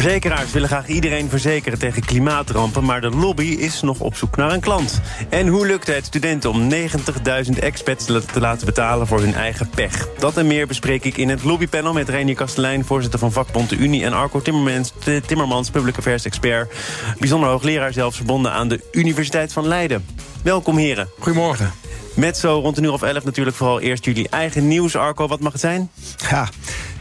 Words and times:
Verzekeraars 0.00 0.52
willen 0.52 0.68
graag 0.68 0.86
iedereen 0.86 1.28
verzekeren 1.28 1.78
tegen 1.78 2.04
klimaatrampen... 2.04 2.84
maar 2.84 3.00
de 3.00 3.10
lobby 3.10 3.42
is 3.42 3.80
nog 3.80 4.00
op 4.00 4.16
zoek 4.16 4.36
naar 4.36 4.52
een 4.52 4.60
klant. 4.60 5.00
En 5.28 5.46
hoe 5.46 5.66
lukt 5.66 5.86
het 5.86 6.04
studenten 6.04 6.50
om 6.50 6.70
90.000 6.70 7.58
expats 7.60 8.04
te 8.04 8.40
laten 8.40 8.66
betalen 8.66 9.06
voor 9.06 9.20
hun 9.20 9.34
eigen 9.34 9.68
pech? 9.68 10.08
Dat 10.18 10.36
en 10.36 10.46
meer 10.46 10.66
bespreek 10.66 11.04
ik 11.04 11.16
in 11.16 11.28
het 11.28 11.44
lobbypanel 11.44 11.92
met 11.92 12.08
Reinier 12.08 12.34
Kastelein... 12.34 12.84
voorzitter 12.84 13.18
van 13.18 13.32
vakbond 13.32 13.68
De 13.68 13.76
Unie 13.76 14.04
en 14.04 14.12
Arco 14.12 14.42
Timmermans, 14.42 14.92
Timmermans 15.26 15.70
public 15.70 15.96
affairs 15.98 16.24
expert. 16.24 16.74
Bijzonder 17.18 17.48
hoogleraar 17.48 17.92
zelfs 17.92 18.16
verbonden 18.16 18.52
aan 18.52 18.68
de 18.68 18.88
Universiteit 18.92 19.52
van 19.52 19.66
Leiden. 19.66 20.06
Welkom 20.42 20.76
heren. 20.76 21.08
Goedemorgen. 21.18 21.72
Met 22.14 22.36
zo 22.36 22.60
rond 22.60 22.76
een 22.76 22.84
uur 22.84 22.92
of 22.92 23.02
elf 23.02 23.24
natuurlijk 23.24 23.56
vooral 23.56 23.80
eerst 23.80 24.04
jullie 24.04 24.28
eigen 24.28 24.68
nieuws. 24.68 24.96
Arco, 24.96 25.26
wat 25.26 25.40
mag 25.40 25.52
het 25.52 25.60
zijn? 25.60 25.90
Ja, 26.30 26.48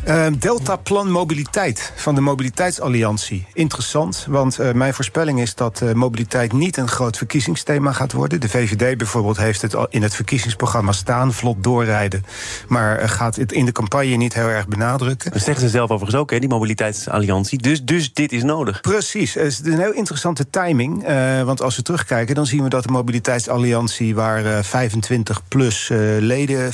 uh, 0.08 0.26
Deltaplan 0.40 1.12
Mobiliteit 1.12 1.94
van 1.96 2.16
de 2.16 2.22
Mobiliteitsalliantie. 2.22 3.46
Interessant, 3.54 4.26
want 4.30 4.60
uh, 4.60 4.72
mijn 4.72 4.94
voorspelling 4.94 5.42
is 5.42 5.56
dat 5.56 5.82
uh, 5.84 5.92
mobiliteit 5.92 6.54
niet 6.54 6.78
een 6.78 6.88
groot 6.88 7.18
verkiezingsthema 7.18 7.92
gaat 7.92 8.12
worden. 8.12 8.40
De 8.40 8.50
VVD 8.50 8.98
bijvoorbeeld 8.98 9.38
heeft 9.38 9.62
het 9.62 9.76
al 9.76 9.88
in 9.90 10.02
het 10.02 10.16
verkiezingsprogramma 10.16 10.92
staan, 10.92 11.34
vlot 11.34 11.64
doorrijden. 11.64 12.24
Maar 12.68 13.10
gaat 13.10 13.36
het 13.36 13.52
in 13.52 13.66
de 13.66 13.72
campagne 13.72 14.16
niet 14.16 14.34
heel 14.34 14.48
erg 14.48 14.68
benadrukken. 14.68 15.32
Dat 15.32 15.41
zeggen 15.41 15.64
ze 15.64 15.70
zelf 15.70 15.90
overigens 15.90 16.21
ook, 16.21 16.32
hè, 16.32 16.40
die 16.40 16.49
Mobiliteitsalliantie. 16.49 17.58
Dus, 17.62 17.84
dus 17.84 18.14
dit 18.14 18.32
is 18.32 18.44
nodig. 18.44 18.82
Precies, 18.82 19.34
het 19.34 19.46
is 19.46 19.60
een 19.64 19.80
heel 19.80 19.94
interessante 19.94 20.49
timing. 20.49 21.05
want 21.46 21.62
als 21.62 21.76
we 21.76 21.82
terugkijken, 21.82 22.36
dan 22.36 22.46
zien 22.46 22.64
we 22.64 22.70
dat 22.70 22.84
de 22.84 22.92
Mobiliteitsalliantie... 22.92 24.16
waar 24.16 24.64
25 24.64 25.48
plus 25.48 25.90
leden 26.20 26.71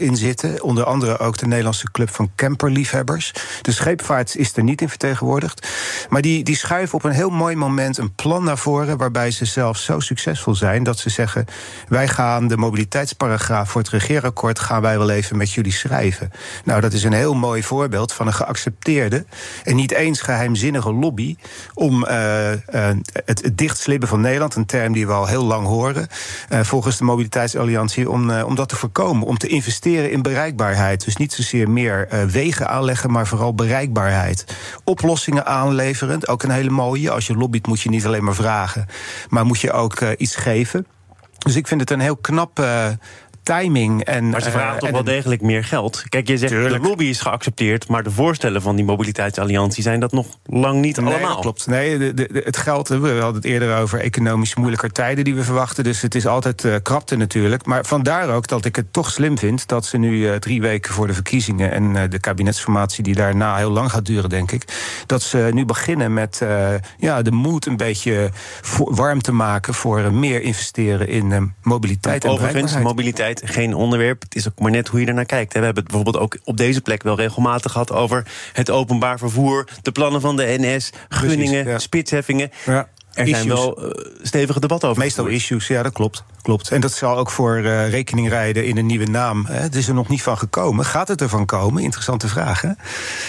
in 0.00 0.16
zitten, 0.16 0.62
onder 0.62 0.84
andere 0.84 1.18
ook 1.18 1.38
de 1.38 1.46
Nederlandse 1.46 1.90
Club 1.90 2.10
van 2.10 2.30
Camper 2.36 2.70
liefhebbers. 2.72 3.32
De 3.62 3.72
scheepvaart 3.72 4.36
is 4.36 4.56
er 4.56 4.62
niet 4.62 4.80
in 4.80 4.88
vertegenwoordigd. 4.88 5.68
Maar 6.08 6.22
die, 6.22 6.44
die 6.44 6.56
schuiven 6.56 6.94
op 6.94 7.04
een 7.04 7.10
heel 7.10 7.30
mooi 7.30 7.56
moment 7.56 7.98
een 7.98 8.14
plan 8.14 8.44
naar 8.44 8.58
voren... 8.58 8.96
waarbij 8.96 9.30
ze 9.30 9.44
zelf 9.44 9.76
zo 9.76 10.00
succesvol 10.00 10.54
zijn 10.54 10.82
dat 10.82 10.98
ze 10.98 11.10
zeggen... 11.10 11.44
wij 11.88 12.08
gaan 12.08 12.48
de 12.48 12.56
mobiliteitsparagraaf 12.56 13.70
voor 13.70 13.80
het 13.80 13.90
regeerakkoord... 13.90 14.58
gaan 14.58 14.82
wij 14.82 14.98
wel 14.98 15.10
even 15.10 15.36
met 15.36 15.52
jullie 15.52 15.72
schrijven. 15.72 16.30
Nou, 16.64 16.80
dat 16.80 16.92
is 16.92 17.04
een 17.04 17.12
heel 17.12 17.34
mooi 17.34 17.62
voorbeeld 17.62 18.12
van 18.12 18.26
een 18.26 18.32
geaccepteerde... 18.32 19.24
en 19.64 19.76
niet 19.76 19.92
eens 19.92 20.20
geheimzinnige 20.20 20.92
lobby... 20.92 21.36
om 21.74 22.04
uh, 22.04 22.52
uh, 22.52 22.56
het, 23.24 23.42
het 23.42 23.58
dichtslibben 23.58 24.08
van 24.08 24.20
Nederland, 24.20 24.54
een 24.54 24.66
term 24.66 24.92
die 24.92 25.06
we 25.06 25.12
al 25.12 25.26
heel 25.26 25.44
lang 25.44 25.66
horen... 25.66 26.08
Uh, 26.50 26.60
volgens 26.60 26.96
de 26.96 27.04
Mobiliteitsalliantie, 27.04 28.10
om, 28.10 28.30
om 28.30 28.54
dat 28.54 28.68
te 28.68 28.76
voorkomen. 28.76 29.26
Om 29.26 29.38
te 29.38 29.46
investeren 29.46 30.10
in 30.10 30.22
bereikbaarheid. 30.22 31.04
Dus 31.04 31.16
niet 31.16 31.32
zozeer 31.32 31.70
meer 31.70 32.08
wegen 32.26 32.61
aanleggen, 32.66 33.10
maar 33.10 33.26
vooral 33.26 33.54
bereikbaarheid. 33.54 34.44
Oplossingen 34.84 35.46
aanleverend, 35.46 36.28
ook 36.28 36.42
een 36.42 36.50
hele 36.50 36.70
mooie. 36.70 37.10
Als 37.10 37.26
je 37.26 37.34
lobbyt 37.34 37.66
moet 37.66 37.80
je 37.80 37.88
niet 37.88 38.06
alleen 38.06 38.24
maar 38.24 38.34
vragen, 38.34 38.86
maar 39.28 39.46
moet 39.46 39.60
je 39.60 39.72
ook 39.72 40.00
uh, 40.00 40.08
iets 40.16 40.36
geven. 40.36 40.86
Dus 41.38 41.56
ik 41.56 41.66
vind 41.66 41.80
het 41.80 41.90
een 41.90 42.00
heel 42.00 42.16
knap 42.16 42.58
uh, 42.58 42.86
timing. 43.42 44.04
En, 44.04 44.28
maar 44.28 44.42
ze 44.42 44.50
vragen 44.50 44.74
uh, 44.74 44.78
toch 44.78 44.90
wel 44.90 45.04
degelijk 45.04 45.40
meer 45.40 45.64
geld. 45.64 46.04
Kijk, 46.08 46.28
je 46.28 46.38
zegt 46.38 46.52
Tuurlijk. 46.52 46.82
de 46.82 46.88
lobby 46.88 47.04
is 47.04 47.20
geaccepteerd... 47.20 47.88
maar 47.88 48.02
de 48.02 48.10
voorstellen 48.10 48.62
van 48.62 48.76
die 48.76 48.84
mobiliteitsalliantie... 48.84 49.82
zijn 49.82 50.00
dat 50.00 50.12
nog 50.12 50.26
lang 50.44 50.80
niet 50.80 51.00
nee, 51.00 51.14
allemaal. 51.14 51.40
Klopt. 51.40 51.66
Nee, 51.66 51.98
de, 51.98 52.14
de, 52.14 52.42
het 52.44 52.56
geld, 52.56 52.88
we 52.88 53.08
hadden 53.08 53.34
het 53.34 53.44
eerder 53.44 53.76
over 53.76 54.00
economisch 54.00 54.54
moeilijker 54.54 54.92
tijden... 54.92 55.24
die 55.24 55.34
we 55.34 55.42
verwachten, 55.42 55.84
dus 55.84 56.00
het 56.00 56.14
is 56.14 56.26
altijd 56.26 56.64
uh, 56.64 56.74
krapte 56.82 57.16
natuurlijk. 57.16 57.66
Maar 57.66 57.84
vandaar 57.84 58.34
ook 58.34 58.46
dat 58.46 58.64
ik 58.64 58.76
het 58.76 58.92
toch 58.92 59.10
slim 59.10 59.38
vind... 59.38 59.68
dat 59.68 59.84
ze 59.84 59.98
nu 59.98 60.16
uh, 60.16 60.34
drie 60.34 60.60
weken 60.60 60.92
voor 60.92 61.06
de 61.06 61.14
verkiezingen... 61.14 61.72
en 61.72 61.94
uh, 61.94 62.02
de 62.08 62.18
kabinetsformatie 62.18 63.02
die 63.02 63.14
daarna 63.14 63.56
heel 63.56 63.70
lang 63.70 63.90
gaat 63.90 64.06
duren, 64.06 64.30
denk 64.30 64.52
ik... 64.52 64.64
dat 65.06 65.22
ze 65.22 65.50
nu 65.52 65.64
beginnen 65.64 66.12
met 66.12 66.40
ja, 66.98 67.22
de 67.22 67.30
moed 67.30 67.66
een 67.66 67.76
beetje 67.76 68.30
warm 68.76 69.22
te 69.22 69.32
maken... 69.32 69.74
voor 69.74 70.12
meer 70.12 70.42
investeren 70.42 71.08
in 71.08 71.54
mobiliteit 71.62 72.24
en 72.24 72.30
Overigens, 72.30 72.78
mobiliteit 72.78 73.31
geen 73.44 73.74
onderwerp. 73.74 74.22
Het 74.22 74.34
is 74.34 74.48
ook 74.48 74.58
maar 74.58 74.70
net 74.70 74.88
hoe 74.88 75.00
je 75.00 75.06
ernaar 75.06 75.24
kijkt. 75.24 75.52
We 75.52 75.58
hebben 75.58 75.82
het 75.82 75.92
bijvoorbeeld 75.92 76.24
ook 76.24 76.38
op 76.44 76.56
deze 76.56 76.80
plek 76.80 77.02
wel 77.02 77.16
regelmatig 77.16 77.72
gehad 77.72 77.92
over 77.92 78.26
het 78.52 78.70
openbaar 78.70 79.18
vervoer, 79.18 79.68
de 79.82 79.92
plannen 79.92 80.20
van 80.20 80.36
de 80.36 80.54
NS, 80.58 80.90
gunningen, 81.08 81.66
ja. 81.66 81.78
spitsheffingen. 81.78 82.50
Ja. 82.64 82.88
Er 83.12 83.22
issues. 83.22 83.36
zijn 83.36 83.48
wel 83.48 83.84
uh, 83.84 84.04
stevige 84.22 84.60
debatten 84.60 84.88
over. 84.88 85.02
Meestal 85.02 85.26
issues, 85.26 85.66
ja, 85.66 85.82
dat 85.82 85.92
klopt. 85.92 86.24
klopt. 86.42 86.70
En 86.70 86.80
dat 86.80 86.92
zal 86.92 87.16
ook 87.16 87.30
voor 87.30 87.58
uh, 87.58 87.90
rekening 87.90 88.28
rijden 88.28 88.66
in 88.66 88.76
een 88.76 88.86
nieuwe 88.86 89.06
naam. 89.06 89.44
Hè. 89.46 89.54
Het 89.54 89.74
is 89.74 89.88
er 89.88 89.94
nog 89.94 90.08
niet 90.08 90.22
van 90.22 90.38
gekomen. 90.38 90.84
Gaat 90.84 91.08
het 91.08 91.20
ervan 91.20 91.46
komen? 91.46 91.82
Interessante 91.82 92.28
vraag. 92.28 92.60
Hè? 92.60 92.70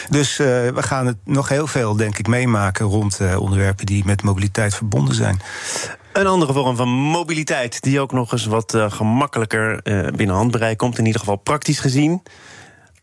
Dus 0.10 0.40
uh, 0.40 0.48
we 0.48 0.84
gaan 0.84 1.08
het 1.08 1.18
nog 1.24 1.50
heel 1.50 1.68
veel, 1.68 1.96
denk 1.96 2.18
ik, 2.18 2.28
meemaken 2.28 2.86
rond 2.86 3.20
onderwerpen 3.38 3.86
die 3.86 4.06
met 4.06 4.24
mobiliteit 4.24 4.76
verbonden 4.76 5.16
zijn. 5.16 5.42
Een 6.14 6.28
andere 6.28 6.54
vorm 6.54 6.76
van 6.76 6.90
mobiliteit, 6.90 7.82
die 7.82 8.00
ook 8.00 8.12
nog 8.12 8.32
eens 8.32 8.46
wat 8.46 8.74
uh, 8.74 8.92
gemakkelijker 8.92 9.80
uh, 9.84 10.08
binnen 10.16 10.36
handbereik 10.36 10.78
komt, 10.78 10.98
in 10.98 11.06
ieder 11.06 11.20
geval 11.20 11.36
praktisch 11.36 11.80
gezien. 11.80 12.24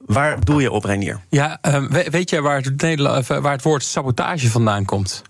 Waar 0.07 0.45
doe 0.45 0.63
je 0.63 0.71
op, 0.71 0.85
Reinier? 0.85 1.21
Ja, 1.29 1.59
uh, 1.69 1.91
weet 1.91 2.31
je 2.31 2.41
waar 2.41 2.61
het, 2.61 2.97
waar 3.27 3.53
het 3.53 3.63
woord 3.63 3.85
sabotage 3.85 4.51
vandaan 4.51 4.85
komt? 4.85 5.23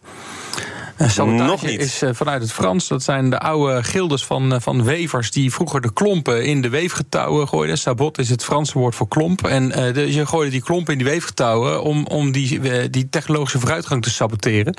Sabotage 1.08 1.44
Nog 1.44 1.62
niet. 1.62 1.80
is 1.80 2.02
uh, 2.02 2.10
vanuit 2.12 2.42
het 2.42 2.52
Frans. 2.52 2.88
Dat 2.88 3.02
zijn 3.02 3.30
de 3.30 3.38
oude 3.38 3.82
gildes 3.82 4.24
van, 4.24 4.52
uh, 4.52 4.60
van 4.60 4.84
wevers 4.84 5.30
die 5.30 5.52
vroeger 5.52 5.80
de 5.80 5.92
klompen 5.92 6.44
in 6.44 6.60
de 6.60 6.68
weefgetouwen 6.68 7.48
gooiden. 7.48 7.78
Sabot 7.78 8.18
is 8.18 8.30
het 8.30 8.44
Franse 8.44 8.78
woord 8.78 8.94
voor 8.94 9.08
klomp. 9.08 9.46
En 9.46 9.64
uh, 9.64 9.94
de, 9.94 10.12
je 10.12 10.26
gooide 10.26 10.50
die 10.50 10.62
klompen 10.62 10.92
in 10.92 10.98
die 10.98 11.08
weefgetouwen 11.08 11.82
om, 11.82 12.06
om 12.06 12.32
die, 12.32 12.90
die 12.90 13.08
technologische 13.08 13.58
vooruitgang 13.58 14.02
te 14.02 14.10
saboteren. 14.10 14.74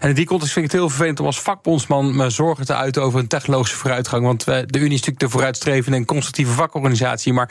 En 0.00 0.08
in 0.08 0.14
die 0.14 0.26
context 0.26 0.52
vind 0.52 0.64
ik 0.64 0.70
het 0.70 0.80
heel 0.80 0.90
vervelend 0.90 1.20
om 1.20 1.26
als 1.26 1.40
vakbondsman 1.40 2.16
me 2.16 2.30
zorgen 2.30 2.66
te 2.66 2.74
uiten 2.74 3.02
over 3.02 3.20
een 3.20 3.28
technologische 3.28 3.76
vooruitgang. 3.76 4.24
Want 4.24 4.44
de 4.44 4.66
Unie 4.70 4.84
is 4.84 4.90
natuurlijk 4.90 5.18
de 5.18 5.28
vooruitstrevende 5.28 5.96
en 5.96 6.04
constructieve 6.04 6.52
vakorganisatie. 6.52 7.32
Maar 7.32 7.50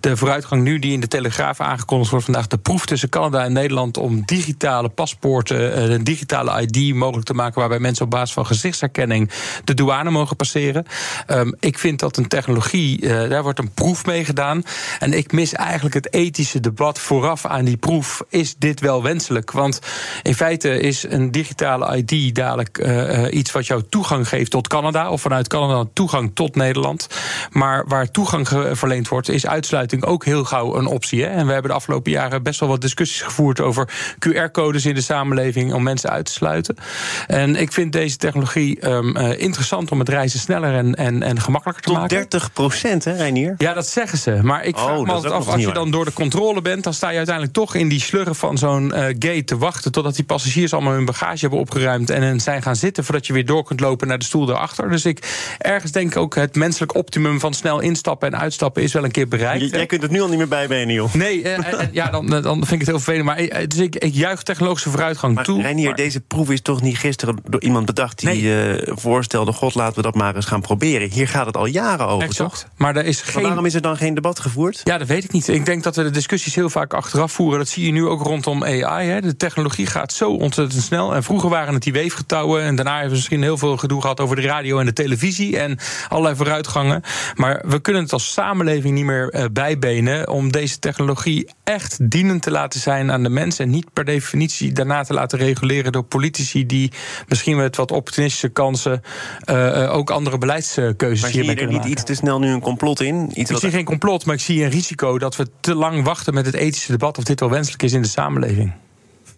de 0.00 0.16
vooruitgang 0.16 0.62
nu 0.62 0.78
die 0.78 0.92
in 0.92 1.00
de 1.00 1.08
Telegraaf 1.08 1.60
aangekondigd 1.60 2.10
wordt 2.10 2.24
vandaag, 2.24 2.46
de 2.46 2.58
proef 2.58 2.86
tussen 2.86 3.08
Canada 3.08 3.44
en 3.44 3.52
Nederland 3.52 3.96
om 3.96 4.22
digitale 4.24 4.88
paspoorten, 4.88 5.92
een 5.92 6.04
digitale 6.04 6.62
ID 6.62 6.94
mogelijk 6.94 7.26
te 7.26 7.34
maken 7.34 7.57
waarbij 7.58 7.78
mensen 7.78 8.04
op 8.04 8.10
basis 8.10 8.32
van 8.32 8.46
gezichtsherkenning 8.46 9.30
de 9.64 9.74
douane 9.74 10.10
mogen 10.10 10.36
passeren. 10.36 10.86
Um, 11.26 11.54
ik 11.60 11.78
vind 11.78 12.00
dat 12.00 12.16
een 12.16 12.28
technologie, 12.28 13.02
uh, 13.02 13.28
daar 13.28 13.42
wordt 13.42 13.58
een 13.58 13.70
proef 13.70 14.06
mee 14.06 14.24
gedaan. 14.24 14.62
En 14.98 15.12
ik 15.12 15.32
mis 15.32 15.52
eigenlijk 15.52 15.94
het 15.94 16.12
ethische 16.12 16.60
debat 16.60 16.98
vooraf 16.98 17.46
aan 17.46 17.64
die 17.64 17.76
proef. 17.76 18.22
Is 18.28 18.54
dit 18.56 18.80
wel 18.80 19.02
wenselijk? 19.02 19.50
Want 19.50 19.80
in 20.22 20.34
feite 20.34 20.80
is 20.80 21.02
een 21.08 21.30
digitale 21.30 21.96
ID 21.96 22.34
dadelijk 22.34 22.78
uh, 22.78 23.24
iets 23.30 23.52
wat 23.52 23.66
jou 23.66 23.82
toegang 23.88 24.28
geeft 24.28 24.50
tot 24.50 24.68
Canada, 24.68 25.10
of 25.10 25.20
vanuit 25.20 25.48
Canada 25.48 25.84
toegang 25.92 26.30
tot 26.34 26.54
Nederland. 26.54 27.06
Maar 27.50 27.86
waar 27.86 28.10
toegang 28.10 28.48
verleend 28.72 29.08
wordt, 29.08 29.28
is 29.28 29.46
uitsluiting 29.46 30.04
ook 30.04 30.24
heel 30.24 30.44
gauw 30.44 30.76
een 30.76 30.86
optie. 30.86 31.22
Hè? 31.22 31.28
En 31.28 31.46
we 31.46 31.52
hebben 31.52 31.70
de 31.70 31.76
afgelopen 31.76 32.12
jaren 32.12 32.42
best 32.42 32.60
wel 32.60 32.68
wat 32.68 32.80
discussies 32.80 33.22
gevoerd 33.22 33.60
over 33.60 33.88
QR-codes 34.18 34.86
in 34.86 34.94
de 34.94 35.00
samenleving 35.00 35.72
om 35.72 35.82
mensen 35.82 36.10
uit 36.10 36.24
te 36.24 36.32
sluiten. 36.32 36.76
En 37.26 37.47
ik 37.56 37.72
vind 37.72 37.92
deze 37.92 38.16
technologie 38.16 38.88
um, 38.88 39.16
uh, 39.16 39.40
interessant 39.40 39.90
om 39.90 39.98
het 39.98 40.08
reizen 40.08 40.40
sneller 40.40 40.74
en, 40.74 40.94
en, 40.94 41.22
en 41.22 41.40
gemakkelijker 41.40 41.84
te 41.84 41.90
Tot 41.90 41.98
maken. 41.98 42.16
30 42.16 42.52
procent, 42.52 43.04
hè, 43.04 43.12
Reinier? 43.12 43.54
Ja, 43.58 43.72
dat 43.72 43.88
zeggen 43.88 44.18
ze. 44.18 44.38
Maar 44.42 44.64
ik 44.64 44.76
vraag 44.76 44.98
oh, 44.98 45.06
me 45.06 45.12
altijd 45.12 45.32
af, 45.32 45.48
als 45.48 45.60
je 45.60 45.72
dan 45.72 45.90
door 45.90 46.04
de 46.04 46.12
controle 46.12 46.62
bent... 46.62 46.84
dan 46.84 46.94
sta 46.94 47.10
je 47.10 47.16
uiteindelijk 47.16 47.54
toch 47.54 47.74
in 47.74 47.88
die 47.88 48.00
slurren 48.00 48.34
van 48.34 48.58
zo'n 48.58 48.92
uh, 48.94 49.04
gate 49.04 49.44
te 49.44 49.58
wachten... 49.58 49.92
totdat 49.92 50.14
die 50.14 50.24
passagiers 50.24 50.72
allemaal 50.72 50.92
hun 50.92 51.04
bagage 51.04 51.40
hebben 51.40 51.58
opgeruimd... 51.58 52.10
en 52.10 52.40
zijn 52.40 52.62
gaan 52.62 52.76
zitten 52.76 53.04
voordat 53.04 53.26
je 53.26 53.32
weer 53.32 53.46
door 53.46 53.64
kunt 53.64 53.80
lopen 53.80 54.08
naar 54.08 54.18
de 54.18 54.24
stoel 54.24 54.46
daarachter. 54.46 54.90
Dus 54.90 55.04
ik 55.04 55.54
ergens 55.58 55.92
denk 55.92 56.16
ook 56.16 56.34
het 56.34 56.54
menselijk 56.54 56.94
optimum 56.94 57.40
van 57.40 57.54
snel 57.54 57.80
instappen 57.80 58.32
en 58.32 58.38
uitstappen... 58.38 58.82
is 58.82 58.92
wel 58.92 59.04
een 59.04 59.10
keer 59.10 59.28
bereikt. 59.28 59.70
Jij 59.70 59.86
kunt 59.86 60.02
het 60.02 60.10
nu 60.10 60.20
al 60.20 60.28
niet 60.28 60.38
meer 60.38 60.48
bijbenen, 60.48 60.86
Niel. 60.86 61.10
Nee, 61.12 61.42
uh, 61.42 61.58
ja, 61.92 62.10
dan, 62.10 62.26
dan 62.26 62.56
vind 62.56 62.70
ik 62.70 62.78
het 62.78 62.86
heel 62.86 63.00
vervelend. 63.00 63.24
Maar 63.24 63.68
dus 63.68 63.78
ik, 63.78 63.96
ik 63.96 64.14
juich 64.14 64.42
technologische 64.42 64.90
vooruitgang 64.90 65.34
maar, 65.34 65.44
toe. 65.44 65.62
Reinier, 65.62 65.86
maar... 65.86 65.96
deze 65.96 66.20
proef 66.20 66.50
is 66.50 66.60
toch 66.60 66.82
niet 66.82 66.98
gisteren 66.98 67.37
door 67.44 67.60
iemand 67.60 67.86
bedacht 67.86 68.18
die 68.18 68.52
voorstelde: 68.84 69.52
God, 69.52 69.74
laten 69.74 69.96
we 69.96 70.02
dat 70.02 70.14
maar 70.14 70.36
eens 70.36 70.46
gaan 70.46 70.60
proberen. 70.60 71.10
Hier 71.10 71.28
gaat 71.28 71.46
het 71.46 71.56
al 71.56 71.66
jaren 71.66 72.06
over, 72.06 72.28
exact. 72.28 72.50
toch? 72.50 72.68
Maar, 72.76 72.96
er 72.96 73.04
is 73.04 73.20
geen... 73.20 73.42
waarom 73.42 73.66
is 73.66 73.74
er 73.74 73.80
dan 73.80 73.96
geen 73.96 74.14
debat 74.14 74.40
gevoerd? 74.40 74.80
Ja, 74.84 74.98
dat 74.98 75.06
weet 75.06 75.24
ik 75.24 75.32
niet. 75.32 75.48
Ik 75.48 75.66
denk 75.66 75.82
dat 75.82 75.96
we 75.96 76.02
de 76.02 76.10
discussies 76.10 76.54
heel 76.54 76.70
vaak 76.70 76.94
achteraf 76.94 77.32
voeren. 77.32 77.58
Dat 77.58 77.68
zie 77.68 77.84
je 77.84 77.92
nu 77.92 78.06
ook 78.06 78.22
rondom 78.22 78.64
AI. 78.64 79.08
Hè. 79.08 79.20
De 79.20 79.36
technologie 79.36 79.86
gaat 79.86 80.12
zo 80.12 80.30
ontzettend 80.30 80.82
snel. 80.82 81.14
En 81.14 81.22
vroeger 81.22 81.48
waren 81.48 81.74
het 81.74 81.82
die 81.82 81.92
weefgetouwen. 81.92 82.62
En 82.62 82.74
daarna 82.74 82.90
hebben 82.90 83.10
we 83.10 83.16
misschien 83.16 83.42
heel 83.42 83.58
veel 83.58 83.76
gedoe 83.76 84.00
gehad 84.00 84.20
over 84.20 84.36
de 84.36 84.42
radio 84.42 84.78
en 84.78 84.86
de 84.86 84.92
televisie. 84.92 85.58
En 85.58 85.78
allerlei 86.08 86.36
vooruitgangen. 86.36 87.02
Maar 87.34 87.62
we 87.66 87.80
kunnen 87.80 88.02
het 88.02 88.12
als 88.12 88.32
samenleving 88.32 88.94
niet 88.94 89.04
meer 89.04 89.34
uh, 89.34 89.44
bijbenen. 89.52 90.28
om 90.28 90.52
deze 90.52 90.78
technologie 90.78 91.50
echt 91.68 92.10
dienend 92.10 92.42
te 92.42 92.50
laten 92.50 92.80
zijn 92.80 93.12
aan 93.12 93.22
de 93.22 93.28
mensen. 93.28 93.64
En 93.64 93.70
niet 93.70 93.92
per 93.92 94.04
definitie 94.04 94.72
daarna 94.72 95.02
te 95.02 95.14
laten 95.14 95.38
reguleren 95.38 95.92
door 95.92 96.02
politici. 96.02 96.66
die 96.66 96.92
misschien 97.28 97.56
met 97.56 97.76
wat 97.76 97.90
opportunistische 97.90 98.48
kansen. 98.48 99.02
Uh, 99.46 99.94
ook 99.94 100.10
andere 100.10 100.38
beleidskeuzes 100.38 101.20
maar 101.20 101.30
hiermee 101.30 101.54
kunnen 101.54 101.74
maken. 101.74 101.88
niet 101.88 101.98
iets 101.98 102.06
te 102.06 102.14
snel 102.14 102.38
nu 102.38 102.48
een 102.48 102.60
complot 102.60 103.00
in? 103.00 103.30
Iets 103.34 103.50
ik 103.50 103.56
zie 103.56 103.70
geen 103.70 103.84
complot, 103.84 104.24
maar 104.24 104.34
ik 104.34 104.40
zie 104.40 104.64
een 104.64 104.70
risico 104.70 105.18
dat 105.18 105.36
we 105.36 105.46
te 105.60 105.74
lang 105.74 106.04
wachten 106.04 106.34
met 106.34 106.46
het 106.46 106.54
ethische 106.54 106.92
debat. 106.92 107.18
of 107.18 107.24
dit 107.24 107.40
wel 107.40 107.50
wenselijk 107.50 107.82
is 107.82 107.92
in 107.92 108.02
de 108.02 108.08
samenleving. 108.08 108.72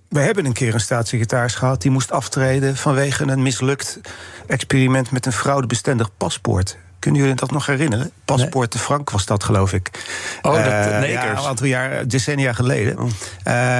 We 0.08 0.20
hebben 0.20 0.44
een 0.44 0.52
keer 0.52 0.74
een 0.74 0.80
staatssecretaris 0.80 1.54
gehad 1.54 1.82
die 1.82 1.90
moest 1.90 2.10
aftreden 2.10 2.76
vanwege 2.76 3.26
een 3.26 3.42
mislukt 3.42 4.00
experiment 4.46 5.10
met 5.10 5.26
een 5.26 5.32
fraudebestendig 5.32 6.10
paspoort. 6.16 6.78
Kunnen 7.00 7.20
jullie 7.20 7.36
dat 7.36 7.50
nog 7.50 7.66
herinneren? 7.66 8.10
Paspoort 8.24 8.72
de 8.72 8.78
Frank 8.78 9.10
was 9.10 9.26
dat, 9.26 9.44
geloof 9.44 9.72
ik. 9.72 9.90
Oh, 10.42 10.52
dat 10.52 10.64
uh, 10.64 11.12
Ja, 11.12 11.30
een 11.30 11.36
aantal 11.36 11.66
jaar, 11.66 12.08
decennia 12.08 12.52
geleden. 12.52 12.98
Oh. 12.98 13.04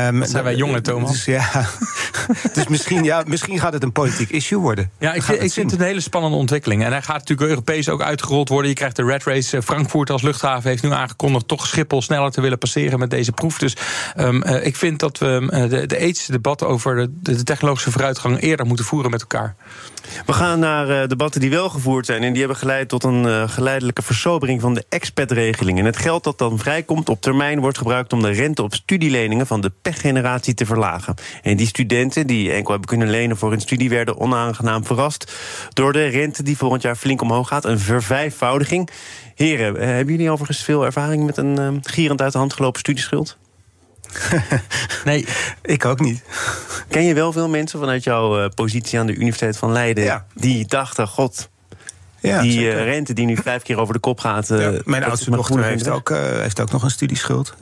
Um, 0.07 0.25
zijn 0.25 0.45
wij 0.45 0.55
jongen, 0.55 0.83
Thomas. 0.83 1.11
Dus, 1.11 1.25
ja, 1.25 1.51
dus 2.55 2.69
misschien, 2.69 3.05
ja, 3.05 3.23
misschien 3.27 3.59
gaat 3.59 3.73
het 3.73 3.83
een 3.83 3.93
politiek 3.93 4.31
issue 4.31 4.59
worden. 4.59 4.91
Ja, 4.99 5.13
ik, 5.13 5.23
ik 5.29 5.53
vind 5.53 5.71
het 5.71 5.81
een 5.81 5.87
hele 5.87 6.01
spannende 6.01 6.37
ontwikkeling. 6.37 6.85
En 6.85 6.91
hij 6.91 7.03
gaat 7.03 7.19
natuurlijk 7.19 7.49
Europees 7.49 7.89
ook 7.89 8.03
uitgerold 8.03 8.49
worden. 8.49 8.69
Je 8.69 8.77
krijgt 8.77 8.97
de 8.97 9.05
Red 9.05 9.25
Race. 9.25 9.57
Eh, 9.57 9.63
Frankfurt 9.63 10.11
als 10.11 10.23
luchthaven 10.23 10.71
heeft 10.71 10.83
nu 10.83 10.93
aangekondigd... 10.93 11.49
toch 11.49 11.67
Schiphol 11.67 12.03
sneller 12.03 12.31
te 12.31 12.41
willen 12.41 12.59
passeren 12.59 12.99
met 12.99 13.11
deze 13.11 13.33
proef. 13.33 13.59
Dus 13.59 13.77
um, 14.17 14.43
uh, 14.47 14.67
ik 14.67 14.77
vind 14.77 14.99
dat 14.99 15.19
we 15.19 15.49
uh, 15.53 15.71
de, 15.71 15.87
de 15.87 15.97
ethische 15.97 16.33
debatten... 16.33 16.69
over 16.69 16.97
de, 16.97 17.35
de 17.35 17.43
technologische 17.43 17.91
vooruitgang 17.91 18.41
eerder 18.41 18.67
moeten 18.67 18.85
voeren 18.85 19.11
met 19.11 19.21
elkaar. 19.21 19.55
We 20.27 20.33
gaan 20.33 20.59
naar 20.59 21.09
debatten 21.09 21.41
die 21.41 21.51
wel 21.51 21.69
gevoerd 21.69 22.07
zijn... 22.07 22.23
en 22.23 22.31
die 22.31 22.39
hebben 22.39 22.59
geleid 22.59 22.89
tot 22.89 23.05
een 23.05 23.10
uh, 23.15 23.49
geleidelijke 23.49 24.03
versobering 24.03 24.61
van 24.61 24.75
de 24.75 24.85
expat-regeling. 24.89 25.79
En 25.79 25.85
het 25.85 25.97
geld 25.97 26.25
dat 26.25 26.39
dan 26.39 26.59
vrijkomt 26.59 27.09
op 27.09 27.21
termijn 27.21 27.61
wordt 27.61 27.79
gebruikt 27.79 28.13
om 28.13 28.23
de 28.23 28.31
rente 28.31 28.63
op 28.63 28.75
studieleningen 28.75 29.47
van 29.47 29.61
de 29.61 29.73
pechgeneratie 29.83 30.55
te 30.55 30.67
verlagen. 30.67 31.15
En 31.43 31.57
die 31.57 31.67
studenten 31.67 32.27
die 32.27 32.53
enkel 32.53 32.71
hebben 32.71 32.89
kunnen 32.89 33.11
lenen 33.11 33.37
voor 33.37 33.51
hun 33.51 33.61
studie 33.61 33.89
werden 33.89 34.19
onaangenaam 34.19 34.85
verrast 34.85 35.33
door 35.73 35.93
de 35.93 36.07
rente 36.07 36.43
die 36.43 36.57
volgend 36.57 36.83
jaar 36.83 36.97
flink 36.97 37.23
omhoog 37.23 37.49
gaat. 37.49 37.65
Een 37.65 37.79
vervijfvoudiging. 37.79 38.91
Heren, 39.35 39.77
eh, 39.77 39.87
hebben 39.87 40.15
jullie 40.15 40.31
overigens 40.31 40.65
veel 40.65 40.85
ervaring 40.85 41.27
met 41.27 41.37
een 41.37 41.61
uh, 41.61 41.69
gierend 41.83 42.21
uit 42.21 42.33
de 42.33 42.39
hand 42.39 42.53
gelopen 42.53 42.81
studieschuld? 42.81 43.39
nee, 45.05 45.27
ik 45.63 45.85
ook 45.85 46.01
niet. 46.01 46.23
Ken 46.89 47.05
je 47.05 47.15
wel 47.15 47.33
veel 47.33 47.49
mensen 47.49 47.79
vanuit 47.79 48.05
jouw 48.05 48.49
positie 48.49 48.99
aan 48.99 49.07
de 49.07 49.15
Universiteit 49.15 49.57
van 49.57 49.73
Leiden 49.73 50.27
die 50.35 50.67
dachten: 50.67 51.09
God, 51.09 51.49
ja, 52.21 52.43
die 52.43 52.61
uh, 52.61 52.85
rente 52.85 53.13
die 53.13 53.27
nu 53.27 53.37
vijf 53.37 53.63
keer 53.63 53.79
over 53.79 53.95
de 53.95 54.01
kop 54.01 54.21
gaat. 54.21 54.51
Uh, 54.51 54.69
mijn 54.85 55.05
oudste 55.05 55.31
dochter 55.31 55.65
heeft 55.65 55.89
ook, 55.89 56.11
uh, 56.11 56.19
heeft 56.19 56.61
ook 56.61 56.71
nog 56.71 56.83
een 56.83 56.91
studieschuld. 56.91 57.55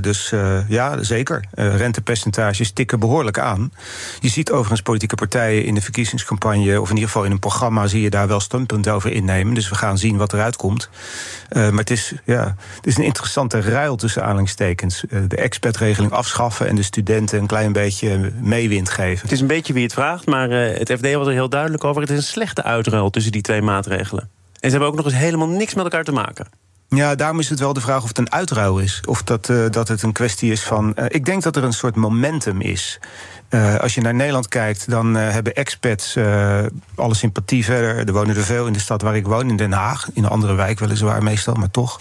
dus 0.00 0.32
ja, 0.68 1.02
zeker. 1.02 1.44
rentepercentages 1.54 2.70
tikken 2.70 2.98
behoorlijk 2.98 3.38
aan. 3.38 3.72
Je 4.20 4.28
ziet 4.28 4.50
overigens 4.50 4.82
politieke 4.82 5.14
partijen 5.14 5.64
in 5.64 5.74
de 5.74 5.80
verkiezingscampagne... 5.80 6.80
of 6.80 6.88
in 6.88 6.94
ieder 6.94 7.10
geval 7.10 7.24
in 7.24 7.30
een 7.30 7.38
programma 7.38 7.86
zie 7.86 8.00
je 8.00 8.10
daar 8.10 8.28
wel 8.28 8.40
standpunten 8.40 8.92
over 8.92 9.12
innemen. 9.12 9.54
Dus 9.54 9.68
we 9.68 9.74
gaan 9.74 9.98
zien 9.98 10.16
wat 10.16 10.32
eruit 10.32 10.56
komt. 10.56 10.90
maar 11.48 11.72
het 11.72 11.90
is, 11.90 12.12
ja, 12.24 12.56
het 12.76 12.86
is 12.86 12.96
een 12.96 13.04
interessante 13.04 13.60
ruil 13.60 13.96
tussen 13.96 14.22
aanhalingstekens. 14.22 15.04
de 15.28 15.36
expertregeling 15.36 16.12
afschaffen 16.12 16.68
en 16.68 16.74
de 16.74 16.82
studenten 16.82 17.38
een 17.38 17.46
klein 17.46 17.72
beetje 17.72 18.32
meewind 18.40 18.90
geven. 18.90 19.22
Het 19.22 19.32
is 19.32 19.40
een 19.40 19.46
beetje 19.46 19.72
wie 19.72 19.82
het 19.82 19.92
vraagt, 19.92 20.26
maar 20.26 20.50
het 20.50 20.92
FD 20.92 21.14
was 21.14 21.26
er 21.26 21.32
heel 21.32 21.48
duidelijk 21.48 21.84
over. 21.84 22.00
Het 22.00 22.10
is 22.10 22.16
een 22.16 22.22
slechte 22.22 22.62
uitruil 22.62 23.10
tussen 23.10 23.32
die 23.32 23.42
twee 23.42 23.62
maatregelen 23.62 23.85
maatregelen. 23.86 24.30
En 24.60 24.70
ze 24.70 24.70
hebben 24.70 24.88
ook 24.88 24.96
nog 24.96 25.04
eens 25.04 25.14
helemaal 25.14 25.48
niks 25.48 25.74
met 25.74 25.84
elkaar 25.84 26.04
te 26.04 26.12
maken. 26.12 26.46
Ja, 26.88 27.14
daarom 27.14 27.38
is 27.38 27.48
het 27.48 27.58
wel 27.58 27.72
de 27.72 27.80
vraag 27.80 28.02
of 28.02 28.08
het 28.08 28.18
een 28.18 28.32
uitrouw 28.32 28.78
is. 28.78 29.00
Of 29.06 29.22
dat, 29.22 29.48
uh, 29.48 29.64
dat 29.70 29.88
het 29.88 30.02
een 30.02 30.12
kwestie 30.12 30.52
is 30.52 30.62
van. 30.62 30.92
Uh, 30.96 31.04
ik 31.08 31.24
denk 31.24 31.42
dat 31.42 31.56
er 31.56 31.64
een 31.64 31.72
soort 31.72 31.96
momentum 31.96 32.60
is. 32.60 33.00
Uh, 33.50 33.76
als 33.76 33.94
je 33.94 34.00
naar 34.00 34.14
Nederland 34.14 34.48
kijkt, 34.48 34.90
dan 34.90 35.14
hebben 35.14 35.54
expats 35.54 36.16
alle 36.94 37.14
sympathie 37.14 37.64
verder. 37.64 38.06
Er 38.06 38.12
wonen 38.12 38.36
er 38.36 38.42
veel 38.42 38.66
in 38.66 38.72
de 38.72 38.78
stad 38.78 39.02
waar 39.02 39.16
ik 39.16 39.26
woon, 39.26 39.48
in 39.48 39.56
Den 39.56 39.72
Haag. 39.72 40.08
In 40.12 40.24
een 40.24 40.30
andere 40.30 40.54
wijk 40.54 40.78
weliswaar 40.78 41.22
meestal, 41.22 41.54
maar 41.54 41.70
toch. 41.70 42.00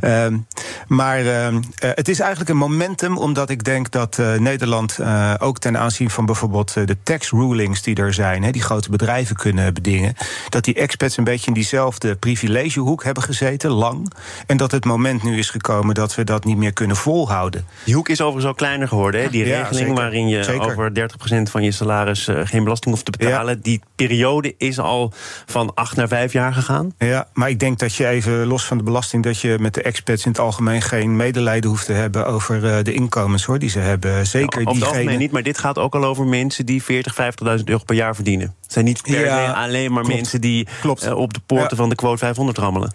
um, 0.00 0.46
maar 0.98 1.22
uh, 1.22 1.58
het 1.78 2.08
is 2.08 2.20
eigenlijk 2.20 2.50
een 2.50 2.56
momentum, 2.56 3.18
omdat 3.18 3.50
ik 3.50 3.64
denk 3.64 3.90
dat 3.90 4.20
Nederland 4.38 4.98
ook 5.38 5.58
ten 5.58 5.78
aanzien 5.78 6.10
van 6.10 6.26
bijvoorbeeld 6.26 6.74
de 6.74 6.96
tax 7.02 7.30
rulings 7.30 7.82
die 7.82 7.96
er 7.96 8.14
zijn, 8.14 8.52
die 8.52 8.62
grote 8.62 8.90
bedrijven 8.90 9.36
kunnen 9.36 9.74
bedingen, 9.74 10.14
dat 10.48 10.64
die 10.64 10.74
expats 10.74 11.16
een 11.16 11.24
beetje 11.24 11.46
in 11.46 11.54
diezelfde 11.54 12.16
privilegehoek 12.16 13.04
hebben 13.04 13.15
gezeten, 13.22 13.70
lang. 13.70 14.12
En 14.46 14.56
dat 14.56 14.70
het 14.70 14.84
moment 14.84 15.22
nu 15.22 15.38
is 15.38 15.50
gekomen 15.50 15.94
dat 15.94 16.14
we 16.14 16.24
dat 16.24 16.44
niet 16.44 16.56
meer 16.56 16.72
kunnen 16.72 16.96
volhouden. 16.96 17.66
Die 17.84 17.94
hoek 17.94 18.08
is 18.08 18.20
overigens 18.20 18.46
al 18.46 18.54
kleiner 18.54 18.88
geworden, 18.88 19.22
hè? 19.22 19.28
die 19.28 19.44
regeling 19.44 19.96
waarin 19.96 20.28
je 20.28 20.44
zeker. 20.44 20.62
over 20.62 20.92
30% 21.38 21.50
van 21.50 21.62
je 21.62 21.70
salaris 21.70 22.28
geen 22.30 22.62
belasting 22.62 22.94
hoeft 22.94 23.04
te 23.04 23.18
betalen. 23.18 23.54
Ja. 23.54 23.60
Die 23.62 23.80
periode 23.94 24.54
is 24.58 24.78
al 24.78 25.12
van 25.46 25.74
acht 25.74 25.96
naar 25.96 26.08
vijf 26.08 26.32
jaar 26.32 26.52
gegaan. 26.52 26.94
Ja, 26.98 27.28
maar 27.32 27.48
ik 27.48 27.58
denk 27.58 27.78
dat 27.78 27.94
je 27.94 28.06
even 28.06 28.46
los 28.46 28.64
van 28.64 28.78
de 28.78 28.84
belasting, 28.84 29.22
dat 29.22 29.40
je 29.40 29.56
met 29.60 29.74
de 29.74 29.82
expats 29.82 30.24
in 30.24 30.30
het 30.30 30.40
algemeen 30.40 30.82
geen 30.82 31.16
medelijden 31.16 31.70
hoeft 31.70 31.86
te 31.86 31.92
hebben 31.92 32.26
over 32.26 32.64
uh, 32.64 32.82
de 32.82 32.92
inkomens 32.92 33.44
hoor, 33.44 33.58
die 33.58 33.70
ze 33.70 33.78
hebben. 33.78 34.26
Zeker 34.26 34.60
ja, 34.60 34.72
het 34.72 34.84
algemeen 34.84 35.18
niet, 35.18 35.32
maar 35.32 35.42
dit 35.42 35.58
gaat 35.58 35.78
ook 35.78 35.94
al 35.94 36.04
over 36.04 36.26
mensen 36.26 36.66
die 36.66 36.82
40, 36.82 37.14
50.000 37.58 37.64
euro 37.64 37.82
per 37.84 37.94
jaar 37.94 38.14
verdienen. 38.14 38.54
Het 38.62 38.72
zijn 38.72 38.84
niet 38.84 39.02
per 39.02 39.24
ja, 39.24 39.52
alleen 39.52 39.92
maar 39.92 40.02
klopt, 40.02 40.16
mensen 40.16 40.40
die 40.40 40.68
uh, 40.84 41.16
op 41.16 41.34
de 41.34 41.40
poorten 41.46 41.76
van 41.76 41.88
de 41.88 41.94
quote 41.94 42.18
500 42.18 42.58
rammelen. 42.58 42.90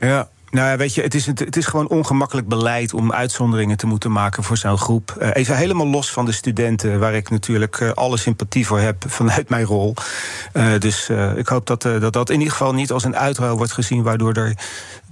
Nou 0.52 0.78
weet 0.78 0.96
je, 0.96 1.02
het 1.02 1.14
is, 1.14 1.26
het 1.26 1.58
is 1.58 1.66
gewoon 1.66 1.88
ongemakkelijk 1.88 2.48
beleid 2.48 2.94
om 2.94 3.14
uitzonderingen 3.14 3.78
te 3.78 3.88
moeten 3.88 4.12
maken 4.12 4.44
voor 4.44 4.58
zo'n 4.58 4.78
groep. 4.78 5.16
Uh, 5.22 5.30
even 5.34 5.58
helemaal 5.58 5.88
los 5.88 6.12
van 6.12 6.26
de 6.26 6.32
studenten, 6.32 7.00
waar 7.00 7.14
ik 7.14 7.30
natuurlijk 7.30 7.80
uh, 7.80 7.92
alle 7.92 8.18
sympathie 8.18 8.68
voor 8.68 8.80
heb 8.80 9.04
vanuit 9.08 9.50
mijn 9.50 9.66
rol. 9.66 9.94
Uh, 10.54 10.80
dus 10.80 11.10
ik 11.36 11.48
hoop 11.48 11.68
dat, 11.68 11.82
dat 11.82 12.14
dat 12.14 12.30
in 12.30 12.38
ieder 12.38 12.52
geval 12.52 12.74
niet 12.74 12.92
als 12.92 13.04
een 13.04 13.16
uitruil 13.16 13.58
wordt 13.58 13.72
gezien, 13.72 14.04
waardoor 14.04 14.34
er 14.34 14.56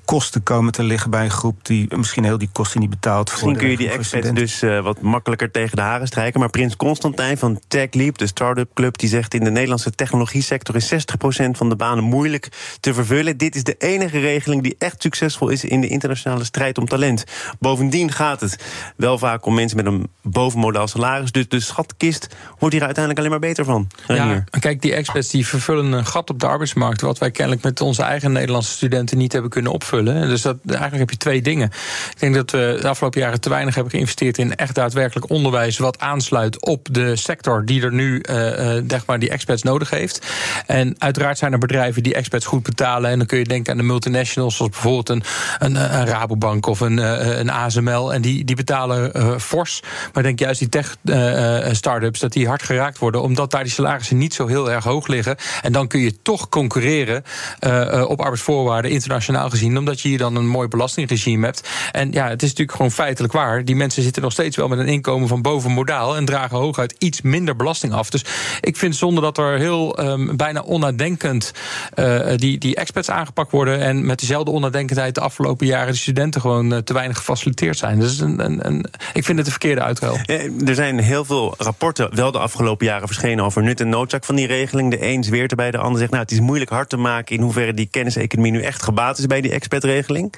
kosten 0.10 0.44
komen 0.44 0.72
te 0.72 0.84
liggen 0.84 1.10
bij 1.10 1.24
een 1.24 1.32
groep 1.32 1.66
die 1.66 1.96
misschien 1.96 2.24
heel 2.24 2.38
die 2.38 2.50
kosten 2.52 2.80
niet 2.80 2.90
betaalt. 2.90 3.30
Misschien 3.30 3.58
kun 3.58 3.70
je 3.70 3.78
die 3.78 3.90
expats 3.90 4.32
dus 4.32 4.64
uh, 4.64 4.82
wat 4.82 5.02
makkelijker 5.02 5.52
tegen 5.52 5.76
de 5.76 5.82
haren 5.82 6.08
strijken. 6.08 6.40
Maar 6.40 6.50
Prins 6.50 6.76
Constantijn 6.76 7.38
van 7.38 7.60
TechLeap, 7.68 8.18
de 8.18 8.28
start-up 8.28 8.74
club, 8.74 8.98
die 8.98 9.10
zegt 9.10 9.34
in 9.34 9.44
de 9.44 9.50
Nederlandse 9.52 9.92
technologie 9.92 10.42
sector 10.42 10.76
is 10.76 10.94
60% 10.94 10.96
van 11.52 11.70
de 11.70 11.76
banen 11.76 12.04
moeilijk 12.04 12.48
te 12.80 12.94
vervullen. 12.94 13.38
Dit 13.38 13.56
is 13.56 13.64
de 13.64 13.76
enige 13.78 14.20
regeling 14.20 14.64
die 14.64 14.76
echt 14.78 15.02
succesvol 15.02 15.50
is 15.50 15.64
in 15.64 15.82
de 15.82 15.88
internationale 15.88 16.44
strijd 16.44 16.78
om 16.78 16.86
talent. 16.86 17.24
Bovendien 17.60 18.12
gaat 18.12 18.42
het 18.42 18.64
wel 18.96 19.18
vaak 19.18 19.46
om 19.46 19.54
mensen 19.54 19.78
met 19.78 19.86
een 19.86 20.08
bovenmodaal 20.22 20.88
salaris. 20.88 21.32
Dus 21.32 21.48
de 21.48 21.60
schatkist 21.60 22.36
wordt 22.60 22.76
hier 22.76 22.84
uiteindelijk 22.84 23.18
alleen 23.18 23.40
maar 23.40 23.50
beter 23.50 23.66
van. 23.66 23.88
Ja, 24.08 24.44
kijk, 24.60 24.82
die 24.82 24.94
experts 24.94 25.30
die 25.30 25.48
vervullen 25.48 25.92
een 25.92 26.06
gat 26.06 26.30
op 26.30 26.40
de 26.40 26.48
arbeidsmarkt. 26.48 27.02
Wat 27.02 27.18
wij 27.18 27.32
kennelijk 27.32 27.64
met 27.64 27.82
onze 27.82 28.04
eigen 28.04 28.32
Nederlandse 28.32 28.72
studenten 28.72 29.18
niet 29.18 29.32
hebben 29.32 29.52
kunnen 29.52 29.72
opvullen. 29.72 29.98
Dus 30.06 30.42
dat, 30.42 30.58
eigenlijk 30.66 31.00
heb 31.00 31.10
je 31.10 31.18
twee 31.18 31.42
dingen. 31.42 31.68
Ik 32.12 32.20
denk 32.20 32.36
dat 32.36 32.52
we 32.52 32.78
de 32.82 32.88
afgelopen 32.88 33.22
jaren 33.22 33.42
te 33.42 33.50
weinig 33.50 33.76
hebben 33.76 33.92
geïnvesteerd 33.92 34.38
in 34.38 34.56
echt 34.56 34.76
daadwerkelijk 34.76 35.30
onderwijs. 35.30 35.78
wat 35.78 36.00
aansluit 36.00 36.66
op 36.66 36.88
de 36.92 37.16
sector 37.16 37.66
die 37.66 37.82
er 37.82 37.94
nu 37.94 38.24
uh, 38.30 38.36
zeg 38.88 39.06
maar 39.06 39.20
die 39.20 39.30
experts 39.30 39.64
nodig 39.64 39.90
heeft. 39.90 40.26
En 40.66 40.96
uiteraard 40.98 41.38
zijn 41.38 41.52
er 41.52 41.60
bedrijven 41.60 42.04
die 42.04 42.14
experts 42.14 42.46
goed 42.46 42.64
betalen. 42.64 43.12
En 43.12 43.18
dan 43.18 43.28
kun 43.28 43.38
je 43.38 43.44
denken 43.44 43.72
aan 43.72 43.78
de 43.78 43.84
multinationals, 43.84 44.56
zoals 44.56 44.72
bijvoorbeeld 44.72 45.10
een, 45.10 45.24
een, 45.60 46.06
Rabobank 46.06 46.66
of 46.66 46.80
een, 46.80 46.98
een 47.40 47.50
ASML. 47.50 48.14
En 48.14 48.22
die, 48.22 48.46
die 48.46 48.56
betalen 48.56 49.12
uh, 49.16 49.38
fors. 49.38 49.82
Maar 49.82 50.24
ik 50.24 50.24
denk 50.24 50.40
juist 50.40 50.60
die 50.60 50.70
tech-startups, 50.70 52.20
dat 52.20 52.34
die 52.34 52.48
hard 52.48 52.64
geraakt 52.64 52.98
worden. 52.98 53.22
omdat 53.22 53.52
daar 53.52 53.64
die 53.64 53.72
salarissen 53.72 54.18
niet 54.18 54.34
zo 54.34 54.48
heel 54.48 54.72
erg 54.72 54.84
hoog 54.84 55.08
liggen. 55.08 55.36
En 55.62 55.72
dan 55.72 55.88
kun 55.88 56.00
je 56.00 56.22
toch 56.22 56.50
concurreren 56.50 57.24
op 58.08 58.20
arbeidsvoorwaarden 58.20 58.92
internationaal 58.92 59.50
gezien 59.50 59.74
omdat 59.90 60.04
je 60.04 60.10
hier 60.10 60.18
dan 60.18 60.36
een 60.36 60.48
mooi 60.48 60.68
belastingregime 60.68 61.46
hebt. 61.46 61.70
En 61.92 62.12
ja, 62.12 62.30
het 62.30 62.42
is 62.42 62.50
natuurlijk 62.50 62.78
gewoon 62.78 62.92
feitelijk 62.92 63.34
waar. 63.34 63.66
Die 63.66 63.76
mensen 63.76 64.04
zitten 64.04 64.22
nog 64.22 64.32
steeds 64.32 64.56
wel 64.56 64.68
met 64.68 64.80
een 64.80 64.88
inkomen 64.88 65.28
van 65.28 65.42
boven 65.42 65.72
modaal 65.72 66.16
en 66.16 66.26
dragen 66.26 66.58
hooguit 66.58 66.96
iets 66.98 67.22
minder 67.22 67.56
belasting 67.56 67.94
af. 67.94 68.10
Dus 68.10 68.26
ik 68.62 68.78
vind 68.78 68.96
zonder 68.96 69.24
dat 69.24 69.38
er 69.38 69.58
heel 69.58 70.00
um, 70.00 70.38
bijna 70.38 70.62
onnadenkend 70.62 71.52
uh, 71.96 72.28
die, 72.36 72.58
die 72.58 72.76
expats 72.76 73.10
aangepakt 73.10 73.52
worden 73.52 73.80
en 73.80 74.06
met 74.06 74.20
dezelfde 74.20 74.52
onnadenkendheid 74.52 75.16
de 75.16 75.22
afgelopen 75.22 75.68
jaren 75.68 75.92
de 75.92 76.00
studenten 76.00 76.42
gewoon 76.42 76.74
uh, 76.74 76.78
te 76.78 76.94
weinig 76.94 77.18
gefaciliteerd 77.18 77.78
zijn. 77.78 78.00
Dus 78.00 78.20
een, 78.20 78.46
een, 78.46 78.68
een, 78.68 78.86
ik 79.14 79.24
vind 79.24 79.38
het 79.38 79.46
de 79.46 79.52
verkeerde 79.52 79.82
uitruil. 79.82 80.18
er 80.66 80.76
zijn 80.76 81.00
heel 81.00 81.26
veel 81.26 81.56
rapporten 81.58 82.16
wel 82.16 82.32
de 82.32 82.40
afgelopen 82.40 82.86
jaren 82.86 83.08
verschenen 83.08 83.46
over 83.46 83.64
nut 83.64 83.80
en 83.80 83.90
noodzaak 83.90 84.26
van 84.26 84.36
die 84.36 84.48
regeling. 84.48 84.92
De 84.92 85.06
een 85.06 85.24
zweert 85.24 85.52
erbij, 85.52 85.72
de 85.72 85.78
ander 85.78 86.00
zegt 86.00 86.12
nou 86.12 86.24
het 86.24 86.32
is 86.32 86.40
moeilijk 86.40 86.72
hard 86.72 86.90
te 86.90 86.98
maken 86.98 87.36
in 87.36 87.42
hoeverre 87.42 87.74
die 87.74 87.88
kenniseconomie 87.92 88.52
nu 88.52 88.62
echt 88.62 88.84
gebaat 88.84 89.18
is 89.18 89.26
bij 89.26 89.42
die 89.42 89.52
expertregeling. 89.80 90.34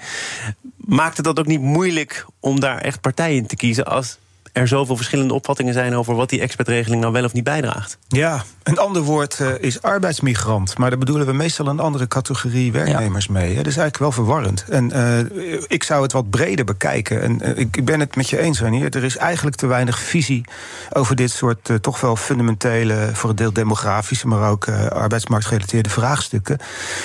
Maakt 0.76 1.18
het 1.18 1.26
dat 1.26 1.40
ook 1.40 1.46
niet 1.46 1.62
moeilijk 1.62 2.26
om 2.40 2.60
daar 2.60 2.78
echt 2.78 3.02
partijen 3.02 3.46
te 3.46 3.56
kiezen 3.56 3.86
als 3.86 4.18
er 4.52 4.68
zoveel 4.68 4.96
verschillende 4.96 5.34
opvattingen 5.34 5.74
zijn 5.74 5.96
over 5.96 6.16
wat 6.16 6.30
die 6.30 6.42
expertregeling 6.42 7.02
nou 7.02 7.14
wel 7.14 7.24
of 7.24 7.34
niet 7.34 7.44
bijdraagt. 7.44 7.98
Ja, 8.08 8.44
een 8.64 8.78
ander 8.78 9.02
woord 9.02 9.40
uh, 9.40 9.50
is 9.60 9.82
arbeidsmigrant. 9.82 10.78
Maar 10.78 10.90
daar 10.90 11.00
bedoelen 11.00 11.26
we 11.26 11.34
meestal 11.34 11.68
een 11.68 11.80
andere 11.80 12.08
categorie 12.08 12.72
werknemers 12.72 13.28
mee. 13.28 13.50
Hè. 13.50 13.56
Dat 13.56 13.66
is 13.66 13.78
eigenlijk 13.78 13.98
wel 13.98 14.12
verwarrend. 14.12 14.66
En 14.70 14.92
uh, 14.96 15.62
ik 15.68 15.84
zou 15.84 16.02
het 16.02 16.12
wat 16.12 16.30
breder 16.30 16.66
bekijken. 16.66 17.22
En 17.22 17.40
uh, 17.42 17.58
ik 17.58 17.86
ben 17.86 18.00
het 18.00 18.16
met 18.16 18.30
je 18.30 18.40
eens, 18.40 18.62
Renier. 18.62 18.96
Er 18.96 19.04
is 19.04 19.18
eigenlijk 19.18 19.56
te 19.56 19.68
weinig 19.68 20.00
visie 20.00 20.46
over 20.94 21.16
dit 21.16 21.32
soort 21.32 21.70
toch 21.82 22.02
wel 22.02 22.16
fundamentele, 22.16 23.10
voor 23.14 23.30
een 23.30 23.36
deel 23.36 23.54
demografische, 23.54 24.28
maar 24.28 24.50
ook 24.50 24.70
arbeidsmarktgerelateerde 24.90 25.90
vraagstukken. 25.90 26.58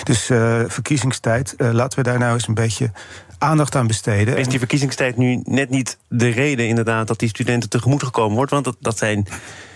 Dus 0.02 0.24
verkiezingstijd, 0.66 1.54
laten 1.58 1.98
we 1.98 2.04
daar 2.04 2.18
nou 2.18 2.34
eens 2.34 2.48
een 2.48 2.54
beetje 2.54 2.90
aandacht 3.38 3.74
aan 3.74 3.86
besteden. 3.86 4.36
Is 4.36 4.48
die 4.48 4.58
verkiezingstijd 4.58 5.16
nu 5.16 5.40
net 5.44 5.70
niet 5.70 5.98
de 6.08 6.28
reden 6.28 6.68
inderdaad 6.68 7.06
dat 7.06 7.18
die 7.18 7.28
studenten 7.28 7.68
tegemoet 7.68 8.02
gekomen 8.02 8.36
wordt? 8.36 8.50
Want 8.50 8.64
dat, 8.64 8.76
dat 8.80 8.98
zijn 8.98 9.26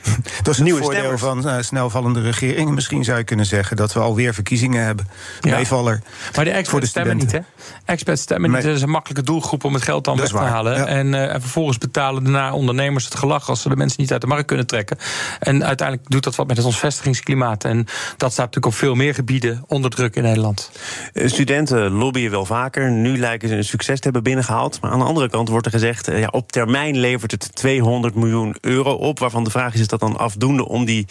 dat 0.42 0.52
is 0.52 0.59
een 0.59 0.64
nieuwe 0.64 0.83
voordeel 0.83 1.19
van 1.19 1.49
uh, 1.49 1.57
snelvallende 1.61 2.21
regeringen. 2.21 2.75
Misschien 2.75 3.04
zou 3.04 3.19
je 3.19 3.25
kunnen 3.25 3.47
zeggen 3.47 3.76
dat 3.76 3.92
we 3.92 4.00
alweer 4.00 4.35
verkiezingen 4.35 4.85
hebben. 4.85 5.09
Ja. 5.40 5.57
Meevaller. 5.57 6.02
Maar 6.37 6.45
de 6.45 6.50
experts 6.50 6.88
stemmen 6.88 7.16
niet, 7.16 7.33
hè? 7.33 7.38
Experts 7.85 8.23
stemmen 8.23 8.50
niet. 8.50 8.62
Dat 8.62 8.75
is 8.75 8.83
een 8.83 8.90
makkelijke 8.90 9.23
doelgroep 9.23 9.64
om 9.64 9.75
het 9.75 9.83
geld 9.83 10.04
dan 10.04 10.16
weg 10.16 10.28
te 10.28 10.37
halen. 10.37 10.87
En, 10.87 11.07
uh, 11.07 11.35
en, 11.35 11.40
vervolgens 11.40 11.78
betalen 11.78 12.23
daarna 12.23 12.52
ondernemers 12.52 13.04
het 13.04 13.14
gelach 13.14 13.49
als 13.49 13.62
ze 13.62 13.69
de 13.69 13.76
mensen 13.76 14.00
niet 14.00 14.12
uit 14.12 14.21
de 14.21 14.26
markt 14.26 14.47
kunnen 14.47 14.66
trekken. 14.66 14.99
En 15.38 15.64
uiteindelijk 15.64 16.11
doet 16.11 16.25
dat 16.25 16.37
wat 16.37 16.47
met 16.47 16.64
ons 16.64 16.78
vestigingsklimaat. 16.78 17.64
En 17.64 17.76
dat 18.16 18.33
staat 18.33 18.47
natuurlijk 18.47 18.66
op 18.66 18.75
veel 18.75 18.95
meer 18.95 19.14
gebieden 19.14 19.64
onder 19.66 19.90
druk 19.90 20.16
in 20.16 20.23
Nederland. 20.23 20.71
Eh, 21.12 21.28
studenten 21.28 21.90
lobbyen 21.90 22.30
wel 22.30 22.45
vaker. 22.45 22.90
Nu 22.90 23.19
lijken 23.19 23.49
ze 23.49 23.57
een 23.57 23.64
succes 23.64 23.97
te 23.97 24.04
hebben 24.04 24.23
binnengehaald. 24.23 24.80
Maar 24.80 24.90
aan 24.90 24.99
de 24.99 25.04
andere 25.04 25.28
kant 25.28 25.49
wordt 25.49 25.66
er 25.66 25.73
gezegd: 25.73 26.07
ja, 26.07 26.28
op 26.30 26.52
termijn 26.52 26.97
levert 26.97 27.30
het 27.30 27.54
200 27.54 28.14
miljoen 28.14 28.57
euro 28.61 28.92
op. 28.92 29.19
Waarvan 29.19 29.45
de 29.45 29.50
vraag 29.50 29.75
is 29.75 29.80
dat 29.90 30.00
dan 30.00 30.16
afdoende 30.16 30.68
om 30.68 30.85
die 30.85 31.06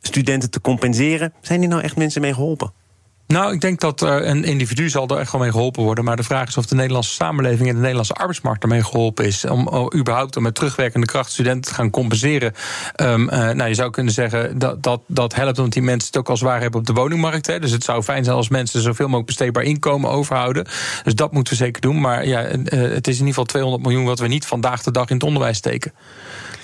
studenten 0.00 0.50
te 0.50 0.60
compenseren? 0.60 1.32
Zijn 1.40 1.60
die 1.60 1.68
nou 1.68 1.82
echt 1.82 1.96
mensen 1.96 2.20
mee 2.20 2.34
geholpen? 2.34 2.72
Nou, 3.32 3.52
ik 3.52 3.60
denk 3.60 3.80
dat 3.80 4.00
een 4.00 4.44
individu 4.44 4.88
zal 4.88 5.08
er 5.08 5.18
echt 5.18 5.32
wel 5.32 5.40
mee 5.40 5.50
geholpen 5.50 5.82
worden. 5.82 6.04
Maar 6.04 6.16
de 6.16 6.22
vraag 6.22 6.48
is 6.48 6.56
of 6.56 6.66
de 6.66 6.74
Nederlandse 6.74 7.12
samenleving 7.12 7.68
en 7.68 7.74
de 7.74 7.80
Nederlandse 7.80 8.12
arbeidsmarkt 8.12 8.62
ermee 8.62 8.84
geholpen 8.84 9.24
is. 9.24 9.44
Om, 9.44 9.68
om 9.68 9.92
überhaupt 9.94 10.36
om 10.36 10.42
met 10.42 10.54
terugwerkende 10.54 11.06
kracht 11.06 11.30
studenten 11.30 11.70
te 11.70 11.74
gaan 11.74 11.90
compenseren. 11.90 12.54
Um, 12.96 13.22
uh, 13.22 13.50
nou, 13.50 13.68
je 13.68 13.74
zou 13.74 13.90
kunnen 13.90 14.12
zeggen 14.12 14.58
dat, 14.58 14.82
dat 14.82 15.00
dat 15.06 15.34
helpt 15.34 15.58
omdat 15.58 15.72
die 15.72 15.82
mensen 15.82 16.06
het 16.06 16.16
ook 16.16 16.28
al 16.28 16.36
zwaar 16.36 16.60
hebben 16.60 16.80
op 16.80 16.86
de 16.86 16.92
woningmarkt. 16.92 17.46
Hè. 17.46 17.58
Dus 17.58 17.70
het 17.70 17.84
zou 17.84 18.02
fijn 18.02 18.24
zijn 18.24 18.36
als 18.36 18.48
mensen 18.48 18.80
zoveel 18.80 19.06
mogelijk 19.06 19.26
besteedbaar 19.26 19.64
inkomen 19.64 20.10
overhouden. 20.10 20.66
Dus 21.04 21.14
dat 21.14 21.32
moeten 21.32 21.52
we 21.52 21.58
zeker 21.58 21.80
doen. 21.80 22.00
Maar 22.00 22.26
ja, 22.26 22.40
het 22.40 23.08
is 23.08 23.18
in 23.18 23.26
ieder 23.26 23.26
geval 23.26 23.44
200 23.44 23.82
miljoen 23.82 24.04
wat 24.04 24.18
we 24.18 24.28
niet 24.28 24.46
vandaag 24.46 24.82
de 24.82 24.90
dag 24.90 25.08
in 25.08 25.14
het 25.14 25.24
onderwijs 25.24 25.56
steken. 25.56 25.92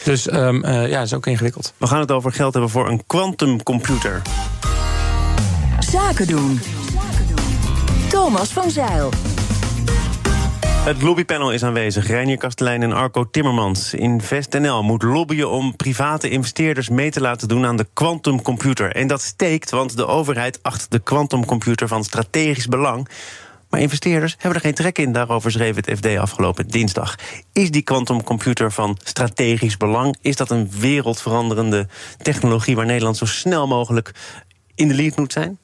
Dus 0.05 0.27
uh, 0.27 0.63
ja, 0.63 0.99
dat 0.99 1.05
is 1.05 1.15
ook 1.15 1.27
ingewikkeld. 1.27 1.73
We 1.77 1.87
gaan 1.87 2.01
het 2.01 2.11
over 2.11 2.33
geld 2.33 2.53
hebben 2.53 2.71
voor 2.71 2.89
een 2.89 3.03
quantumcomputer. 3.07 4.23
Zaken 5.91 6.27
doen. 6.27 6.61
Thomas 8.09 8.53
van 8.53 8.71
Zeil. 8.71 9.11
Het 10.65 11.03
lobbypanel 11.03 11.53
is 11.53 11.63
aanwezig. 11.63 12.07
Reinier 12.07 12.37
Kastelein 12.37 12.83
en 12.83 12.93
Arco 12.93 13.31
Timmermans. 13.31 13.95
InvestNL 13.95 14.83
moet 14.83 15.03
lobbyen 15.03 15.51
om 15.51 15.77
private 15.77 16.29
investeerders 16.31 16.89
mee 16.89 17.11
te 17.11 17.21
laten 17.21 17.49
doen 17.49 17.67
aan 17.67 17.77
de 17.77 17.87
quantumcomputer. 17.93 18.93
En 18.95 19.07
dat 19.07 19.23
steekt, 19.23 19.71
want 19.71 19.97
de 19.97 20.07
overheid 20.07 20.63
acht 20.63 20.91
de 20.91 20.99
quantumcomputer 20.99 21.89
van 21.89 22.05
strategisch 22.05 22.67
belang. 22.67 23.09
Maar 23.71 23.81
investeerders 23.81 24.35
hebben 24.39 24.55
er 24.55 24.65
geen 24.65 24.75
trek 24.75 24.99
in. 24.99 25.13
Daarover 25.13 25.51
schreef 25.51 25.77
het 25.77 25.91
FD 25.97 26.17
afgelopen 26.17 26.69
dinsdag. 26.69 27.15
Is 27.53 27.71
die 27.71 27.83
quantumcomputer 27.83 28.73
van 28.73 28.99
strategisch 29.05 29.77
belang? 29.77 30.17
Is 30.21 30.37
dat 30.37 30.51
een 30.51 30.71
wereldveranderende 30.79 31.89
technologie 32.23 32.77
waar 32.77 32.87
Nederland 32.87 33.17
zo 33.17 33.27
snel 33.27 33.67
mogelijk 33.67 34.13
in 34.75 34.89
de 34.89 34.95
lead 34.95 35.17
moet 35.17 35.33
zijn? 35.33 35.59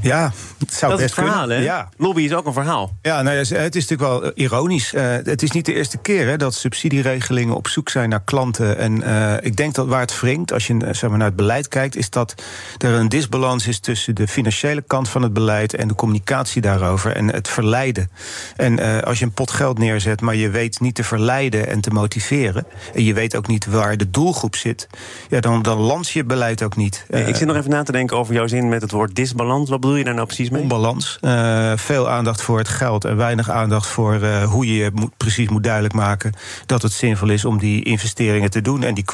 Ja, 0.00 0.32
het 0.58 0.72
zou 0.72 0.90
dat 0.90 1.00
best 1.00 1.10
is 1.10 1.16
het 1.16 1.24
verhaal, 1.24 1.46
kunnen. 1.46 1.56
Hè? 1.56 1.64
Ja. 1.64 1.88
Lobby 1.96 2.22
is 2.22 2.32
ook 2.32 2.46
een 2.46 2.52
verhaal. 2.52 2.96
Ja, 3.02 3.22
nou 3.22 3.36
ja, 3.36 3.56
het 3.56 3.76
is 3.76 3.88
natuurlijk 3.88 4.00
wel 4.00 4.24
eh, 4.24 4.30
ironisch. 4.34 4.92
Uh, 4.92 5.02
het 5.22 5.42
is 5.42 5.50
niet 5.50 5.66
de 5.66 5.74
eerste 5.74 5.98
keer 5.98 6.26
hè, 6.26 6.36
dat 6.36 6.54
subsidieregelingen 6.54 7.54
op 7.54 7.68
zoek 7.68 7.88
zijn 7.88 8.08
naar 8.08 8.22
klanten. 8.24 8.78
En 8.78 9.00
uh, 9.00 9.34
ik 9.40 9.56
denk 9.56 9.74
dat 9.74 9.86
waar 9.86 10.00
het 10.00 10.20
wringt, 10.20 10.52
als 10.52 10.66
je 10.66 10.76
zeg 10.90 11.08
maar, 11.10 11.18
naar 11.18 11.26
het 11.26 11.36
beleid 11.36 11.68
kijkt, 11.68 11.96
is 11.96 12.10
dat 12.10 12.34
er 12.78 12.92
een 12.92 13.08
disbalans 13.08 13.66
is 13.66 13.78
tussen 13.78 14.14
de 14.14 14.28
financiële 14.28 14.82
kant 14.82 15.08
van 15.08 15.22
het 15.22 15.32
beleid 15.32 15.74
en 15.74 15.88
de 15.88 15.94
communicatie 15.94 16.62
daarover 16.62 17.16
en 17.16 17.32
het 17.32 17.48
verleiden. 17.48 18.10
En 18.56 18.80
uh, 18.80 18.98
als 18.98 19.18
je 19.18 19.24
een 19.24 19.32
pot 19.32 19.50
geld 19.50 19.78
neerzet, 19.78 20.20
maar 20.20 20.34
je 20.34 20.50
weet 20.50 20.80
niet 20.80 20.94
te 20.94 21.04
verleiden 21.04 21.66
en 21.68 21.80
te 21.80 21.90
motiveren, 21.90 22.66
en 22.94 23.04
je 23.04 23.14
weet 23.14 23.36
ook 23.36 23.46
niet 23.46 23.66
waar 23.66 23.96
de 23.96 24.10
doelgroep 24.10 24.56
zit, 24.56 24.88
ja, 25.28 25.40
dan, 25.40 25.62
dan 25.62 25.78
landt 25.78 26.10
je 26.10 26.24
beleid 26.24 26.62
ook 26.62 26.76
niet. 26.76 27.04
Nee, 27.08 27.24
ik 27.24 27.36
zit 27.36 27.46
nog 27.46 27.56
even 27.56 27.70
na 27.70 27.82
te 27.82 27.92
denken 27.92 28.16
over 28.16 28.34
jouw 28.34 28.46
zin 28.46 28.68
met 28.68 28.82
het 28.82 28.90
woord 28.96 29.14
disbalans. 29.14 29.70
Wat 29.70 29.80
bedoel 29.80 29.96
je 29.96 30.04
daar 30.04 30.14
nou 30.14 30.26
precies 30.26 30.50
mee? 30.50 30.62
Onbalans. 30.62 31.18
Uh, 31.20 31.72
veel 31.76 32.08
aandacht 32.08 32.42
voor 32.42 32.58
het 32.58 32.68
geld 32.68 33.04
en 33.04 33.16
weinig 33.16 33.50
aandacht 33.50 33.86
voor 33.86 34.14
uh, 34.14 34.42
hoe 34.42 34.76
je 34.76 34.90
moet, 34.94 35.16
precies 35.16 35.48
moet 35.48 35.62
duidelijk 35.62 35.94
maken 35.94 36.32
dat 36.66 36.82
het 36.82 36.92
zinvol 36.92 37.28
is 37.28 37.44
om 37.44 37.58
die 37.58 37.84
investeringen 37.84 38.50
te 38.50 38.62
doen 38.62 38.82
en 38.82 38.94
die 38.94 39.04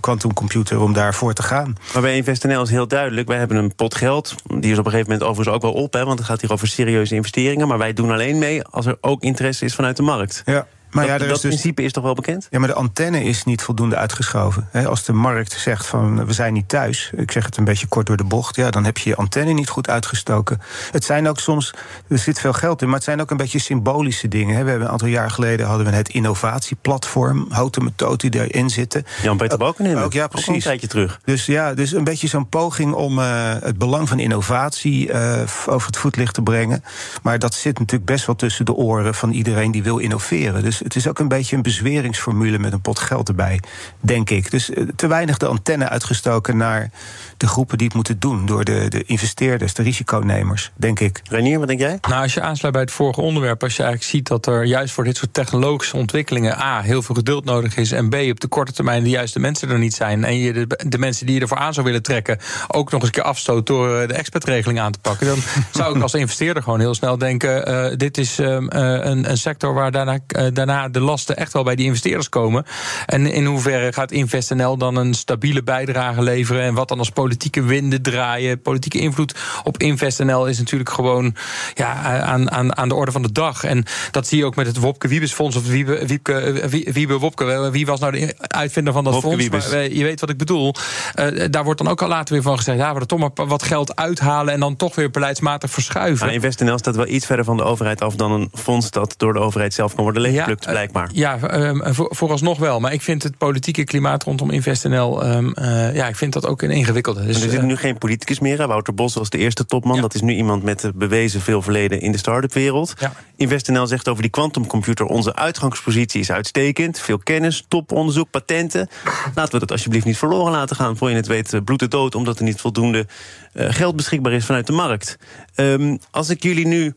quantumcomputer 0.00 0.80
om 0.80 0.92
daarvoor 0.92 1.32
te 1.32 1.42
gaan. 1.42 1.76
Maar 1.92 2.02
bij 2.02 2.16
InvestNL 2.16 2.62
is 2.62 2.70
heel 2.70 2.88
duidelijk: 2.88 3.28
wij 3.28 3.38
hebben 3.38 3.56
een 3.56 3.74
pot 3.74 3.94
geld. 3.94 4.34
Die 4.46 4.72
is 4.72 4.78
op 4.78 4.84
een 4.84 4.90
gegeven 4.90 5.12
moment 5.12 5.28
overigens 5.28 5.56
ook 5.56 5.62
wel 5.62 5.82
op, 5.82 5.92
hè, 5.92 6.04
want 6.04 6.18
het 6.18 6.28
gaat 6.28 6.40
hier 6.40 6.52
over 6.52 6.68
serieuze 6.68 7.14
investeringen. 7.14 7.68
Maar 7.68 7.78
wij 7.78 7.92
doen 7.92 8.10
alleen 8.10 8.38
mee 8.38 8.64
als 8.64 8.86
er 8.86 8.98
ook 9.00 9.22
interesse 9.22 9.64
is 9.64 9.74
vanuit 9.74 9.96
de 9.96 10.02
markt. 10.02 10.42
Ja. 10.44 10.66
Maar 10.90 11.06
dat, 11.06 11.20
ja, 11.20 11.26
dat 11.26 11.36
is 11.36 11.42
dus, 11.42 11.50
principe 11.50 11.82
is 11.82 11.92
toch 11.92 12.04
wel 12.04 12.14
bekend? 12.14 12.46
Ja, 12.50 12.58
maar 12.58 12.68
de 12.68 12.74
antenne 12.74 13.24
is 13.24 13.44
niet 13.44 13.62
voldoende 13.62 13.96
uitgeschoven. 13.96 14.68
He, 14.70 14.86
als 14.88 15.04
de 15.04 15.12
markt 15.12 15.52
zegt 15.52 15.86
van 15.86 16.26
we 16.26 16.32
zijn 16.32 16.52
niet 16.52 16.68
thuis, 16.68 17.10
ik 17.16 17.30
zeg 17.30 17.44
het 17.44 17.56
een 17.56 17.64
beetje 17.64 17.86
kort 17.86 18.06
door 18.06 18.16
de 18.16 18.24
bocht, 18.24 18.56
ja, 18.56 18.70
dan 18.70 18.84
heb 18.84 18.98
je 18.98 19.08
je 19.08 19.16
antenne 19.16 19.52
niet 19.52 19.68
goed 19.68 19.88
uitgestoken. 19.88 20.60
Het 20.90 21.04
zijn 21.04 21.28
ook 21.28 21.38
soms, 21.38 21.74
er 22.08 22.18
zit 22.18 22.40
veel 22.40 22.52
geld 22.52 22.82
in, 22.82 22.86
maar 22.86 22.96
het 22.96 23.04
zijn 23.04 23.20
ook 23.20 23.30
een 23.30 23.36
beetje 23.36 23.58
symbolische 23.58 24.28
dingen. 24.28 24.56
He, 24.56 24.62
we 24.62 24.68
hebben 24.68 24.86
een 24.86 24.92
aantal 24.92 25.08
jaar 25.08 25.30
geleden 25.30 25.66
hadden 25.66 25.86
we 25.86 25.92
het 25.92 26.08
innovatieplatform, 26.08 27.46
houten 27.48 27.84
methode 27.84 28.30
die 28.30 28.48
erin 28.48 28.70
zitten. 28.70 29.04
Jan-Peter 29.22 29.58
Balkenende, 29.58 30.02
ook, 30.02 30.12
ja, 30.12 30.26
precies. 30.26 30.48
Ook 30.48 30.54
een 30.54 30.60
tijdje 30.60 30.86
terug. 30.86 31.20
Dus 31.24 31.46
ja, 31.46 31.74
dus 31.74 31.92
een 31.92 32.04
beetje 32.04 32.28
zo'n 32.28 32.48
poging 32.48 32.92
om 32.92 33.18
uh, 33.18 33.52
het 33.60 33.78
belang 33.78 34.08
van 34.08 34.18
innovatie 34.18 35.08
uh, 35.08 35.40
over 35.66 35.86
het 35.86 35.96
voetlicht 35.96 36.34
te 36.34 36.42
brengen. 36.42 36.84
Maar 37.22 37.38
dat 37.38 37.54
zit 37.54 37.78
natuurlijk 37.78 38.10
best 38.10 38.26
wel 38.26 38.36
tussen 38.36 38.64
de 38.64 38.74
oren 38.74 39.14
van 39.14 39.30
iedereen 39.30 39.70
die 39.70 39.82
wil 39.82 39.98
innoveren. 39.98 40.62
Dus 40.62 40.79
het 40.84 40.96
is 40.96 41.08
ook 41.08 41.18
een 41.18 41.28
beetje 41.28 41.56
een 41.56 41.62
bezweringsformule 41.62 42.58
met 42.58 42.72
een 42.72 42.80
pot 42.80 42.98
geld 42.98 43.28
erbij, 43.28 43.60
denk 44.00 44.30
ik. 44.30 44.50
Dus 44.50 44.70
te 44.96 45.06
weinig 45.06 45.36
de 45.36 45.46
antenne 45.46 45.88
uitgestoken 45.88 46.56
naar 46.56 46.90
de 47.36 47.46
groepen 47.46 47.78
die 47.78 47.86
het 47.86 47.96
moeten 47.96 48.18
doen. 48.18 48.46
Door 48.46 48.64
de, 48.64 48.86
de 48.88 49.04
investeerders, 49.04 49.74
de 49.74 49.82
risiconemers, 49.82 50.70
denk 50.74 51.00
ik. 51.00 51.20
Renier, 51.28 51.58
wat 51.58 51.68
denk 51.68 51.80
jij? 51.80 51.98
Nou, 52.08 52.22
als 52.22 52.34
je 52.34 52.40
aansluit 52.40 52.72
bij 52.74 52.82
het 52.82 52.92
vorige 52.92 53.20
onderwerp, 53.20 53.62
als 53.62 53.76
je 53.76 53.82
eigenlijk 53.82 54.12
ziet 54.12 54.28
dat 54.28 54.46
er 54.46 54.64
juist 54.64 54.94
voor 54.94 55.04
dit 55.04 55.16
soort 55.16 55.34
technologische 55.34 55.96
ontwikkelingen 55.96 56.58
A, 56.58 56.80
heel 56.80 57.02
veel 57.02 57.14
geduld 57.14 57.44
nodig 57.44 57.76
is. 57.76 57.92
En 57.92 58.08
B, 58.08 58.14
op 58.14 58.40
de 58.40 58.48
korte 58.48 58.72
termijn 58.72 59.02
de 59.02 59.10
juiste 59.10 59.38
mensen 59.38 59.70
er 59.70 59.78
niet 59.78 59.94
zijn. 59.94 60.24
En 60.24 60.38
je 60.38 60.52
de, 60.52 60.84
de 60.88 60.98
mensen 60.98 61.26
die 61.26 61.34
je 61.34 61.40
ervoor 61.40 61.58
aan 61.58 61.74
zou 61.74 61.86
willen 61.86 62.02
trekken, 62.02 62.38
ook 62.68 62.90
nog 62.90 63.00
eens 63.00 63.08
een 63.08 63.14
keer 63.14 63.22
afstoot 63.22 63.66
door 63.66 64.06
de 64.06 64.14
expertregeling 64.14 64.80
aan 64.80 64.92
te 64.92 64.98
pakken. 64.98 65.26
Dan 65.26 65.38
zou 65.70 65.96
ik 65.96 66.02
als 66.02 66.14
investeerder 66.14 66.62
gewoon 66.62 66.80
heel 66.80 66.94
snel 66.94 67.18
denken: 67.18 67.68
uh, 67.68 67.96
dit 67.96 68.18
is 68.18 68.38
um, 68.38 68.62
uh, 68.62 68.80
een, 68.80 69.30
een 69.30 69.38
sector 69.38 69.74
waar 69.74 69.90
daarna, 69.90 70.18
uh, 70.36 70.46
daarna 70.52 70.69
daarna 70.70 70.88
de 70.88 71.00
lasten 71.00 71.36
echt 71.36 71.52
wel 71.52 71.62
bij 71.62 71.74
die 71.74 71.86
investeerders 71.86 72.28
komen. 72.28 72.64
En 73.06 73.26
in 73.26 73.44
hoeverre 73.44 73.92
gaat 73.92 74.12
InvestNL 74.12 74.76
dan 74.76 74.96
een 74.96 75.14
stabiele 75.14 75.62
bijdrage 75.62 76.22
leveren? 76.22 76.62
En 76.62 76.74
wat 76.74 76.88
dan 76.88 76.98
als 76.98 77.10
politieke 77.10 77.62
winden 77.62 78.02
draaien? 78.02 78.62
Politieke 78.62 78.98
invloed 78.98 79.34
op 79.64 79.78
InvestNL 79.78 80.46
is 80.46 80.58
natuurlijk 80.58 80.90
gewoon 80.90 81.34
ja, 81.74 82.20
aan, 82.20 82.50
aan, 82.50 82.76
aan 82.76 82.88
de 82.88 82.94
orde 82.94 83.12
van 83.12 83.22
de 83.22 83.32
dag. 83.32 83.64
En 83.64 83.84
dat 84.10 84.26
zie 84.26 84.38
je 84.38 84.44
ook 84.44 84.56
met 84.56 84.66
het 84.66 84.76
Wopke 84.76 85.08
Wiebesfonds 85.08 85.56
of 85.56 85.66
Wiebe, 85.66 86.06
Wiebke, 86.06 86.68
Wiebe 86.92 87.18
Wopke. 87.18 87.68
Wie 87.72 87.86
was 87.86 88.00
nou 88.00 88.12
de 88.12 88.34
uitvinder 88.38 88.92
van 88.92 89.04
dat 89.04 89.20
fonds? 89.20 89.48
Maar, 89.48 89.92
je 89.92 90.04
weet 90.04 90.20
wat 90.20 90.30
ik 90.30 90.38
bedoel. 90.38 90.74
Uh, 91.14 91.46
daar 91.50 91.64
wordt 91.64 91.82
dan 91.82 91.90
ook 91.90 92.02
al 92.02 92.08
later 92.08 92.34
weer 92.34 92.42
van 92.42 92.56
gezegd... 92.56 92.78
ja, 92.78 92.94
we 92.94 93.00
er 93.00 93.06
toch 93.06 93.18
maar 93.18 93.46
wat 93.46 93.62
geld 93.62 93.96
uithalen... 93.96 94.54
en 94.54 94.60
dan 94.60 94.76
toch 94.76 94.94
weer 94.94 95.10
beleidsmatig 95.10 95.70
verschuiven. 95.70 96.26
Maar 96.26 96.34
InvestNL 96.34 96.78
staat 96.78 96.96
wel 96.96 97.08
iets 97.08 97.26
verder 97.26 97.44
van 97.44 97.56
de 97.56 97.62
overheid 97.62 98.02
af... 98.02 98.14
dan 98.14 98.32
een 98.32 98.50
fonds 98.54 98.90
dat 98.90 99.14
door 99.16 99.32
de 99.32 99.38
overheid 99.38 99.74
zelf 99.74 99.94
kan 99.94 100.02
worden 100.04 100.22
leeggeplukt, 100.22 100.59
ja, 100.59 100.59
blijkbaar. 100.66 101.08
Ja, 101.12 101.38
um, 101.54 101.94
voor, 101.94 102.08
vooralsnog 102.10 102.58
wel. 102.58 102.80
Maar 102.80 102.92
ik 102.92 103.02
vind 103.02 103.22
het 103.22 103.38
politieke 103.38 103.84
klimaat 103.84 104.22
rondom 104.22 104.50
InvestNL... 104.50 105.26
Um, 105.26 105.54
uh, 105.58 105.94
ja, 105.94 106.08
ik 106.08 106.16
vind 106.16 106.32
dat 106.32 106.46
ook 106.46 106.62
een 106.62 106.70
ingewikkelde. 106.70 107.26
Dus, 107.26 107.42
er 107.42 107.50
zit 107.50 107.62
nu 107.62 107.76
geen 107.76 107.98
politicus 107.98 108.38
meer. 108.40 108.66
Wouter 108.66 108.94
Bos 108.94 109.14
was 109.14 109.30
de 109.30 109.38
eerste 109.38 109.66
topman. 109.66 109.96
Ja. 109.96 110.00
Dat 110.00 110.14
is 110.14 110.20
nu 110.20 110.34
iemand 110.34 110.62
met 110.62 110.90
bewezen 110.94 111.40
veel 111.40 111.62
verleden 111.62 112.00
in 112.00 112.12
de 112.12 112.18
start-up 112.18 112.52
wereld. 112.52 112.94
Ja. 112.98 113.12
InvestNL 113.36 113.86
zegt 113.86 114.08
over 114.08 114.22
die 114.22 114.30
quantumcomputer... 114.30 115.06
onze 115.06 115.34
uitgangspositie 115.34 116.20
is 116.20 116.30
uitstekend. 116.30 117.00
Veel 117.00 117.18
kennis, 117.18 117.64
toponderzoek, 117.68 118.30
patenten. 118.30 118.88
Laten 119.34 119.52
we 119.52 119.58
dat 119.58 119.70
alsjeblieft 119.70 120.04
niet 120.04 120.18
verloren 120.18 120.52
laten 120.52 120.76
gaan. 120.76 120.96
Voor 120.96 121.10
je 121.10 121.16
het 121.16 121.26
weet 121.26 121.64
bloed 121.64 121.80
het 121.80 121.90
dood... 121.90 122.14
omdat 122.14 122.38
er 122.38 122.44
niet 122.44 122.60
voldoende 122.60 123.06
geld 123.54 123.96
beschikbaar 123.96 124.32
is 124.32 124.44
vanuit 124.44 124.66
de 124.66 124.72
markt. 124.72 125.18
Um, 125.56 125.98
als 126.10 126.30
ik 126.30 126.42
jullie 126.42 126.66
nu 126.66 126.94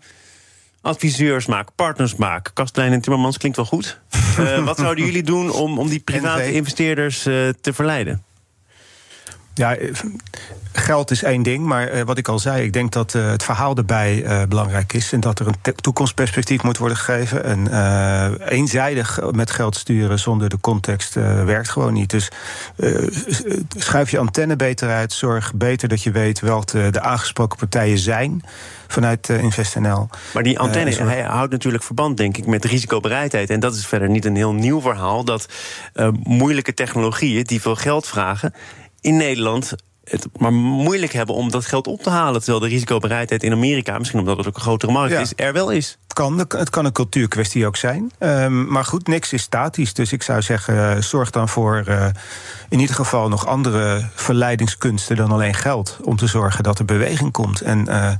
adviseurs 0.83 1.45
maak, 1.45 1.69
partners 1.75 2.15
maak. 2.15 2.51
Kastelein 2.53 2.91
en 2.91 3.01
Timmermans 3.01 3.37
klinkt 3.37 3.57
wel 3.57 3.65
goed. 3.65 3.99
Uh, 4.39 4.63
wat 4.65 4.77
zouden 4.77 5.05
jullie 5.05 5.23
doen 5.23 5.51
om, 5.51 5.79
om 5.79 5.89
die 5.89 5.99
private 5.99 6.53
investeerders 6.53 7.27
uh, 7.27 7.49
te 7.61 7.73
verleiden? 7.73 8.23
Ja, 9.53 9.77
geld 10.71 11.11
is 11.11 11.23
één 11.23 11.43
ding, 11.43 11.65
maar 11.65 11.93
uh, 11.93 12.01
wat 12.01 12.17
ik 12.17 12.27
al 12.27 12.39
zei, 12.39 12.63
ik 12.63 12.73
denk 12.73 12.91
dat 12.91 13.13
uh, 13.13 13.29
het 13.29 13.43
verhaal 13.43 13.75
erbij 13.75 14.23
uh, 14.23 14.43
belangrijk 14.49 14.93
is 14.93 15.11
en 15.11 15.19
dat 15.19 15.39
er 15.39 15.47
een 15.47 15.75
toekomstperspectief 15.75 16.63
moet 16.63 16.77
worden 16.77 16.97
gegeven. 16.97 17.43
En 17.43 17.67
eenzijdig 18.47 19.31
met 19.31 19.51
geld 19.51 19.75
sturen 19.75 20.19
zonder 20.19 20.49
de 20.49 20.59
context 20.61 21.13
werkt 21.13 21.69
gewoon 21.69 21.93
niet. 21.93 22.09
Dus 22.09 22.29
schuif 23.77 24.11
je 24.11 24.17
antenne 24.17 24.55
beter 24.55 24.89
uit, 24.89 25.13
zorg 25.13 25.53
beter 25.53 25.87
dat 25.87 26.03
je 26.03 26.11
weet 26.11 26.39
welke 26.39 26.89
de 26.89 27.01
aangesproken 27.01 27.57
partijen 27.57 27.97
zijn 27.97 28.43
vanuit 28.87 29.29
InvestNL. 29.29 30.09
Maar 30.33 30.43
die 30.43 30.59
antenne 30.59 30.91
uh, 30.91 30.97
hij 30.97 31.21
houdt 31.21 31.51
natuurlijk 31.51 31.83
verband, 31.83 32.17
denk 32.17 32.37
ik, 32.37 32.45
met 32.45 32.65
risicobereidheid. 32.65 33.49
En 33.49 33.59
dat 33.59 33.75
is 33.75 33.85
verder 33.85 34.09
niet 34.09 34.25
een 34.25 34.35
heel 34.35 34.53
nieuw 34.53 34.81
verhaal. 34.81 35.23
Dat 35.23 35.47
uh, 35.95 36.07
moeilijke 36.23 36.73
technologieën 36.73 37.43
die 37.43 37.61
veel 37.61 37.75
geld 37.75 38.07
vragen, 38.07 38.53
in 39.03 39.17
Nederland 39.17 39.75
het 40.03 40.27
maar 40.37 40.53
moeilijk 40.53 41.13
hebben 41.13 41.35
om 41.35 41.51
dat 41.51 41.65
geld 41.65 41.87
op 41.87 42.01
te 42.01 42.09
halen. 42.09 42.41
Terwijl 42.41 42.63
de 42.63 42.67
risicobereidheid 42.67 43.43
in 43.43 43.51
Amerika, 43.51 43.97
misschien 43.97 44.19
omdat 44.19 44.37
het 44.37 44.47
ook 44.47 44.55
een 44.55 44.61
grotere 44.61 44.91
markt 44.91 45.13
ja. 45.13 45.19
is, 45.19 45.33
er 45.35 45.53
wel 45.53 45.69
is. 45.69 45.97
Het 46.03 46.13
kan, 46.13 46.39
het 46.39 46.69
kan 46.69 46.85
een 46.85 46.91
cultuurkwestie 46.91 47.65
ook 47.65 47.75
zijn. 47.75 48.11
Um, 48.19 48.67
maar 48.67 48.85
goed, 48.85 49.07
niks 49.07 49.33
is 49.33 49.41
statisch. 49.41 49.93
Dus 49.93 50.11
ik 50.11 50.23
zou 50.23 50.41
zeggen, 50.41 51.03
zorg 51.03 51.29
dan 51.29 51.49
voor 51.49 51.83
uh, 51.87 52.05
in 52.69 52.79
ieder 52.79 52.95
geval 52.95 53.29
nog 53.29 53.47
andere 53.47 54.09
verleidingskunsten 54.15 55.15
dan 55.15 55.31
alleen 55.31 55.53
geld. 55.53 55.97
Om 56.01 56.15
te 56.15 56.27
zorgen 56.27 56.63
dat 56.63 56.79
er 56.79 56.85
beweging 56.85 57.31
komt. 57.31 57.61
En 57.61 57.85
uh, 57.89 58.11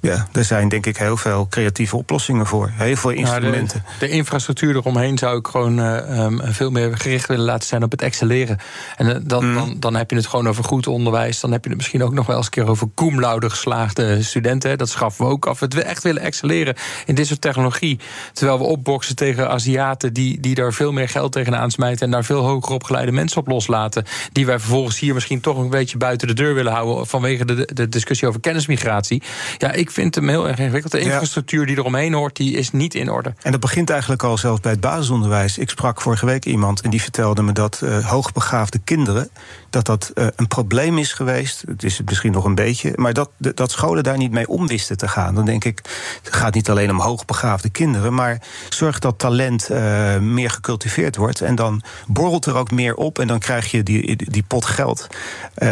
ja, 0.00 0.26
er 0.32 0.44
zijn 0.44 0.68
denk 0.68 0.86
ik 0.86 0.96
heel 0.96 1.16
veel 1.16 1.46
creatieve 1.50 1.96
oplossingen 1.96 2.46
voor. 2.46 2.70
Heel 2.72 2.96
veel 2.96 3.10
instrumenten. 3.10 3.82
Ja, 3.84 3.92
de, 3.98 4.06
de, 4.06 4.12
infrastructuur 4.12 4.76
eromheen 4.76 5.18
zou 5.18 5.38
ik 5.38 5.46
gewoon 5.46 5.78
uh, 5.78 6.24
um, 6.24 6.40
veel 6.42 6.70
meer 6.70 6.96
gericht 6.96 7.28
willen 7.28 7.44
laten 7.44 7.68
zijn 7.68 7.82
op 7.82 7.90
het 7.90 8.02
excelleren. 8.02 8.58
En 8.96 9.06
uh, 9.06 9.16
dan, 9.22 9.48
mm. 9.48 9.54
dan, 9.54 9.76
dan 9.78 9.94
heb 9.94 10.10
je 10.10 10.16
het 10.16 10.26
gewoon 10.26 10.48
over 10.48 10.64
goed 10.64 10.86
onderwijs. 10.86 11.40
Dan 11.40 11.52
heb 11.52 11.62
je 11.62 11.68
het 11.68 11.78
misschien 11.78 12.02
ook 12.02 12.12
nog 12.12 12.26
wel 12.26 12.36
eens 12.36 12.44
een 12.44 12.52
keer 12.52 12.68
over 12.68 12.88
cum 12.94 13.20
laude 13.20 13.50
geslaagde 13.50 14.22
studenten. 14.22 14.78
Dat 14.78 14.88
schaffen 14.88 15.24
we 15.24 15.30
ook 15.30 15.46
af. 15.46 15.58
We 15.58 15.82
echt 15.82 16.02
willen 16.02 16.22
excelleren 16.22 16.74
in 17.06 17.14
dit 17.14 17.26
soort 17.26 17.40
technologie. 17.40 17.98
Terwijl 18.32 18.58
we 18.58 18.64
opboksen 18.64 19.16
tegen 19.16 19.50
Aziaten 19.50 20.12
die, 20.12 20.40
die 20.40 20.54
daar 20.54 20.72
veel 20.72 20.92
meer 20.92 21.08
geld 21.08 21.32
tegenaan 21.32 21.70
smijten. 21.70 22.06
En 22.06 22.10
daar 22.10 22.24
veel 22.24 22.44
hoger 22.44 22.74
opgeleide 22.74 23.12
mensen 23.12 23.40
op 23.40 23.46
loslaten. 23.46 24.04
Die 24.32 24.46
wij 24.46 24.58
vervolgens 24.58 24.98
hier 24.98 25.14
misschien 25.14 25.40
toch 25.40 25.58
een 25.58 25.70
beetje 25.70 25.98
buiten 25.98 26.28
de 26.28 26.34
deur 26.34 26.54
willen 26.54 26.72
houden. 26.72 27.06
vanwege 27.06 27.44
de, 27.44 27.68
de 27.72 27.88
discussie 27.88 28.28
over 28.28 28.40
kennismigratie. 28.40 29.22
Ja, 29.58 29.72
ik 29.72 29.87
ik 29.88 29.94
vind 29.94 30.14
hem 30.14 30.28
heel 30.28 30.48
erg 30.48 30.58
ingewikkeld. 30.58 30.92
De 30.92 31.00
infrastructuur 31.00 31.66
die 31.66 31.76
eromheen 31.76 32.12
hoort, 32.12 32.36
die 32.36 32.56
is 32.56 32.70
niet 32.70 32.94
in 32.94 33.10
orde. 33.10 33.34
En 33.42 33.52
dat 33.52 33.60
begint 33.60 33.90
eigenlijk 33.90 34.22
al 34.22 34.38
zelfs 34.38 34.60
bij 34.60 34.70
het 34.70 34.80
basisonderwijs. 34.80 35.58
Ik 35.58 35.70
sprak 35.70 36.00
vorige 36.00 36.26
week 36.26 36.44
iemand 36.44 36.80
en 36.80 36.90
die 36.90 37.02
vertelde 37.02 37.42
me 37.42 37.52
dat 37.52 37.80
uh, 37.84 38.06
hoogbegaafde 38.06 38.78
kinderen 38.78 39.30
dat 39.70 39.86
dat 39.86 40.12
uh, 40.14 40.26
een 40.36 40.48
probleem 40.48 40.98
is 40.98 41.12
geweest. 41.12 41.64
Het 41.66 41.82
is 41.82 41.98
het 41.98 42.08
misschien 42.08 42.32
nog 42.32 42.44
een 42.44 42.54
beetje. 42.54 42.92
Maar 42.94 43.12
dat, 43.12 43.30
dat 43.38 43.70
scholen 43.70 44.02
daar 44.02 44.16
niet 44.16 44.30
mee 44.30 44.48
om 44.48 44.66
wisten 44.66 44.96
te 44.96 45.08
gaan. 45.08 45.34
Dan 45.34 45.44
denk 45.44 45.64
ik, 45.64 45.80
het 46.22 46.34
gaat 46.34 46.54
niet 46.54 46.70
alleen 46.70 46.90
om 46.90 47.00
hoogbegaafde 47.00 47.68
kinderen. 47.68 48.14
Maar 48.14 48.42
zorg 48.68 48.98
dat 48.98 49.18
talent 49.18 49.70
uh, 49.70 50.18
meer 50.18 50.50
gecultiveerd 50.50 51.16
wordt. 51.16 51.40
En 51.40 51.54
dan 51.54 51.82
borrelt 52.06 52.46
er 52.46 52.56
ook 52.56 52.70
meer 52.70 52.94
op. 52.94 53.18
En 53.18 53.26
dan 53.26 53.38
krijg 53.38 53.70
je 53.70 53.82
die, 53.82 54.16
die 54.16 54.42
pot 54.42 54.64
geld. 54.64 55.06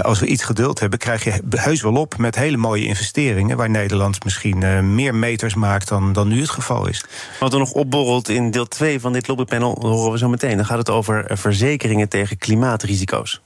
Als 0.02 0.20
we 0.20 0.26
iets 0.26 0.44
geduld 0.44 0.80
hebben, 0.80 0.99
krijg 0.99 1.25
je 1.25 1.42
heus 1.50 1.82
wel 1.82 1.94
op 1.94 2.16
met 2.16 2.35
hele 2.35 2.56
mooie 2.56 2.85
investeringen. 2.85 3.56
Waar 3.56 3.70
Nederland 3.70 4.05
misschien 4.25 4.94
meer 4.94 5.14
meters 5.14 5.54
maakt 5.54 5.88
dan, 5.88 6.12
dan 6.12 6.28
nu 6.28 6.40
het 6.40 6.50
geval 6.50 6.88
is. 6.88 7.04
Wat 7.40 7.52
er 7.52 7.58
nog 7.58 7.72
opborrelt 7.72 8.28
in 8.28 8.50
deel 8.50 8.68
2 8.68 9.00
van 9.00 9.12
dit 9.12 9.28
lobbypanel, 9.28 9.76
horen 9.80 10.12
we 10.12 10.18
zo 10.18 10.28
meteen. 10.28 10.56
Dan 10.56 10.66
gaat 10.66 10.78
het 10.78 10.90
over 10.90 11.25
verzekeringen 11.32 12.08
tegen 12.08 12.38
klimaatrisico's. 12.38 13.40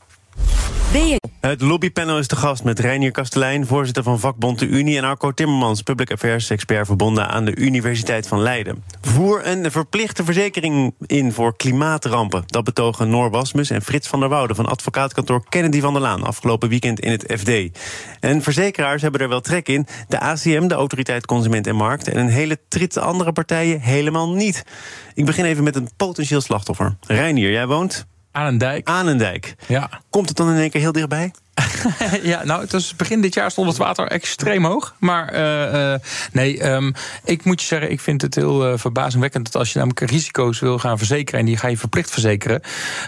Het 1.41 1.61
lobbypanel 1.61 2.19
is 2.19 2.27
te 2.27 2.37
gast 2.37 2.65
met 2.65 2.79
Reinier 2.79 3.11
Kastelein, 3.11 3.67
voorzitter 3.67 4.03
van 4.03 4.21
vakbond 4.21 4.59
de 4.59 4.67
Unie... 4.67 4.97
en 4.97 5.05
Arco 5.05 5.33
Timmermans, 5.33 5.83
public 5.83 6.11
affairs 6.11 6.51
expert 6.51 6.87
verbonden 6.87 7.29
aan 7.29 7.45
de 7.45 7.57
Universiteit 7.57 8.29
van 8.29 8.41
Leiden. 8.41 8.85
Voer 9.01 9.47
een 9.47 9.71
verplichte 9.71 10.25
verzekering 10.25 10.95
in 11.07 11.33
voor 11.33 11.57
klimaatrampen. 11.57 12.43
Dat 12.47 12.65
betogen 12.65 13.11
Noor 13.11 13.31
Wasmus 13.31 13.71
en 13.71 13.83
Frits 13.83 14.09
van 14.09 14.21
der 14.21 14.29
Woude 14.29 14.55
van 14.55 14.67
advocaatkantoor 14.67 15.45
Kennedy 15.49 15.81
van 15.81 15.93
der 15.93 16.03
Laan... 16.03 16.23
afgelopen 16.23 16.69
weekend 16.69 17.01
in 17.01 17.11
het 17.11 17.35
FD. 17.39 17.79
En 18.21 18.43
verzekeraars 18.43 19.03
hebben 19.03 19.21
er 19.21 19.29
wel 19.29 19.41
trek 19.41 19.69
in. 19.69 19.87
De 20.09 20.21
ACM, 20.21 20.67
de 20.67 20.75
Autoriteit 20.75 21.27
Consument 21.27 21.67
en 21.67 21.77
Markt... 21.77 22.09
en 22.09 22.19
een 22.19 22.29
hele 22.29 22.59
trit 22.69 22.99
andere 22.99 23.33
partijen 23.33 23.81
helemaal 23.81 24.31
niet. 24.31 24.65
Ik 25.15 25.25
begin 25.25 25.45
even 25.45 25.65
met 25.65 25.77
een 25.77 25.89
potentieel 25.97 26.41
slachtoffer. 26.41 26.97
Reinier, 27.07 27.51
jij 27.51 27.67
woont 27.67 28.07
Aanendijk. 28.33 28.89
Aanendijk. 28.89 29.55
Ja. 29.67 29.91
Komt 30.11 30.29
het 30.29 30.37
dan 30.37 30.51
in 30.51 30.57
één 30.57 30.71
keer 30.71 30.81
heel 30.81 30.93
dichtbij? 30.93 31.33
ja, 32.23 32.45
nou, 32.45 32.61
het 32.61 32.73
was 32.73 32.97
begin 32.97 33.21
dit 33.21 33.35
jaar 33.35 33.51
stond 33.51 33.69
het 33.69 33.77
water 33.77 34.07
extreem 34.07 34.65
hoog. 34.65 34.95
Maar 34.99 35.35
uh, 35.35 35.93
uh, 35.93 35.95
nee, 36.33 36.71
um, 36.71 36.93
ik 37.25 37.45
moet 37.45 37.61
je 37.61 37.67
zeggen, 37.67 37.91
ik 37.91 38.01
vind 38.01 38.23
het 38.23 38.35
heel 38.35 38.73
uh, 38.73 38.79
verbazingwekkend 38.79 39.45
dat 39.45 39.57
als 39.57 39.73
je 39.73 39.79
namelijk 39.79 40.11
risico's 40.11 40.61
wil 40.61 40.79
gaan 40.79 40.99
verzekeren 40.99 41.41
en 41.41 41.47
die 41.47 41.57
ga 41.57 41.69
je 41.69 41.77
verplicht 41.77 42.11
verzekeren, 42.11 42.61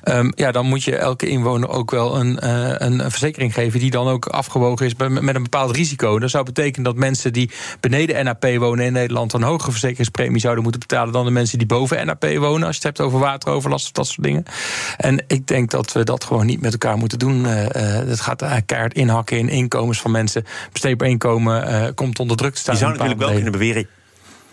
um, 0.04 0.32
ja, 0.34 0.52
dan 0.52 0.66
moet 0.66 0.84
je 0.84 0.96
elke 0.96 1.26
inwoner 1.26 1.68
ook 1.68 1.90
wel 1.90 2.20
een, 2.20 2.50
een 2.84 3.10
verzekering 3.10 3.54
geven 3.54 3.80
die 3.80 3.90
dan 3.90 4.08
ook 4.08 4.26
afgewogen 4.26 4.86
is 4.86 4.94
met 4.96 5.34
een 5.34 5.42
bepaald 5.42 5.76
risico. 5.76 6.18
Dat 6.18 6.30
zou 6.30 6.44
betekenen 6.44 6.84
dat 6.84 6.96
mensen 6.96 7.32
die 7.32 7.50
beneden 7.80 8.24
NAP 8.24 8.44
wonen 8.58 8.84
in 8.84 8.92
Nederland 8.92 9.32
een 9.32 9.42
hogere 9.42 9.70
verzekeringspremie 9.70 10.40
zouden 10.40 10.62
moeten 10.62 10.80
betalen 10.80 11.12
dan 11.12 11.24
de 11.24 11.30
mensen 11.30 11.58
die 11.58 11.66
boven 11.66 12.06
NAP 12.06 12.24
wonen. 12.24 12.66
Als 12.66 12.76
je 12.76 12.88
het 12.88 12.96
hebt 12.96 13.00
over 13.00 13.18
wateroverlast 13.18 13.86
of 13.86 13.92
dat 13.92 14.06
soort 14.06 14.26
dingen. 14.26 14.44
En 14.96 15.24
ik 15.26 15.46
denk 15.46 15.70
dat 15.70 15.92
we 15.92 16.04
dat 16.04 16.24
gewoon 16.24 16.46
niet 16.46 16.60
met 16.60 16.72
elkaar 16.72 16.96
moeten 16.96 17.18
doen. 17.18 17.42
dat 18.06 18.20
gaat 18.20 18.31
keihard 18.66 18.94
inhakken 18.94 19.38
in 19.38 19.48
inkomens 19.48 20.00
van 20.00 20.10
mensen. 20.10 20.44
Besteedbaar 20.72 21.08
inkomen 21.08 21.68
uh, 21.68 21.88
komt 21.94 22.18
onder 22.18 22.36
druk 22.36 22.54
te 22.54 22.60
staan. 22.60 22.74
Je 22.74 22.80
zou 22.80 22.92
natuurlijk 22.92 23.20
wel 23.20 23.32
kunnen 23.32 23.52
beweren 23.52 23.86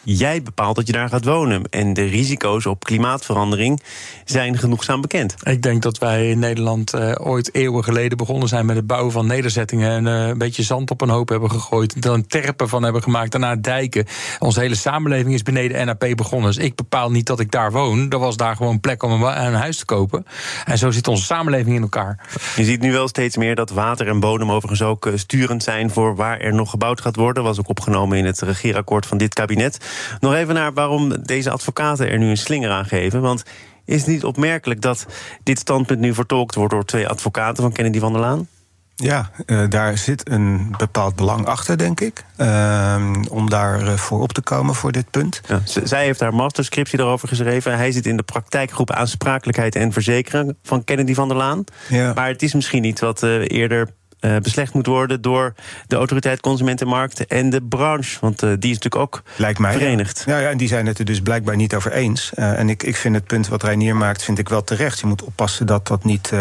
jij 0.03 0.41
bepaalt 0.41 0.75
dat 0.75 0.87
je 0.87 0.93
daar 0.93 1.09
gaat 1.09 1.25
wonen. 1.25 1.63
En 1.69 1.93
de 1.93 2.03
risico's 2.03 2.65
op 2.65 2.83
klimaatverandering 2.83 3.81
zijn 4.25 4.57
genoegzaam 4.57 5.01
bekend. 5.01 5.35
Ik 5.43 5.61
denk 5.61 5.81
dat 5.81 5.97
wij 5.97 6.29
in 6.29 6.39
Nederland 6.39 6.93
uh, 6.93 7.15
ooit 7.17 7.55
eeuwen 7.55 7.83
geleden 7.83 8.17
begonnen 8.17 8.47
zijn 8.47 8.65
met 8.65 8.75
het 8.75 8.87
bouwen 8.87 9.11
van 9.11 9.27
nederzettingen. 9.27 9.91
En 9.91 10.05
uh, 10.05 10.27
een 10.27 10.37
beetje 10.37 10.63
zand 10.63 10.91
op 10.91 11.01
een 11.01 11.09
hoop 11.09 11.29
hebben 11.29 11.51
gegooid. 11.51 12.01
Dan 12.01 12.27
terpen 12.27 12.69
van 12.69 12.83
hebben 12.83 13.03
gemaakt. 13.03 13.31
Daarna 13.31 13.55
dijken. 13.55 14.05
Onze 14.39 14.59
hele 14.59 14.75
samenleving 14.75 15.33
is 15.33 15.43
beneden 15.43 15.85
NAP 15.85 16.05
begonnen. 16.15 16.53
Dus 16.53 16.63
ik 16.63 16.75
bepaal 16.75 17.11
niet 17.11 17.25
dat 17.25 17.39
ik 17.39 17.51
daar 17.51 17.71
woon. 17.71 18.09
Er 18.09 18.19
was 18.19 18.37
daar 18.37 18.55
gewoon 18.55 18.79
plek 18.79 19.03
om 19.03 19.11
een, 19.11 19.45
een 19.45 19.53
huis 19.53 19.77
te 19.77 19.85
kopen. 19.85 20.25
En 20.65 20.77
zo 20.77 20.91
zit 20.91 21.07
onze 21.07 21.23
samenleving 21.23 21.75
in 21.75 21.81
elkaar. 21.81 22.19
Je 22.55 22.63
ziet 22.63 22.81
nu 22.81 22.91
wel 22.91 23.07
steeds 23.07 23.37
meer 23.37 23.55
dat 23.55 23.69
water 23.69 24.07
en 24.07 24.19
bodem 24.19 24.51
overigens 24.51 24.81
ook 24.81 25.05
eh, 25.05 25.13
sturend 25.15 25.63
zijn 25.63 25.89
voor 25.89 26.15
waar 26.15 26.39
er 26.39 26.53
nog 26.53 26.69
gebouwd 26.69 27.01
gaat 27.01 27.15
worden. 27.15 27.43
Was 27.43 27.59
ook 27.59 27.69
opgenomen 27.69 28.17
in 28.17 28.25
het 28.25 28.41
regeerakkoord 28.41 29.05
van 29.05 29.17
dit 29.17 29.33
kabinet. 29.33 29.77
Nog 30.19 30.33
even 30.33 30.53
naar 30.53 30.73
waarom 30.73 31.23
deze 31.23 31.49
advocaten 31.49 32.09
er 32.09 32.17
nu 32.17 32.29
een 32.29 32.37
slinger 32.37 32.71
aan 32.71 32.85
geven. 32.85 33.21
Want 33.21 33.43
is 33.85 33.97
het 33.97 34.07
niet 34.07 34.23
opmerkelijk 34.23 34.81
dat 34.81 35.05
dit 35.43 35.59
standpunt 35.59 35.99
nu 35.99 36.13
vertolkt 36.13 36.55
wordt 36.55 36.73
door 36.73 36.85
twee 36.85 37.07
advocaten 37.07 37.63
van 37.63 37.71
Kennedy 37.71 37.99
van 37.99 38.11
der 38.11 38.21
Laan? 38.21 38.47
Ja, 38.95 39.29
uh, 39.45 39.69
daar 39.69 39.97
zit 39.97 40.29
een 40.29 40.75
bepaald 40.77 41.15
belang 41.15 41.45
achter, 41.45 41.77
denk 41.77 41.99
ik. 41.99 42.23
Uh, 42.37 43.11
om 43.29 43.49
daar 43.49 43.97
voor 43.97 44.21
op 44.21 44.33
te 44.33 44.41
komen 44.41 44.75
voor 44.75 44.91
dit 44.91 45.09
punt. 45.09 45.41
Ja, 45.47 45.61
zij 45.83 46.03
heeft 46.03 46.19
haar 46.19 46.33
masterscriptie 46.33 46.99
erover 46.99 47.27
geschreven. 47.27 47.77
Hij 47.77 47.91
zit 47.91 48.05
in 48.05 48.17
de 48.17 48.23
praktijkgroep 48.23 48.91
aansprakelijkheid 48.91 49.75
en 49.75 49.91
verzekeren 49.91 50.57
van 50.63 50.83
Kennedy 50.83 51.13
van 51.13 51.27
der 51.27 51.37
Laan. 51.37 51.63
Ja. 51.87 52.13
Maar 52.13 52.27
het 52.27 52.41
is 52.41 52.53
misschien 52.53 52.83
iets 52.83 53.01
wat 53.01 53.23
eerder 53.23 53.89
uh, 54.21 54.37
beslecht 54.37 54.73
moet 54.73 54.85
worden 54.85 55.21
door 55.21 55.53
de 55.87 55.95
autoriteit 55.95 56.39
Consumentenmarkt 56.39 57.27
en 57.27 57.49
de 57.49 57.61
branche. 57.61 58.17
Want 58.21 58.43
uh, 58.43 58.49
die 58.49 58.71
is 58.71 58.79
natuurlijk 58.79 58.95
ook 58.95 59.23
Lijkt 59.35 59.59
mij, 59.59 59.71
verenigd. 59.71 60.23
Ja. 60.25 60.37
ja, 60.37 60.49
en 60.49 60.57
die 60.57 60.67
zijn 60.67 60.85
het 60.85 60.99
er 60.99 61.05
dus 61.05 61.21
blijkbaar 61.21 61.55
niet 61.55 61.75
over 61.75 61.91
eens. 61.91 62.31
Uh, 62.35 62.59
en 62.59 62.69
ik, 62.69 62.83
ik 62.83 62.95
vind 62.95 63.15
het 63.15 63.25
punt 63.25 63.47
wat 63.47 63.63
Reinier 63.63 63.95
maakt, 63.95 64.23
vind 64.23 64.39
ik 64.39 64.49
wel 64.49 64.63
terecht. 64.63 64.99
Je 64.99 65.07
moet 65.07 65.23
oppassen 65.23 65.65
dat 65.65 65.87
dat 65.87 66.03
niet 66.03 66.31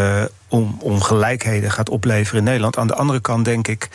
om 0.48 0.76
ongelijkheden 0.80 1.70
gaat 1.70 1.88
opleveren 1.88 2.38
in 2.38 2.44
Nederland. 2.44 2.76
Aan 2.76 2.86
de 2.86 2.94
andere 2.94 3.20
kant 3.20 3.44
denk 3.44 3.68
ik. 3.68 3.88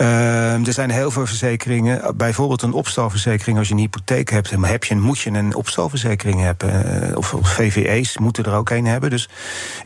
Uh, 0.00 0.66
er 0.66 0.72
zijn 0.72 0.90
heel 0.90 1.10
veel 1.10 1.26
verzekeringen. 1.26 2.16
Bijvoorbeeld 2.16 2.62
een 2.62 2.72
opstalverzekering. 2.72 3.58
Als 3.58 3.68
je 3.68 3.74
een 3.74 3.80
hypotheek 3.80 4.30
hebt, 4.30 4.50
heb 4.50 4.84
je, 4.84 4.96
moet 4.96 5.18
je 5.18 5.30
een 5.30 5.54
opstalverzekering 5.54 6.40
hebben. 6.40 7.08
Uh, 7.10 7.16
of, 7.16 7.34
of, 7.34 7.48
VVE's 7.48 8.18
moeten 8.18 8.44
er 8.44 8.54
ook 8.54 8.70
een 8.70 8.86
hebben. 8.86 9.10
Dus 9.10 9.28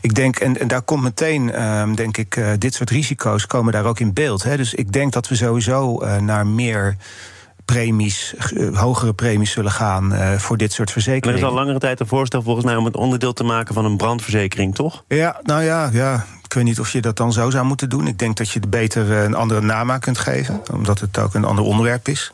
ik 0.01 0.15
denk, 0.15 0.35
en, 0.35 0.59
en 0.59 0.67
daar 0.67 0.81
komt 0.81 1.03
meteen, 1.03 1.47
uh, 1.47 1.93
denk 1.93 2.17
ik, 2.17 2.35
uh, 2.35 2.47
dit 2.57 2.73
soort 2.73 2.89
risico's 2.89 3.47
komen 3.47 3.73
daar 3.73 3.85
ook 3.85 3.99
in 3.99 4.13
beeld. 4.13 4.43
Hè. 4.43 4.57
Dus 4.57 4.73
ik 4.73 4.91
denk 4.91 5.13
dat 5.13 5.27
we 5.27 5.35
sowieso 5.35 6.03
uh, 6.03 6.17
naar 6.17 6.47
meer 6.47 6.97
premies, 7.65 8.33
eh, 8.35 8.77
hogere 8.77 9.13
premies 9.13 9.51
zullen 9.51 9.71
gaan 9.71 10.13
uh, 10.13 10.31
voor 10.33 10.57
dit 10.57 10.73
soort 10.73 10.91
verzekeringen. 10.91 11.39
er 11.39 11.45
is 11.45 11.49
al 11.49 11.53
langere 11.53 11.79
tijd 11.79 11.99
een 11.99 12.07
voorstel 12.07 12.41
volgens 12.41 12.65
mij 12.65 12.75
om 12.75 12.85
het 12.85 12.95
onderdeel 12.95 13.33
te 13.33 13.43
maken 13.43 13.73
van 13.73 13.85
een 13.85 13.97
brandverzekering, 13.97 14.75
toch? 14.75 15.03
Ja, 15.07 15.39
nou 15.43 15.63
ja, 15.63 15.89
ja. 15.93 16.25
Ik 16.45 16.53
weet 16.53 16.63
niet 16.63 16.79
of 16.79 16.91
je 16.91 17.01
dat 17.01 17.17
dan 17.17 17.33
zo 17.33 17.49
zou 17.49 17.65
moeten 17.65 17.89
doen. 17.89 18.07
Ik 18.07 18.19
denk 18.19 18.37
dat 18.37 18.49
je 18.49 18.59
het 18.59 18.69
beter 18.69 19.11
eh, 19.11 19.23
een 19.23 19.35
andere 19.35 19.61
naam 19.61 19.99
kunt 19.99 20.17
geven, 20.17 20.61
omdat 20.71 20.99
het 20.99 21.19
ook 21.19 21.33
een 21.33 21.45
ander 21.45 21.63
onderwerp 21.65 22.07
is. 22.07 22.31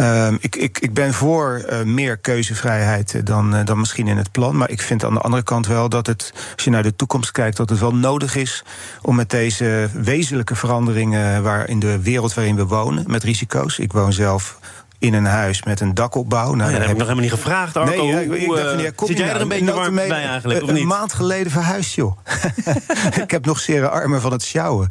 Uh, 0.00 0.32
ik, 0.40 0.56
ik, 0.56 0.78
ik 0.78 0.94
ben 0.94 1.14
voor 1.14 1.66
uh, 1.70 1.82
meer 1.82 2.16
keuzevrijheid 2.16 3.26
dan, 3.26 3.54
uh, 3.54 3.64
dan 3.64 3.78
misschien 3.78 4.08
in 4.08 4.16
het 4.16 4.32
plan. 4.32 4.56
Maar 4.56 4.70
ik 4.70 4.80
vind 4.80 5.04
aan 5.04 5.14
de 5.14 5.20
andere 5.20 5.42
kant 5.42 5.66
wel 5.66 5.88
dat 5.88 6.06
het, 6.06 6.32
als 6.54 6.64
je 6.64 6.70
naar 6.70 6.82
de 6.82 6.96
toekomst 6.96 7.32
kijkt, 7.32 7.56
dat 7.56 7.70
het 7.70 7.78
wel 7.78 7.94
nodig 7.94 8.36
is 8.36 8.64
om 9.02 9.16
met 9.16 9.30
deze 9.30 9.88
wezenlijke 9.92 10.56
veranderingen 10.56 11.42
waar 11.42 11.68
in 11.68 11.78
de 11.78 12.02
wereld 12.02 12.34
waarin 12.34 12.56
we 12.56 12.66
wonen, 12.66 13.04
met 13.06 13.22
risico's. 13.22 13.78
Ik 13.78 13.92
woon 13.92 14.12
zelf 14.12 14.58
in 14.98 15.14
een 15.14 15.24
huis 15.24 15.62
met 15.62 15.80
een 15.80 15.94
dakopbouw. 15.94 16.54
Nou, 16.54 16.68
oh 16.68 16.70
ja, 16.70 16.78
dat 16.78 16.80
heb 16.80 16.90
ik 16.90 16.96
nog 16.96 17.08
helemaal 17.08 17.22
niet 17.22 17.32
gevraagd, 17.32 17.76
Arco. 17.76 17.90
Nee, 17.90 18.06
ja, 18.06 18.18
ik, 18.18 18.32
ik 18.32 18.48
dacht 18.48 18.70
van, 18.70 18.78
ja, 18.78 18.90
kom 18.94 19.06
Zit 19.06 19.18
jij 19.18 19.28
er 19.28 19.40
een 19.40 19.48
beetje 19.48 19.74
warm 19.74 19.94
bij 19.94 20.10
eigenlijk, 20.10 20.62
of 20.62 20.70
niet? 20.70 20.80
Een 20.80 20.86
maand 20.86 21.12
geleden 21.12 21.52
verhuisd, 21.52 21.94
joh. 21.94 22.18
ik 23.22 23.30
heb 23.30 23.44
nog 23.44 23.60
zere 23.60 23.88
armen 23.88 24.20
van 24.20 24.32
het 24.32 24.42
sjouwen. 24.42 24.86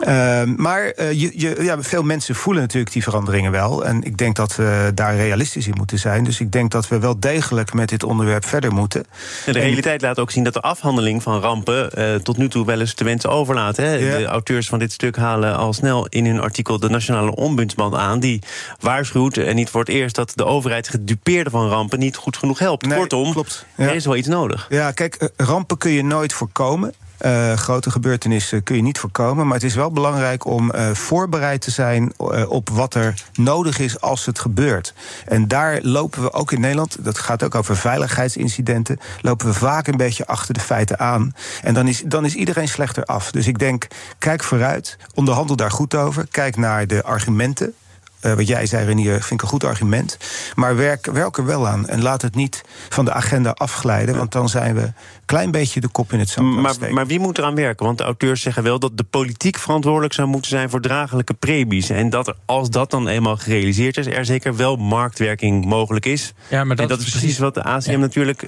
Uh, 0.00 0.42
maar 0.56 0.92
uh, 0.96 1.12
je, 1.12 1.32
je, 1.34 1.56
ja, 1.60 1.82
veel 1.82 2.02
mensen 2.02 2.34
voelen 2.34 2.62
natuurlijk 2.62 2.92
die 2.92 3.02
veranderingen 3.02 3.50
wel. 3.50 3.84
En 3.84 4.02
ik 4.02 4.18
denk 4.18 4.36
dat 4.36 4.56
we 4.56 4.90
daar 4.94 5.16
realistisch 5.16 5.66
in 5.66 5.74
moeten 5.76 5.98
zijn. 5.98 6.24
Dus 6.24 6.40
ik 6.40 6.52
denk 6.52 6.70
dat 6.70 6.88
we 6.88 6.98
wel 6.98 7.20
degelijk 7.20 7.72
met 7.72 7.88
dit 7.88 8.02
onderwerp 8.02 8.46
verder 8.46 8.72
moeten. 8.72 9.06
de 9.44 9.52
realiteit 9.52 10.02
laat 10.02 10.18
ook 10.18 10.30
zien 10.30 10.44
dat 10.44 10.52
de 10.52 10.60
afhandeling 10.60 11.22
van 11.22 11.40
rampen 11.40 11.90
uh, 11.98 12.14
tot 12.14 12.36
nu 12.36 12.48
toe 12.48 12.66
wel 12.66 12.80
eens 12.80 12.94
te 12.94 13.04
wensen 13.04 13.30
overlaat. 13.30 13.76
Hè? 13.76 13.92
Ja. 13.92 14.18
De 14.18 14.24
auteurs 14.24 14.68
van 14.68 14.78
dit 14.78 14.92
stuk 14.92 15.16
halen 15.16 15.56
al 15.56 15.72
snel 15.72 16.06
in 16.06 16.26
hun 16.26 16.40
artikel 16.40 16.78
de 16.78 16.88
Nationale 16.88 17.34
Ombudsman 17.34 17.96
aan. 17.96 18.20
Die 18.20 18.42
waarschuwt, 18.80 19.36
en 19.36 19.54
niet 19.54 19.70
voor 19.70 19.80
het 19.80 19.88
eerst, 19.88 20.14
dat 20.14 20.32
de 20.34 20.44
overheid 20.44 20.88
gedupeerde 20.88 21.50
van 21.50 21.68
rampen 21.68 21.98
niet 21.98 22.16
goed 22.16 22.36
genoeg 22.36 22.58
helpt. 22.58 22.86
Nee, 22.86 22.98
Kortom, 22.98 23.32
klopt. 23.32 23.66
Ja. 23.76 23.88
er 23.88 23.94
is 23.94 24.04
wel 24.04 24.16
iets 24.16 24.28
nodig. 24.28 24.66
Ja, 24.68 24.90
kijk, 24.90 25.14
eh, 25.14 25.28
rampen 25.36 25.78
kun 25.78 25.90
je 25.90 26.04
nooit 26.04 26.32
voorkomen. 26.32 26.94
Uh, 27.26 27.52
grote 27.52 27.90
gebeurtenissen 27.90 28.62
kun 28.62 28.76
je 28.76 28.82
niet 28.82 28.98
voorkomen. 28.98 29.46
Maar 29.46 29.54
het 29.54 29.64
is 29.64 29.74
wel 29.74 29.90
belangrijk 29.90 30.44
om 30.44 30.72
uh, 30.74 30.90
voorbereid 30.90 31.60
te 31.60 31.70
zijn 31.70 32.12
uh, 32.18 32.50
op 32.50 32.68
wat 32.68 32.94
er 32.94 33.22
nodig 33.32 33.78
is 33.78 34.00
als 34.00 34.26
het 34.26 34.38
gebeurt. 34.38 34.94
En 35.26 35.48
daar 35.48 35.78
lopen 35.82 36.22
we 36.22 36.32
ook 36.32 36.52
in 36.52 36.60
Nederland, 36.60 37.04
dat 37.04 37.18
gaat 37.18 37.42
ook 37.42 37.54
over 37.54 37.76
veiligheidsincidenten, 37.76 38.98
lopen 39.20 39.46
we 39.46 39.54
vaak 39.54 39.86
een 39.86 39.96
beetje 39.96 40.26
achter 40.26 40.54
de 40.54 40.60
feiten 40.60 40.98
aan. 40.98 41.34
En 41.62 41.74
dan 41.74 41.88
is, 41.88 42.02
dan 42.06 42.24
is 42.24 42.34
iedereen 42.34 42.68
slechter 42.68 43.04
af. 43.04 43.30
Dus 43.30 43.46
ik 43.46 43.58
denk, 43.58 43.86
kijk 44.18 44.42
vooruit, 44.42 44.96
onderhandel 45.14 45.56
daar 45.56 45.70
goed 45.70 45.94
over. 45.94 46.26
Kijk 46.30 46.56
naar 46.56 46.86
de 46.86 47.02
argumenten. 47.02 47.74
Uh, 48.22 48.32
wat 48.32 48.48
jij 48.48 48.66
zei, 48.66 48.86
Renier, 48.86 49.12
vind 49.12 49.30
ik 49.30 49.42
een 49.42 49.48
goed 49.48 49.64
argument. 49.64 50.18
Maar 50.54 50.76
werk, 50.76 51.06
werk 51.06 51.36
er 51.36 51.44
wel 51.44 51.68
aan. 51.68 51.88
En 51.88 52.02
laat 52.02 52.22
het 52.22 52.34
niet 52.34 52.62
van 52.88 53.04
de 53.04 53.12
agenda 53.12 53.50
afglijden. 53.50 54.16
Want 54.16 54.32
dan 54.32 54.48
zijn 54.48 54.74
we 54.74 54.80
een 54.82 54.94
klein 55.26 55.50
beetje 55.50 55.80
de 55.80 55.88
kop 55.88 56.12
in 56.12 56.18
het 56.18 56.28
zand. 56.28 56.56
Maar, 56.56 56.74
maar 56.90 57.06
wie 57.06 57.20
moet 57.20 57.38
eraan 57.38 57.54
werken? 57.54 57.86
Want 57.86 57.98
de 57.98 58.04
auteurs 58.04 58.40
zeggen 58.40 58.62
wel 58.62 58.78
dat 58.78 58.96
de 58.96 59.04
politiek 59.04 59.58
verantwoordelijk 59.58 60.14
zou 60.14 60.28
moeten 60.28 60.50
zijn 60.50 60.70
voor 60.70 60.80
draaglijke 60.80 61.34
premies. 61.34 61.90
En 61.90 62.10
dat 62.10 62.28
er, 62.28 62.36
als 62.44 62.70
dat 62.70 62.90
dan 62.90 63.08
eenmaal 63.08 63.36
gerealiseerd 63.36 63.96
is, 63.96 64.06
er 64.06 64.24
zeker 64.24 64.56
wel 64.56 64.76
marktwerking 64.76 65.64
mogelijk 65.64 66.06
is. 66.06 66.32
Ja, 66.48 66.64
maar 66.64 66.76
dat, 66.76 66.90
en 66.90 66.96
dat 66.96 67.06
is 67.06 67.10
precies 67.10 67.38
wat 67.38 67.54
de 67.54 67.62
ACM 67.62 67.90
ja. 67.90 67.98
natuurlijk 67.98 68.44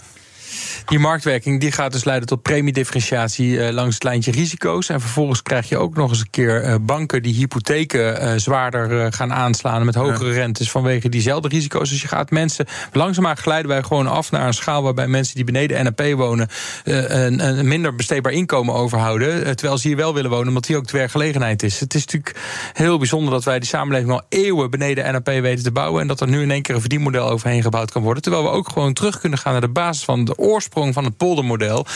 die 0.87 0.99
marktwerking 0.99 1.61
die 1.61 1.73
gaat 1.73 1.93
dus 1.93 2.05
leiden 2.05 2.29
tot 2.29 2.43
premiedifferentiatie 2.43 3.51
uh, 3.51 3.69
langs 3.69 3.95
het 3.95 4.05
lijntje 4.05 4.31
risico's. 4.31 4.89
En 4.89 5.01
vervolgens 5.01 5.43
krijg 5.43 5.69
je 5.69 5.79
ook 5.79 5.95
nog 5.97 6.11
eens 6.11 6.21
een 6.21 6.31
keer 6.31 6.65
uh, 6.65 6.75
banken 6.81 7.23
die 7.23 7.35
hypotheken 7.35 8.23
uh, 8.23 8.33
zwaarder 8.37 9.13
gaan 9.13 9.33
aanslaan 9.33 9.85
met 9.85 9.95
hogere 9.95 10.29
ja. 10.29 10.35
rentes 10.35 10.71
vanwege 10.71 11.09
diezelfde 11.09 11.49
risico's. 11.49 11.91
Dus 11.91 12.03
je 12.03 12.09
gaat 12.09 12.31
mensen, 12.31 12.67
langzaamaan 12.93 13.37
glijden 13.37 13.69
wij 13.69 13.83
gewoon 13.83 14.07
af 14.07 14.31
naar 14.31 14.47
een 14.47 14.55
schaal 14.55 14.83
waarbij 14.83 15.07
mensen 15.07 15.35
die 15.35 15.45
beneden 15.45 15.85
NAP 15.85 16.03
wonen 16.17 16.49
een, 16.85 17.49
een, 17.49 17.69
minder 17.69 17.95
besteedbaar 17.95 18.33
inkomen 18.33 18.75
overhouden. 18.75 19.57
terwijl 19.57 19.79
ze 19.79 19.89
hier 19.89 19.97
wel 19.97 20.15
willen 20.15 20.31
wonen, 20.31 20.49
omdat 20.49 20.67
hier 20.67 20.77
ook 20.77 20.87
de 20.87 20.99
werkgelegenheid 20.99 21.63
is. 21.63 21.81
Het 21.81 21.95
is 21.95 22.05
natuurlijk 22.05 22.37
heel 22.73 22.99
bijzonder 22.99 23.33
dat 23.33 23.45
wij 23.45 23.59
die 23.59 23.69
samenleving 23.69 24.13
al 24.13 24.23
eeuwen 24.29 24.71
beneden 24.71 25.13
NAP 25.13 25.27
weten 25.27 25.65
te 25.65 25.73
bouwen. 25.73 26.01
En 26.01 26.07
dat 26.07 26.21
er 26.21 26.29
nu 26.29 26.43
in 26.43 26.51
één 26.51 26.63
keer 26.63 26.75
een 26.75 26.81
verdienmodel 26.81 27.29
overheen 27.29 27.63
gebouwd 27.63 27.91
kan 27.91 28.03
worden. 28.03 28.23
Terwijl 28.23 28.45
we 28.45 28.51
ook 28.51 28.69
gewoon 28.69 28.93
terug 28.93 29.21
kunnen 29.21 29.39
gaan 29.39 29.53
naar 29.53 29.61
de 29.61 29.69
basis 29.69 30.05
van 30.05 30.25
de 30.25 30.37
oorsprong 30.45 30.95
van 30.95 31.05
het 31.05 31.17
poldermodel. 31.17 31.87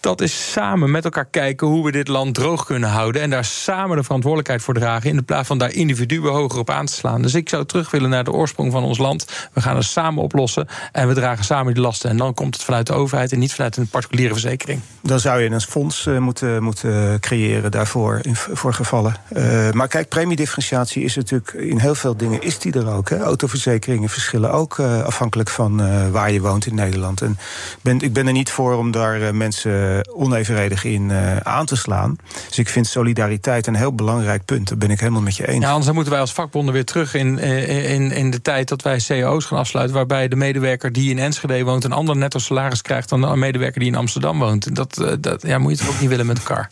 Dat 0.00 0.20
is 0.20 0.52
samen 0.52 0.90
met 0.90 1.04
elkaar 1.04 1.24
kijken 1.24 1.66
hoe 1.66 1.84
we 1.84 1.92
dit 1.92 2.08
land 2.08 2.34
droog 2.34 2.64
kunnen 2.64 2.88
houden. 2.88 3.22
En 3.22 3.30
daar 3.30 3.44
samen 3.44 3.96
de 3.96 4.02
verantwoordelijkheid 4.02 4.62
voor 4.62 4.74
dragen. 4.74 5.10
In 5.10 5.16
de 5.16 5.22
plaats 5.22 5.46
van 5.46 5.58
daar 5.58 5.72
individuen 5.72 6.32
hoger 6.32 6.58
op 6.58 6.70
aan 6.70 6.86
te 6.86 6.92
slaan. 6.92 7.22
Dus 7.22 7.34
ik 7.34 7.48
zou 7.48 7.64
terug 7.64 7.90
willen 7.90 8.10
naar 8.10 8.24
de 8.24 8.32
oorsprong 8.32 8.72
van 8.72 8.84
ons 8.84 8.98
land. 8.98 9.48
We 9.52 9.60
gaan 9.60 9.76
het 9.76 9.84
samen 9.84 10.22
oplossen. 10.22 10.68
En 10.92 11.08
we 11.08 11.14
dragen 11.14 11.44
samen 11.44 11.74
die 11.74 11.82
lasten. 11.82 12.10
En 12.10 12.16
dan 12.16 12.34
komt 12.34 12.54
het 12.54 12.64
vanuit 12.64 12.86
de 12.86 12.92
overheid 12.92 13.32
en 13.32 13.38
niet 13.38 13.54
vanuit 13.54 13.76
een 13.76 13.86
particuliere 13.86 14.32
verzekering. 14.32 14.80
Dan 15.02 15.20
zou 15.20 15.40
je 15.40 15.50
een 15.50 15.60
fonds 15.60 16.06
uh, 16.06 16.18
moeten, 16.18 16.62
moeten 16.62 17.20
creëren 17.20 17.70
daarvoor. 17.70 18.18
In, 18.22 18.36
voor 18.36 18.74
gevallen. 18.74 19.16
Uh, 19.32 19.70
maar 19.70 19.88
kijk, 19.88 20.08
premiedifferentiatie 20.08 21.04
is 21.04 21.16
natuurlijk 21.16 21.52
in 21.52 21.78
heel 21.78 21.94
veel 21.94 22.16
dingen 22.16 22.42
is 22.42 22.58
die 22.58 22.72
er 22.72 22.92
ook. 22.92 23.10
Hè. 23.10 23.18
Autoverzekeringen 23.18 24.08
verschillen 24.08 24.52
ook 24.52 24.78
uh, 24.78 25.02
afhankelijk 25.02 25.48
van 25.48 25.72
waar 26.10 26.32
je 26.32 26.40
woont 26.40 26.66
in 26.66 26.74
Nederland. 26.74 27.20
En 27.20 27.38
ik 27.84 28.12
ben 28.12 28.26
er 28.26 28.32
niet 28.32 28.50
voor 28.50 28.74
om 28.74 28.90
daar 28.90 29.20
uh, 29.20 29.30
mensen 29.30 30.08
onevenredig 30.12 30.84
in 30.84 31.10
uh, 31.10 31.36
aan 31.36 31.66
te 31.66 31.76
slaan. 31.76 32.16
Dus 32.48 32.58
ik 32.58 32.68
vind 32.68 32.86
solidariteit 32.86 33.66
een 33.66 33.74
heel 33.74 33.94
belangrijk 33.94 34.44
punt. 34.44 34.68
Daar 34.68 34.78
ben 34.78 34.90
ik 34.90 35.00
helemaal 35.00 35.22
met 35.22 35.36
je 35.36 35.48
eens. 35.48 35.64
Ja, 35.64 35.70
anders 35.70 35.92
moeten 35.92 36.12
wij 36.12 36.20
als 36.20 36.32
vakbonden 36.32 36.74
weer 36.74 36.84
terug 36.84 37.14
in, 37.14 37.38
in, 37.38 38.10
in 38.10 38.30
de 38.30 38.42
tijd 38.42 38.68
dat 38.68 38.82
wij 38.82 38.98
cao's 39.06 39.44
gaan 39.44 39.58
afsluiten. 39.58 39.96
Waarbij 39.96 40.28
de 40.28 40.36
medewerker 40.36 40.92
die 40.92 41.10
in 41.10 41.18
Enschede 41.18 41.62
woont 41.62 41.84
een 41.84 41.92
ander 41.92 42.16
netto 42.16 42.38
salaris 42.38 42.82
krijgt 42.82 43.08
dan 43.08 43.22
een 43.22 43.38
medewerker 43.38 43.80
die 43.80 43.88
in 43.88 43.96
Amsterdam 43.96 44.38
woont. 44.38 44.74
Dat, 44.74 45.16
dat 45.20 45.42
ja, 45.42 45.58
moet 45.58 45.70
je 45.70 45.84
toch 45.84 45.94
ook 45.94 46.00
niet 46.00 46.10
willen 46.10 46.26
met 46.26 46.38
elkaar. 46.38 46.70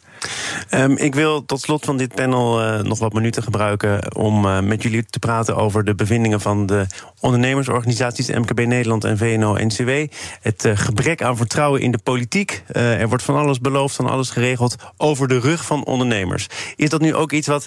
Um, 0.70 0.96
ik 0.96 1.14
wil 1.14 1.44
tot 1.44 1.60
slot 1.60 1.84
van 1.84 1.96
dit 1.96 2.14
panel 2.14 2.62
uh, 2.62 2.80
nog 2.80 2.98
wat 2.98 3.12
minuten 3.12 3.42
gebruiken 3.42 4.16
om 4.16 4.44
uh, 4.44 4.60
met 4.60 4.82
jullie 4.82 5.04
te 5.04 5.18
praten 5.18 5.56
over 5.56 5.84
de 5.84 5.94
bevindingen 5.94 6.40
van 6.40 6.66
de 6.66 6.86
ondernemersorganisaties 7.20 8.30
MKB 8.30 8.66
Nederland 8.66 9.04
en 9.04 9.18
VNO-NCW. 9.18 9.90
Het 10.40 10.64
uh, 10.64 10.76
gebrek 10.76 11.22
aan 11.22 11.36
vertrouwen 11.36 11.80
in 11.80 11.90
de 11.90 11.98
politiek. 11.98 12.62
er 12.72 13.08
wordt 13.08 13.24
van 13.24 13.36
alles 13.36 13.60
beloofd, 13.60 13.94
van 13.96 14.10
alles 14.10 14.30
geregeld 14.30 14.76
over 14.96 15.28
de 15.28 15.38
rug 15.38 15.64
van 15.64 15.84
ondernemers. 15.84 16.46
Is 16.76 16.88
dat 16.88 17.00
nu 17.00 17.14
ook 17.14 17.32
iets 17.32 17.46
wat 17.46 17.66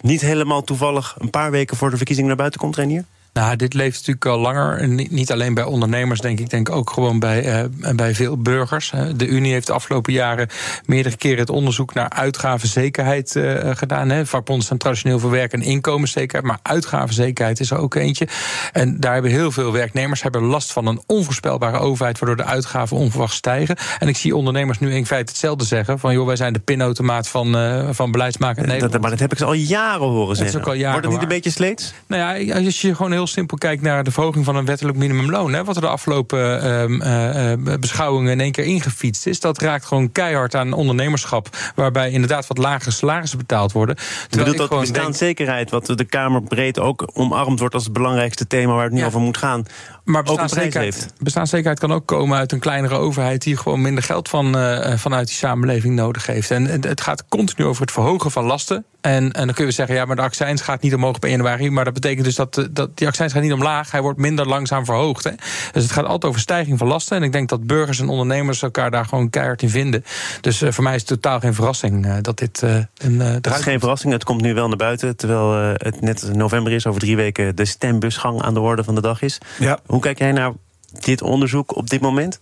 niet 0.00 0.20
helemaal 0.20 0.62
toevallig 0.62 1.16
een 1.18 1.30
paar 1.30 1.50
weken 1.50 1.76
voor 1.76 1.90
de 1.90 1.96
verkiezingen 1.96 2.28
naar 2.28 2.38
buiten 2.38 2.60
komt, 2.60 2.76
Renier? 2.76 3.04
Nou, 3.38 3.56
dit 3.56 3.74
leeft 3.74 3.96
natuurlijk 3.96 4.26
al 4.26 4.38
langer. 4.38 4.88
Niet 4.88 5.32
alleen 5.32 5.54
bij 5.54 5.64
ondernemers, 5.64 6.20
denk 6.20 6.40
ik. 6.40 6.50
denk 6.50 6.70
ook 6.70 6.90
gewoon 6.90 7.18
bij, 7.18 7.62
uh, 7.62 7.94
bij 7.94 8.14
veel 8.14 8.36
burgers. 8.36 8.92
De 9.16 9.26
Unie 9.26 9.52
heeft 9.52 9.66
de 9.66 9.72
afgelopen 9.72 10.12
jaren 10.12 10.48
meerdere 10.84 11.16
keren 11.16 11.38
het 11.38 11.50
onderzoek 11.50 11.94
naar 11.94 12.08
uitgavenzekerheid 12.08 13.34
uh, 13.34 13.70
gedaan. 13.74 14.08
Hè. 14.08 14.26
Vakbonden 14.26 14.64
staan 14.64 14.78
traditioneel 14.78 15.18
voor 15.18 15.30
werk 15.30 15.52
en 15.52 15.62
inkomenszekerheid. 15.62 16.44
Maar 16.44 16.58
uitgavenzekerheid 16.62 17.60
is 17.60 17.70
er 17.70 17.78
ook 17.78 17.94
eentje. 17.94 18.28
En 18.72 19.00
daar 19.00 19.12
hebben 19.12 19.30
heel 19.30 19.50
veel 19.50 19.72
werknemers 19.72 20.22
hebben 20.22 20.42
last 20.42 20.72
van 20.72 20.86
een 20.86 21.02
onvoorspelbare 21.06 21.78
overheid. 21.78 22.18
Waardoor 22.18 22.44
de 22.44 22.50
uitgaven 22.50 22.96
onverwacht 22.96 23.34
stijgen. 23.34 23.76
En 23.98 24.08
ik 24.08 24.16
zie 24.16 24.36
ondernemers 24.36 24.78
nu 24.78 24.94
in 24.94 25.06
feite 25.06 25.30
hetzelfde 25.30 25.64
zeggen. 25.64 25.98
Van 25.98 26.12
joh, 26.12 26.26
wij 26.26 26.36
zijn 26.36 26.52
de 26.52 26.58
pinautomaat 26.58 27.28
van, 27.28 27.56
uh, 27.56 27.88
van 27.90 28.10
beleidsmakers 28.10 28.66
Nederland. 28.66 28.92
Dat, 28.92 29.00
maar 29.00 29.10
dat 29.10 29.20
heb 29.20 29.32
ik 29.32 29.38
ze 29.38 29.44
al 29.44 29.52
jaren 29.52 30.06
horen 30.06 30.36
zeggen. 30.36 30.54
Dat 30.54 30.62
is 30.62 30.68
ook 30.68 30.74
al 30.74 30.80
jaren 30.80 30.92
Wordt 30.92 31.06
het 31.06 31.14
niet 31.14 31.22
een 31.22 31.36
beetje 31.36 31.50
sleets? 31.50 31.94
Nou 32.06 32.40
ja, 32.40 32.54
als 32.54 32.80
je 32.80 32.94
gewoon 32.94 33.12
heel 33.12 33.26
simpel 33.28 33.56
kijkt 33.56 33.82
naar 33.82 34.04
de 34.04 34.10
verhoging 34.10 34.44
van 34.44 34.56
een 34.56 34.64
wettelijk 34.64 34.98
minimumloon, 34.98 35.52
hè, 35.52 35.64
wat 35.64 35.76
er 35.76 35.82
de 35.82 35.88
afgelopen 35.88 36.62
eh, 36.62 37.52
eh, 37.52 37.58
beschouwingen 37.80 38.32
in 38.32 38.40
één 38.40 38.52
keer 38.52 38.64
ingefietst 38.64 39.26
is, 39.26 39.40
dat 39.40 39.58
raakt 39.58 39.84
gewoon 39.84 40.12
keihard 40.12 40.54
aan 40.54 40.72
ondernemerschap, 40.72 41.48
waarbij 41.74 42.10
inderdaad 42.10 42.46
wat 42.46 42.58
lagere 42.58 42.90
salarissen 42.90 43.38
betaald 43.38 43.72
worden. 43.72 43.96
Terwijl 44.28 44.50
bedoelt 44.50 44.70
dat 44.70 44.80
bestaanszekerheid, 44.80 45.70
wat 45.70 45.86
de 45.86 46.04
Kamer 46.04 46.42
breed 46.42 46.78
ook 46.78 47.10
omarmd 47.12 47.58
wordt 47.58 47.74
als 47.74 47.84
het 47.84 47.92
belangrijkste 47.92 48.46
thema 48.46 48.72
waar 48.72 48.84
het 48.84 48.92
nu 48.92 49.04
over 49.04 49.20
moet 49.20 49.36
gaan, 49.36 49.64
maar 50.08 50.22
bestaanszekerheid, 50.22 51.12
bestaanszekerheid 51.18 51.78
kan 51.78 51.92
ook 51.92 52.06
komen 52.06 52.38
uit 52.38 52.52
een 52.52 52.58
kleinere 52.58 52.96
overheid 52.96 53.42
die 53.42 53.56
gewoon 53.56 53.80
minder 53.80 54.02
geld 54.02 54.28
van, 54.28 54.56
uh, 54.56 54.92
vanuit 54.96 55.26
die 55.26 55.36
samenleving 55.36 55.94
nodig 55.94 56.26
heeft. 56.26 56.50
En 56.50 56.66
het 56.66 57.00
gaat 57.00 57.24
continu 57.28 57.66
over 57.68 57.82
het 57.82 57.92
verhogen 57.92 58.30
van 58.30 58.44
lasten. 58.44 58.84
En, 59.00 59.32
en 59.32 59.46
dan 59.46 59.54
kun 59.54 59.64
je 59.64 59.70
zeggen, 59.70 59.94
ja, 59.94 60.04
maar 60.04 60.16
de 60.16 60.22
accijns 60.22 60.60
gaat 60.60 60.82
niet 60.82 60.94
omhoog 60.94 61.18
per 61.18 61.30
januari. 61.30 61.70
Maar 61.70 61.84
dat 61.84 61.94
betekent 61.94 62.24
dus 62.24 62.34
dat, 62.34 62.58
eh, 62.58 62.64
dat 62.70 62.96
die 62.96 63.06
accijns 63.06 63.32
gaat 63.32 63.42
niet 63.42 63.52
omlaag. 63.52 63.90
Hij 63.90 64.02
wordt 64.02 64.18
minder 64.18 64.48
langzaam 64.48 64.84
verhoogd. 64.84 65.24
Hè. 65.24 65.30
Dus 65.72 65.82
het 65.82 65.92
gaat 65.92 66.04
altijd 66.04 66.24
over 66.24 66.40
stijging 66.40 66.78
van 66.78 66.86
lasten. 66.86 67.16
En 67.16 67.22
ik 67.22 67.32
denk 67.32 67.48
dat 67.48 67.66
burgers 67.66 68.00
en 68.00 68.08
ondernemers 68.08 68.62
elkaar 68.62 68.90
daar 68.90 69.04
gewoon 69.04 69.30
keihard 69.30 69.62
in 69.62 69.70
vinden. 69.70 70.04
Dus 70.40 70.62
uh, 70.62 70.70
voor 70.70 70.84
mij 70.84 70.94
is 70.94 71.00
het 71.00 71.08
totaal 71.08 71.40
geen 71.40 71.54
verrassing 71.54 72.06
uh, 72.06 72.14
dat 72.20 72.38
dit 72.38 72.62
uh, 72.64 72.76
een. 72.96 73.20
het 73.20 73.46
is 73.46 73.56
geen 73.56 73.80
verrassing, 73.80 74.12
het 74.12 74.24
komt 74.24 74.40
nu 74.40 74.54
wel 74.54 74.68
naar 74.68 74.76
buiten. 74.76 75.16
Terwijl 75.16 75.52
het 75.74 76.00
net 76.00 76.34
november 76.34 76.72
is, 76.72 76.86
over 76.86 77.00
drie 77.00 77.16
weken 77.16 77.56
de 77.56 77.64
stembusgang 77.64 78.42
aan 78.42 78.54
de 78.54 78.60
orde 78.60 78.84
van 78.84 78.94
de 78.94 79.00
dag 79.00 79.22
is. 79.22 79.38
Ja. 79.58 79.78
Hoe 79.86 79.97
kijk 80.00 80.18
jij 80.18 80.32
naar 80.32 80.52
dit 81.00 81.22
onderzoek 81.22 81.76
op 81.76 81.90
dit 81.90 82.00
moment? 82.00 82.40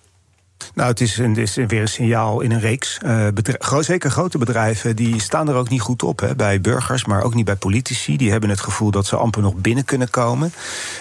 Nou, 0.75 0.89
het 0.89 1.01
is, 1.01 1.19
een, 1.19 1.29
het 1.29 1.39
is 1.39 1.55
weer 1.55 1.81
een 1.81 1.89
signaal 1.89 2.41
in 2.41 2.51
een 2.51 2.61
reeks. 2.61 2.99
Uh, 3.05 3.29
zeker 3.81 4.11
grote 4.11 4.39
bedrijven 4.39 4.97
die 4.97 5.21
staan 5.21 5.49
er 5.49 5.55
ook 5.55 5.69
niet 5.69 5.81
goed 5.81 6.03
op. 6.03 6.21
Hè, 6.21 6.35
bij 6.35 6.61
burgers, 6.61 7.05
maar 7.05 7.23
ook 7.23 7.35
niet 7.35 7.45
bij 7.45 7.57
politici. 7.57 8.17
Die 8.17 8.31
hebben 8.31 8.51
het 8.51 8.61
gevoel 8.61 8.91
dat 8.91 9.07
ze 9.07 9.17
amper 9.17 9.43
nog 9.43 9.55
binnen 9.55 9.85
kunnen 9.85 10.11
komen. 10.11 10.53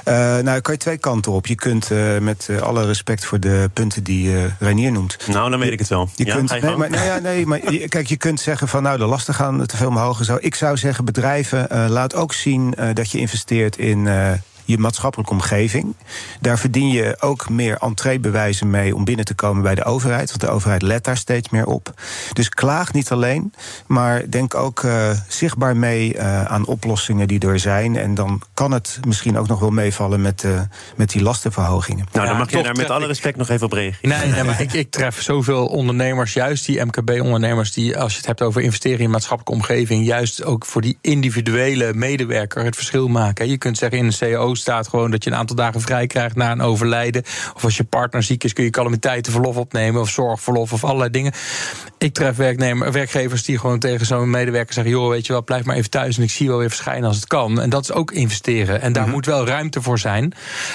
Uh, 0.08 0.14
nou, 0.38 0.60
kan 0.60 0.74
je 0.74 0.80
twee 0.80 0.98
kanten 0.98 1.32
op. 1.32 1.48
Je 1.48 1.56
kunt 1.56 1.92
uh, 1.92 2.18
met 2.18 2.50
alle 2.62 2.86
respect 2.86 3.26
voor 3.26 3.40
de 3.40 3.70
punten 3.74 4.04
die 4.04 4.34
Reinier 4.60 4.92
noemt. 4.92 5.18
Nou, 5.28 5.50
dan 5.50 5.60
weet 5.60 5.72
ik 5.72 5.80
het 5.80 5.88
wel. 5.88 6.10
Je, 6.16 6.26
kunt, 6.26 6.50
nee, 6.50 6.76
maar, 6.76 6.90
nou 6.90 7.06
ja, 7.06 7.18
nee, 7.20 7.46
maar 7.46 7.60
kijk, 7.88 8.08
je 8.08 8.18
kunt 8.18 8.40
zeggen 8.40 8.68
van 8.68 8.84
nou, 8.84 8.98
de 8.98 9.06
lasten 9.06 9.34
gaan 9.34 9.66
te 9.66 9.78
veel 9.78 9.88
omhoog. 9.88 10.24
Zo. 10.24 10.38
Ik 10.40 10.56
zou 10.56 10.78
zeggen, 10.78 11.06
bedrijven, 11.06 11.90
laat 11.90 12.16
ook 12.16 12.34
zien 12.34 12.76
dat 12.94 13.12
je 13.12 13.18
investeert 13.18 13.78
in 13.78 14.08
je 14.66 14.78
maatschappelijke 14.78 15.34
omgeving. 15.34 15.96
Daar 16.42 16.60
verdien 16.60 16.90
je 16.90 17.18
ook 17.20 17.50
meer 17.50 17.78
entreebewijzen 17.78 18.70
mee 18.70 18.96
om 18.96 19.06
binnen 19.06 19.26
te 19.26 19.34
komen 19.34 19.64
bij 19.64 19.76
de 19.76 19.84
overheid. 19.84 20.30
Want 20.30 20.42
de 20.42 20.50
overheid 20.50 20.82
let 20.82 21.04
daar 21.04 21.18
steeds 21.18 21.50
meer 21.50 21.66
op. 21.66 21.94
Dus 22.34 22.50
klaag 22.50 22.94
niet 22.94 23.12
alleen, 23.12 23.54
maar 23.86 24.30
denk 24.30 24.56
ook 24.56 24.84
uh, 24.84 25.10
zichtbaar 25.28 25.78
mee 25.78 26.16
uh, 26.16 26.46
aan 26.46 26.66
oplossingen 26.66 27.28
die 27.28 27.40
er 27.40 27.60
zijn. 27.60 27.96
En 27.96 28.16
dan 28.16 28.42
kan 28.54 28.72
het 28.72 29.00
misschien 29.08 29.38
ook 29.38 29.48
nog 29.48 29.60
wel 29.60 29.70
meevallen 29.70 30.22
met, 30.22 30.44
uh, 30.44 30.60
met 30.96 31.10
die 31.10 31.22
lastenverhogingen. 31.22 32.06
Nou, 32.12 32.28
dan 32.28 32.38
mag 32.38 32.52
je 32.52 32.64
daar 32.64 32.76
met 32.76 32.90
alle 32.90 33.08
respect 33.08 33.38
nog 33.38 33.50
even 33.50 33.66
op 33.66 33.72
reageren. 33.72 34.10
Nee, 34.10 34.32
nee 34.32 34.44
maar 34.44 34.62
ik, 34.62 34.74
ik 34.74 34.92
tref 34.92 35.22
zoveel 35.22 35.66
ondernemers, 35.66 36.34
juist 36.34 36.66
die 36.66 36.86
MKB-ondernemers, 36.86 37.74
die 37.74 37.98
als 37.98 38.12
je 38.12 38.18
het 38.18 38.28
hebt 38.28 38.42
over 38.42 38.62
investeren 38.62 39.00
in 39.00 39.10
maatschappelijke 39.10 39.62
omgeving, 39.62 40.06
juist 40.06 40.44
ook 40.44 40.66
voor 40.66 40.82
die 40.82 40.98
individuele 41.02 41.94
medewerker 41.94 42.64
het 42.64 42.76
verschil 42.76 43.08
maken. 43.08 43.50
Je 43.50 43.58
kunt 43.58 43.78
zeggen 43.78 43.98
in 43.98 44.06
een 44.06 44.14
CEO 44.14 44.55
staat 44.56 44.88
gewoon 44.88 45.12
dat 45.12 45.24
je 45.24 45.30
een 45.30 45.36
aantal 45.36 45.56
dagen 45.56 45.82
vrij 45.82 46.08
krijgt 46.08 46.36
na 46.36 46.52
een 46.52 46.62
overlijden. 46.62 47.24
Of 47.56 47.64
als 47.64 47.78
je 47.78 47.84
partner 47.84 48.24
ziek 48.24 48.44
is, 48.44 48.54
kun 48.54 48.64
je 48.64 48.70
calamiteitenverlof 48.70 49.58
opnemen. 49.58 50.02
Of 50.02 50.10
zorgverlof 50.10 50.74
of 50.74 50.84
allerlei 50.84 51.10
dingen. 51.10 51.34
Ik 51.98 52.14
tref 52.14 52.36
werknemer, 52.36 52.92
werkgevers 52.92 53.44
die 53.44 53.60
gewoon 53.60 53.80
tegen 53.80 54.06
zo'n 54.06 54.30
medewerker 54.30 54.74
zeggen: 54.74 54.94
joh, 54.94 55.10
weet 55.10 55.26
je 55.26 55.34
wel, 55.34 55.44
blijf 55.44 55.66
maar 55.66 55.76
even 55.76 55.90
thuis 55.90 56.18
en 56.18 56.24
ik 56.24 56.30
zie 56.30 56.48
wel 56.48 56.58
weer 56.58 56.70
verschijnen 56.70 57.08
als 57.08 57.16
het 57.16 57.28
kan. 57.28 57.62
En 57.62 57.70
dat 57.70 57.84
is 57.84 57.92
ook 57.92 58.12
investeren. 58.12 58.82
En 58.82 58.94
daar 58.94 59.04
mhm. 59.04 59.12
moet 59.12 59.26
wel 59.26 59.48
ruimte 59.48 59.82
voor 59.82 60.00
zijn. 60.00 60.34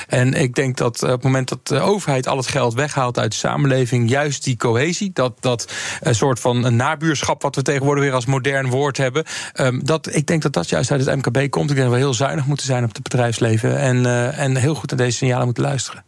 En 0.08 0.34
ik 0.34 0.54
denk 0.54 0.76
dat 0.76 1.02
op 1.02 1.10
het 1.10 1.22
moment 1.22 1.48
dat 1.48 1.66
de 1.66 1.80
overheid 1.80 2.28
al 2.28 2.36
het 2.36 2.46
geld 2.46 2.74
weghaalt 2.74 3.18
uit 3.18 3.30
de 3.30 3.36
samenleving, 3.36 4.08
juist 4.10 4.44
die 4.44 4.56
cohesie, 4.56 5.10
dat, 5.12 5.32
dat 5.40 5.72
een 6.00 6.14
soort 6.14 6.40
van 6.40 6.64
een 6.64 6.76
nabuurschap, 6.76 7.42
wat 7.42 7.56
we 7.56 7.62
tegenwoordig 7.62 8.04
weer 8.04 8.12
als 8.12 8.26
modern 8.26 8.68
woord 8.68 8.96
hebben. 8.96 9.24
Um, 9.54 9.84
dat, 9.84 10.14
ik 10.14 10.26
denk 10.26 10.42
dat 10.42 10.52
dat 10.52 10.68
juist 10.68 10.90
uit 10.90 11.06
het 11.06 11.16
MKB 11.16 11.50
komt. 11.50 11.70
Ik 11.70 11.76
denk 11.76 11.88
dat 11.88 11.98
we 11.98 12.04
heel 12.04 12.14
zuinig 12.14 12.46
moeten 12.46 12.66
zijn 12.66 12.84
op 12.84 12.94
het 12.94 13.02
bedrijfsleven 13.02 13.69
en, 13.76 13.96
uh, 13.96 14.38
en 14.38 14.56
heel 14.56 14.74
goed 14.74 14.90
naar 14.90 14.98
deze 14.98 15.16
signalen 15.16 15.44
moeten 15.44 15.62
luisteren. 15.62 16.04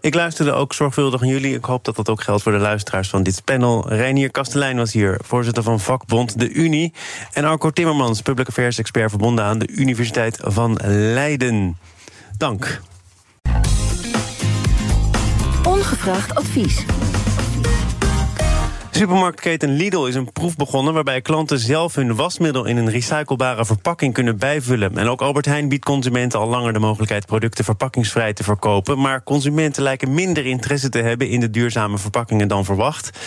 Ik 0.00 0.14
luisterde 0.14 0.52
ook 0.52 0.72
zorgvuldig 0.72 1.22
aan 1.22 1.28
jullie. 1.28 1.54
Ik 1.54 1.64
hoop 1.64 1.84
dat 1.84 1.96
dat 1.96 2.08
ook 2.08 2.22
geldt 2.22 2.42
voor 2.42 2.52
de 2.52 2.58
luisteraars 2.58 3.08
van 3.08 3.22
dit 3.22 3.44
panel. 3.44 3.88
Reinier 3.88 4.30
Kastelein 4.30 4.76
was 4.76 4.92
hier, 4.92 5.20
voorzitter 5.22 5.62
van 5.62 5.80
vakbond 5.80 6.38
De 6.38 6.50
Unie. 6.50 6.92
En 7.32 7.44
Arco 7.44 7.70
Timmermans, 7.70 8.22
public 8.22 8.48
affairs 8.48 8.78
expert 8.78 9.10
verbonden 9.10 9.44
aan 9.44 9.58
de 9.58 9.68
Universiteit 9.68 10.38
van 10.42 10.78
Leiden. 11.12 11.76
Dank. 12.36 12.80
Ongevraagd 15.62 16.34
advies. 16.34 16.84
Supermarktketen 18.96 19.70
Lidl 19.70 20.06
is 20.06 20.14
een 20.14 20.32
proef 20.32 20.56
begonnen 20.56 20.94
waarbij 20.94 21.20
klanten 21.20 21.58
zelf 21.58 21.94
hun 21.94 22.14
wasmiddel 22.14 22.64
in 22.64 22.76
een 22.76 22.90
recyclebare 22.90 23.64
verpakking 23.64 24.14
kunnen 24.14 24.38
bijvullen. 24.38 24.98
En 24.98 25.08
ook 25.08 25.22
Albert 25.22 25.46
Heijn 25.46 25.68
biedt 25.68 25.84
consumenten 25.84 26.38
al 26.38 26.48
langer 26.48 26.72
de 26.72 26.78
mogelijkheid 26.78 27.26
producten 27.26 27.64
verpakkingsvrij 27.64 28.32
te 28.32 28.42
verkopen. 28.44 29.00
Maar 29.00 29.22
consumenten 29.22 29.82
lijken 29.82 30.14
minder 30.14 30.46
interesse 30.46 30.88
te 30.88 30.98
hebben 30.98 31.28
in 31.28 31.40
de 31.40 31.50
duurzame 31.50 31.98
verpakkingen 31.98 32.48
dan 32.48 32.64
verwacht. 32.64 33.18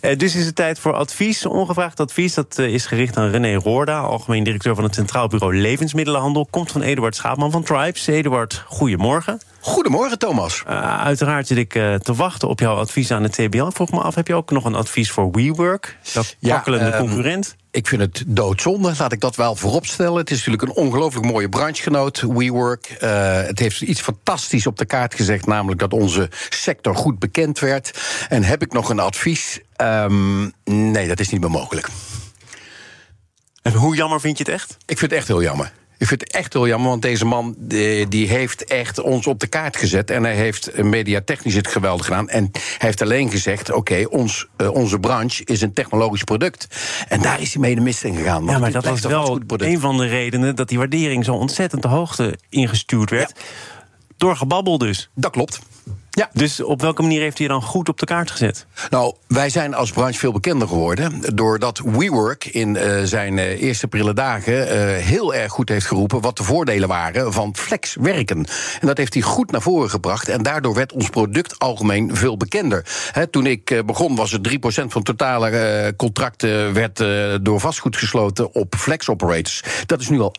Eh, 0.00 0.18
dus 0.18 0.34
is 0.34 0.46
het 0.46 0.54
tijd 0.54 0.78
voor 0.78 0.92
advies. 0.92 1.46
Ongevraagd 1.46 2.00
advies 2.00 2.34
dat 2.34 2.58
eh, 2.58 2.66
is 2.66 2.86
gericht 2.86 3.16
aan 3.16 3.30
René 3.30 3.54
Roorda, 3.54 4.00
algemeen 4.00 4.44
directeur 4.44 4.74
van 4.74 4.84
het 4.84 4.94
Centraal 4.94 5.28
Bureau 5.28 5.56
Levensmiddelenhandel. 5.56 6.46
Komt 6.50 6.72
van 6.72 6.82
Eduard 6.82 7.16
Schaapman 7.16 7.50
van 7.50 7.62
Tribes. 7.62 8.06
Eduard, 8.06 8.64
goedemorgen. 8.66 9.40
Goedemorgen, 9.64 10.18
Thomas. 10.18 10.62
Uh, 10.68 11.00
uiteraard 11.00 11.46
zit 11.46 11.58
ik 11.58 11.74
uh, 11.74 11.94
te 11.94 12.14
wachten 12.14 12.48
op 12.48 12.60
jouw 12.60 12.76
advies 12.76 13.10
aan 13.10 13.22
het 13.22 13.32
TBL. 13.32 13.70
Vroeg 13.70 13.90
me 13.90 14.00
af, 14.00 14.14
heb 14.14 14.26
je 14.26 14.34
ook 14.34 14.50
nog 14.50 14.64
een 14.64 14.74
advies 14.74 15.10
voor 15.10 15.30
WeWork? 15.30 15.98
Dat 16.12 16.36
ja, 16.38 16.66
uh, 16.66 16.98
concurrent? 16.98 17.56
Ik 17.70 17.86
vind 17.86 18.02
het 18.02 18.24
doodzonde, 18.26 18.92
laat 18.98 19.12
ik 19.12 19.20
dat 19.20 19.36
wel 19.36 19.56
vooropstellen. 19.56 20.16
Het 20.16 20.30
is 20.30 20.36
natuurlijk 20.36 20.62
een 20.62 20.84
ongelooflijk 20.84 21.26
mooie 21.26 21.48
branchegenoot, 21.48 22.20
WeWork. 22.20 22.96
Uh, 23.00 23.42
het 23.42 23.58
heeft 23.58 23.80
iets 23.80 24.00
fantastisch 24.00 24.66
op 24.66 24.78
de 24.78 24.84
kaart 24.84 25.14
gezegd, 25.14 25.46
namelijk 25.46 25.80
dat 25.80 25.92
onze 25.92 26.30
sector 26.48 26.96
goed 26.96 27.18
bekend 27.18 27.58
werd. 27.58 28.00
En 28.28 28.42
heb 28.42 28.62
ik 28.62 28.72
nog 28.72 28.88
een 28.88 29.00
advies? 29.00 29.60
Um, 29.76 30.52
nee, 30.64 31.08
dat 31.08 31.20
is 31.20 31.28
niet 31.28 31.40
meer 31.40 31.50
mogelijk. 31.50 31.88
En 33.62 33.72
hoe 33.72 33.96
jammer 33.96 34.20
vind 34.20 34.38
je 34.38 34.44
het 34.44 34.52
echt? 34.52 34.76
Ik 34.86 34.98
vind 34.98 35.10
het 35.10 35.20
echt 35.20 35.28
heel 35.28 35.42
jammer. 35.42 35.72
Ik 36.02 36.08
vind 36.08 36.20
het 36.20 36.32
echt 36.32 36.52
heel 36.52 36.66
jammer, 36.66 36.88
want 36.88 37.02
deze 37.02 37.24
man 37.24 37.54
die 38.08 38.28
heeft 38.28 38.64
echt 38.64 39.00
ons 39.00 39.26
op 39.26 39.40
de 39.40 39.46
kaart 39.46 39.76
gezet. 39.76 40.10
En 40.10 40.24
hij 40.24 40.34
heeft 40.34 40.82
mediatechnisch 40.82 41.54
het 41.54 41.68
geweldig 41.68 42.06
gedaan. 42.06 42.28
En 42.28 42.48
hij 42.52 42.60
heeft 42.78 43.02
alleen 43.02 43.30
gezegd: 43.30 43.72
oké, 43.72 44.04
ons, 44.08 44.46
uh, 44.56 44.70
onze 44.70 44.98
branche 44.98 45.44
is 45.44 45.60
een 45.60 45.72
technologisch 45.72 46.24
product. 46.24 46.66
En 47.08 47.22
daar 47.22 47.40
is 47.40 47.52
hij 47.52 47.62
mee 47.62 47.74
de 47.74 47.80
mist 47.80 48.04
in 48.04 48.16
gegaan. 48.16 48.44
Ja, 48.44 48.58
maar 48.58 48.72
dat 48.72 48.84
was 48.84 49.00
wel 49.00 49.40
een 49.46 49.80
van 49.80 49.96
de 49.96 50.06
redenen 50.06 50.56
dat 50.56 50.68
die 50.68 50.78
waardering 50.78 51.24
zo 51.24 51.34
ontzettend 51.34 51.82
de 51.82 51.88
hoogte 51.88 52.38
ingestuurd 52.48 53.10
werd. 53.10 53.32
Ja. 53.36 53.42
Door 54.16 54.36
gebabbel 54.36 54.78
dus. 54.78 55.10
Dat 55.14 55.30
klopt. 55.30 55.60
Ja. 56.14 56.30
Dus 56.32 56.62
op 56.62 56.80
welke 56.80 57.02
manier 57.02 57.20
heeft 57.20 57.38
hij 57.38 57.48
dan 57.48 57.62
goed 57.62 57.88
op 57.88 57.98
de 57.98 58.06
kaart 58.06 58.30
gezet? 58.30 58.66
Nou, 58.90 59.14
wij 59.26 59.50
zijn 59.50 59.74
als 59.74 59.90
branche 59.90 60.18
veel 60.18 60.32
bekender 60.32 60.68
geworden. 60.68 61.22
Doordat 61.34 61.78
WeWork 61.84 62.44
in 62.44 62.74
uh, 62.74 63.02
zijn 63.02 63.36
uh, 63.36 63.62
eerste 63.62 63.88
prille 63.88 64.14
dagen 64.14 64.52
uh, 64.52 64.96
heel 64.96 65.34
erg 65.34 65.52
goed 65.52 65.68
heeft 65.68 65.86
geroepen. 65.86 66.20
wat 66.20 66.36
de 66.36 66.42
voordelen 66.42 66.88
waren 66.88 67.32
van 67.32 67.56
flexwerken. 67.56 68.36
En 68.80 68.86
dat 68.86 68.96
heeft 68.96 69.14
hij 69.14 69.22
goed 69.22 69.50
naar 69.50 69.62
voren 69.62 69.90
gebracht. 69.90 70.28
En 70.28 70.42
daardoor 70.42 70.74
werd 70.74 70.92
ons 70.92 71.08
product 71.08 71.58
algemeen 71.58 72.16
veel 72.16 72.36
bekender. 72.36 72.84
He, 73.12 73.26
toen 73.26 73.46
ik 73.46 73.82
begon 73.86 74.16
was 74.16 74.32
het 74.32 74.48
3% 74.48 74.54
van 74.86 75.02
totale 75.02 75.94
contracten. 75.96 76.72
werd 76.72 77.04
door 77.44 77.60
vastgoed 77.60 77.96
gesloten 77.96 78.54
op 78.54 78.74
flex 78.74 79.08
operators. 79.08 79.62
Dat 79.86 80.00
is 80.00 80.08
nu 80.08 80.20
al 80.20 80.34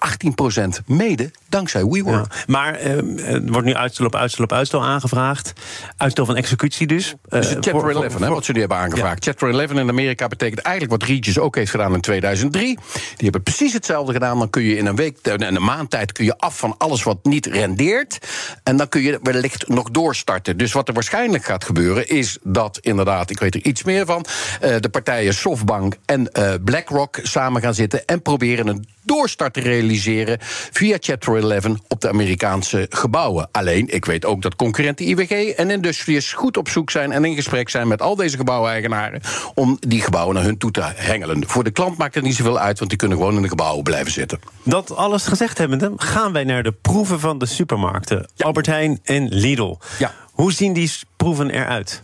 18% 0.51 0.67
mede 0.85 1.31
dankzij 1.49 1.85
WeWork. 1.85 2.33
Ja, 2.33 2.43
maar 2.47 2.79
er 2.79 3.51
wordt 3.51 3.67
nu 3.67 3.73
uitstel 3.73 4.05
op 4.05 4.15
uitstel 4.15 4.43
op 4.43 4.53
uitstel 4.53 4.83
aangevraagd. 4.83 5.53
Uitstel 5.97 6.25
van 6.25 6.35
executie 6.35 6.87
dus. 6.87 7.13
dus 7.29 7.47
chapter 7.47 7.89
11, 7.89 8.19
hè, 8.19 8.29
wat 8.29 8.45
ze 8.45 8.51
nu 8.51 8.59
hebben 8.59 8.77
aangevraagd. 8.77 9.23
Chapter 9.23 9.49
11 9.49 9.71
in 9.71 9.89
Amerika 9.89 10.27
betekent 10.27 10.59
eigenlijk 10.59 11.01
wat 11.01 11.09
Regis 11.09 11.39
ook 11.39 11.55
heeft 11.55 11.71
gedaan 11.71 11.93
in 11.93 12.01
2003. 12.01 12.77
Die 12.93 13.03
hebben 13.17 13.43
precies 13.43 13.73
hetzelfde 13.73 14.13
gedaan. 14.13 14.39
Dan 14.39 14.49
kun 14.49 14.63
je 14.63 14.77
in 14.77 14.85
een 14.85 14.95
week, 14.95 15.17
in 15.23 15.41
een 15.41 15.63
maand 15.63 15.89
tijd 15.89 16.11
kun 16.11 16.25
je 16.25 16.37
af 16.37 16.57
van 16.57 16.75
alles 16.77 17.03
wat 17.03 17.17
niet 17.23 17.45
rendeert. 17.45 18.17
En 18.63 18.77
dan 18.77 18.89
kun 18.89 19.01
je 19.01 19.19
wellicht 19.23 19.67
nog 19.67 19.91
doorstarten. 19.91 20.57
Dus 20.57 20.71
wat 20.71 20.87
er 20.87 20.93
waarschijnlijk 20.93 21.45
gaat 21.45 21.63
gebeuren 21.63 22.09
is 22.09 22.37
dat 22.43 22.79
inderdaad, 22.81 23.29
ik 23.29 23.39
weet 23.39 23.55
er 23.55 23.63
iets 23.63 23.83
meer 23.83 24.05
van, 24.05 24.25
uh, 24.63 24.75
de 24.79 24.89
partijen 24.89 25.33
Softbank 25.33 25.95
en 26.05 26.31
BlackRock 26.63 27.19
samen 27.23 27.61
gaan 27.61 27.73
zitten 27.73 28.05
en 28.05 28.21
proberen 28.21 28.67
een 28.67 28.87
doorstart 29.03 29.53
te 29.53 29.59
realiseren 29.59 30.37
via 30.71 30.97
Chapter 30.99 31.51
11 31.51 31.65
op 31.87 32.01
de 32.01 32.09
Amerikaanse 32.09 32.85
gebouwen. 32.89 33.49
Alleen, 33.51 33.93
ik 33.93 34.05
weet 34.05 34.25
ook 34.25 34.41
dat 34.41 34.55
concurrent 34.55 34.99
IWG 34.99 35.31
en 35.55 35.69
industriërs 35.69 36.33
goed 36.33 36.57
op 36.57 36.69
zoek 36.69 36.89
zijn 36.89 37.11
en 37.11 37.25
in 37.25 37.35
gesprek 37.35 37.69
zijn 37.69 37.87
met 37.87 38.01
al 38.01 38.15
deze 38.15 38.37
gebouweigenaren 38.37 39.21
om 39.53 39.77
die 39.79 40.01
gebouwen 40.01 40.35
naar 40.35 40.43
hun 40.43 40.57
toe 40.57 40.71
te 40.71 40.81
hengelen. 40.95 41.47
Voor 41.47 41.63
de 41.63 41.71
klant 41.71 41.97
maakt 41.97 42.15
het 42.15 42.23
niet 42.23 42.35
zoveel 42.35 42.59
uit, 42.59 42.77
want 42.77 42.89
die 42.89 42.99
kunnen 42.99 43.17
gewoon 43.17 43.35
in 43.35 43.41
de 43.41 43.47
gebouwen 43.47 43.83
blijven 43.83 44.11
zitten. 44.11 44.39
Dat 44.63 44.95
alles 44.95 45.25
gezegd 45.25 45.57
hebbende, 45.57 45.91
gaan 45.95 46.33
wij 46.33 46.43
naar 46.43 46.63
de 46.63 46.71
proeven 46.71 47.19
van 47.19 47.37
de 47.37 47.45
supermarkten. 47.45 48.29
Albert 48.37 48.65
Heijn 48.65 48.99
en 49.03 49.27
Lidl. 49.27 49.77
Ja. 49.99 50.11
Hoe 50.31 50.51
zien 50.51 50.73
die 50.73 50.91
proeven 51.17 51.49
eruit? 51.49 52.01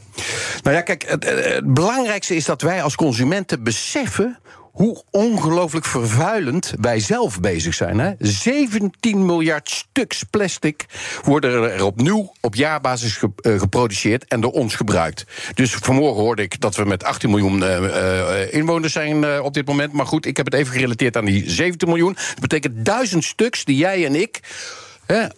Nou 0.64 0.76
ja, 0.76 0.82
kijk, 0.82 1.06
het, 1.08 1.24
het 1.24 1.74
belangrijkste 1.74 2.36
is 2.36 2.46
dat 2.46 2.62
wij 2.62 2.84
als 2.84 2.96
consumenten 2.96 3.64
beseffen 3.64 4.40
hoe 4.80 5.04
ongelooflijk 5.12 5.86
vervuilend 5.86 6.74
wij 6.82 7.00
zelf 7.00 7.40
bezig 7.40 7.74
zijn. 7.74 8.00
Hè? 8.00 8.12
17 8.20 9.26
miljard 9.26 9.70
stuks 9.70 10.24
plastic 10.24 10.86
worden 11.24 11.72
er 11.72 11.84
opnieuw 11.84 12.34
op 12.42 12.56
jaarbasis 12.56 13.18
ge, 13.18 13.30
uh, 13.42 13.60
geproduceerd 13.60 14.26
en 14.28 14.42
door 14.42 14.52
ons 14.52 14.76
gebruikt. 14.76 15.26
Dus 15.54 15.74
vanmorgen 15.74 16.22
hoorde 16.22 16.42
ik 16.42 16.62
dat 16.62 16.76
we 16.76 16.86
met 16.86 17.04
18 17.04 17.30
miljoen 17.30 17.62
uh, 17.62 17.80
uh, 17.80 18.54
inwoners 18.54 18.94
zijn 18.94 19.42
op 19.42 19.54
dit 19.54 19.68
moment. 19.68 19.94
Maar 19.94 20.06
goed, 20.06 20.26
ik 20.26 20.38
heb 20.38 20.46
het 20.46 20.56
even 20.56 20.74
gerelateerd 20.74 21.18
aan 21.18 21.26
die 21.26 21.50
17 21.50 21.88
miljoen. 21.88 22.14
Dat 22.14 22.40
betekent 22.40 22.86
duizend 22.86 23.24
stuks 23.24 23.66
die 23.66 23.78
jij 23.78 24.06
en 24.06 24.16
ik 24.16 24.40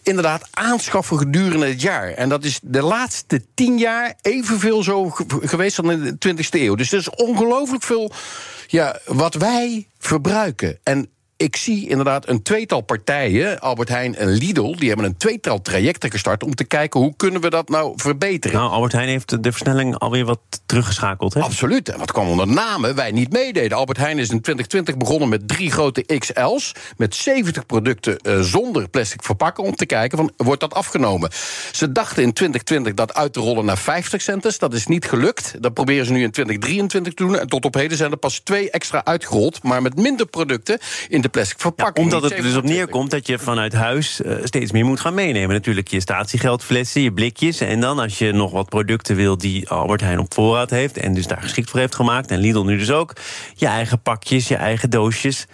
Inderdaad 0.03 0.47
aanschaffen 0.51 1.17
gedurende 1.17 1.67
het 1.67 1.81
jaar. 1.81 2.09
En 2.09 2.29
dat 2.29 2.43
is 2.43 2.59
de 2.63 2.81
laatste 2.81 3.41
tien 3.53 3.77
jaar 3.77 4.13
evenveel 4.21 4.83
zo 4.83 5.09
geweest 5.41 5.75
dan 5.75 5.91
in 5.91 6.17
de 6.19 6.33
20e 6.33 6.49
eeuw. 6.49 6.75
Dus 6.75 6.89
dat 6.89 6.99
is 6.99 7.09
ongelooflijk 7.09 7.83
veel 7.83 8.11
ja, 8.67 8.99
wat 9.05 9.33
wij 9.33 9.87
verbruiken. 9.99 10.79
En 10.83 11.09
ik 11.41 11.55
zie 11.55 11.89
inderdaad 11.89 12.27
een 12.27 12.41
tweetal 12.41 12.81
partijen, 12.81 13.59
Albert 13.59 13.89
Heijn 13.89 14.15
en 14.15 14.29
Lidl, 14.29 14.75
die 14.75 14.87
hebben 14.87 15.05
een 15.05 15.17
tweetal 15.17 15.61
trajecten 15.61 16.11
gestart 16.11 16.43
om 16.43 16.55
te 16.55 16.63
kijken 16.63 16.99
hoe 16.99 17.13
kunnen 17.15 17.41
we 17.41 17.49
dat 17.49 17.69
nou 17.69 17.93
verbeteren. 17.95 18.57
Nou, 18.57 18.71
Albert 18.71 18.91
Heijn 18.91 19.07
heeft 19.07 19.43
de 19.43 19.51
versnelling 19.51 19.97
alweer 19.97 20.25
wat 20.25 20.39
teruggeschakeld, 20.65 21.33
hè? 21.33 21.41
Absoluut. 21.41 21.89
En 21.89 21.99
dat 21.99 22.11
kwam 22.11 22.27
onder 22.27 22.47
name 22.47 22.93
wij 22.93 23.11
niet 23.11 23.31
meededen. 23.31 23.77
Albert 23.77 23.97
Heijn 23.97 24.17
is 24.17 24.29
in 24.29 24.41
2020 24.41 24.97
begonnen 24.97 25.29
met 25.29 25.47
drie 25.47 25.71
grote 25.71 26.17
XL's 26.17 26.71
met 26.97 27.15
70 27.15 27.65
producten 27.65 28.19
uh, 28.23 28.39
zonder 28.41 28.89
plastic 28.89 29.23
verpakken 29.23 29.63
om 29.63 29.75
te 29.75 29.85
kijken 29.85 30.17
van 30.17 30.31
wordt 30.37 30.61
dat 30.61 30.73
afgenomen. 30.73 31.29
Ze 31.71 31.91
dachten 31.91 32.23
in 32.23 32.33
2020 32.33 32.93
dat 32.93 33.13
uit 33.13 33.33
te 33.33 33.39
rollen 33.39 33.65
naar 33.65 33.77
50 33.77 34.21
centen. 34.21 34.53
Dat 34.57 34.73
is 34.73 34.87
niet 34.87 35.05
gelukt. 35.05 35.53
Dat 35.59 35.73
proberen 35.73 36.05
ze 36.05 36.11
nu 36.11 36.23
in 36.23 36.31
2023 36.31 37.13
te 37.13 37.25
doen. 37.25 37.39
En 37.39 37.47
tot 37.47 37.65
op 37.65 37.73
heden 37.73 37.97
zijn 37.97 38.11
er 38.11 38.17
pas 38.17 38.39
twee 38.39 38.71
extra 38.71 39.01
uitgerold, 39.03 39.63
maar 39.63 39.81
met 39.81 39.95
minder 39.95 40.25
producten 40.25 40.79
in 41.09 41.21
de 41.21 41.29
plastic 41.31 41.59
verpakking. 41.59 42.09
Ja, 42.09 42.15
omdat 42.15 42.29
het 42.31 42.41
dus 42.41 42.55
op 42.55 42.63
neerkomt 42.63 43.11
dat 43.11 43.27
je 43.27 43.39
vanuit 43.39 43.73
huis 43.73 44.21
uh, 44.21 44.33
steeds 44.43 44.71
meer 44.71 44.85
moet 44.85 44.99
gaan 44.99 45.13
meenemen. 45.13 45.55
Natuurlijk 45.55 45.87
je 45.87 45.99
statiegeldflessen, 45.99 47.01
je 47.01 47.13
blikjes. 47.13 47.59
En 47.59 47.79
dan 47.79 47.99
als 47.99 48.17
je 48.17 48.31
nog 48.31 48.51
wat 48.51 48.69
producten 48.69 49.15
wil 49.15 49.37
die 49.37 49.69
Albert 49.69 50.01
Heijn 50.01 50.19
op 50.19 50.33
voorraad 50.33 50.69
heeft... 50.69 50.97
en 50.97 51.13
dus 51.13 51.27
daar 51.27 51.41
geschikt 51.41 51.69
voor 51.69 51.79
heeft 51.79 51.95
gemaakt, 51.95 52.31
en 52.31 52.39
Lidl 52.39 52.63
nu 52.63 52.77
dus 52.77 52.91
ook... 52.91 53.13
je 53.55 53.67
eigen 53.67 54.01
pakjes, 54.01 54.47
je 54.47 54.55
eigen 54.55 54.89
doosjes... 54.89 55.47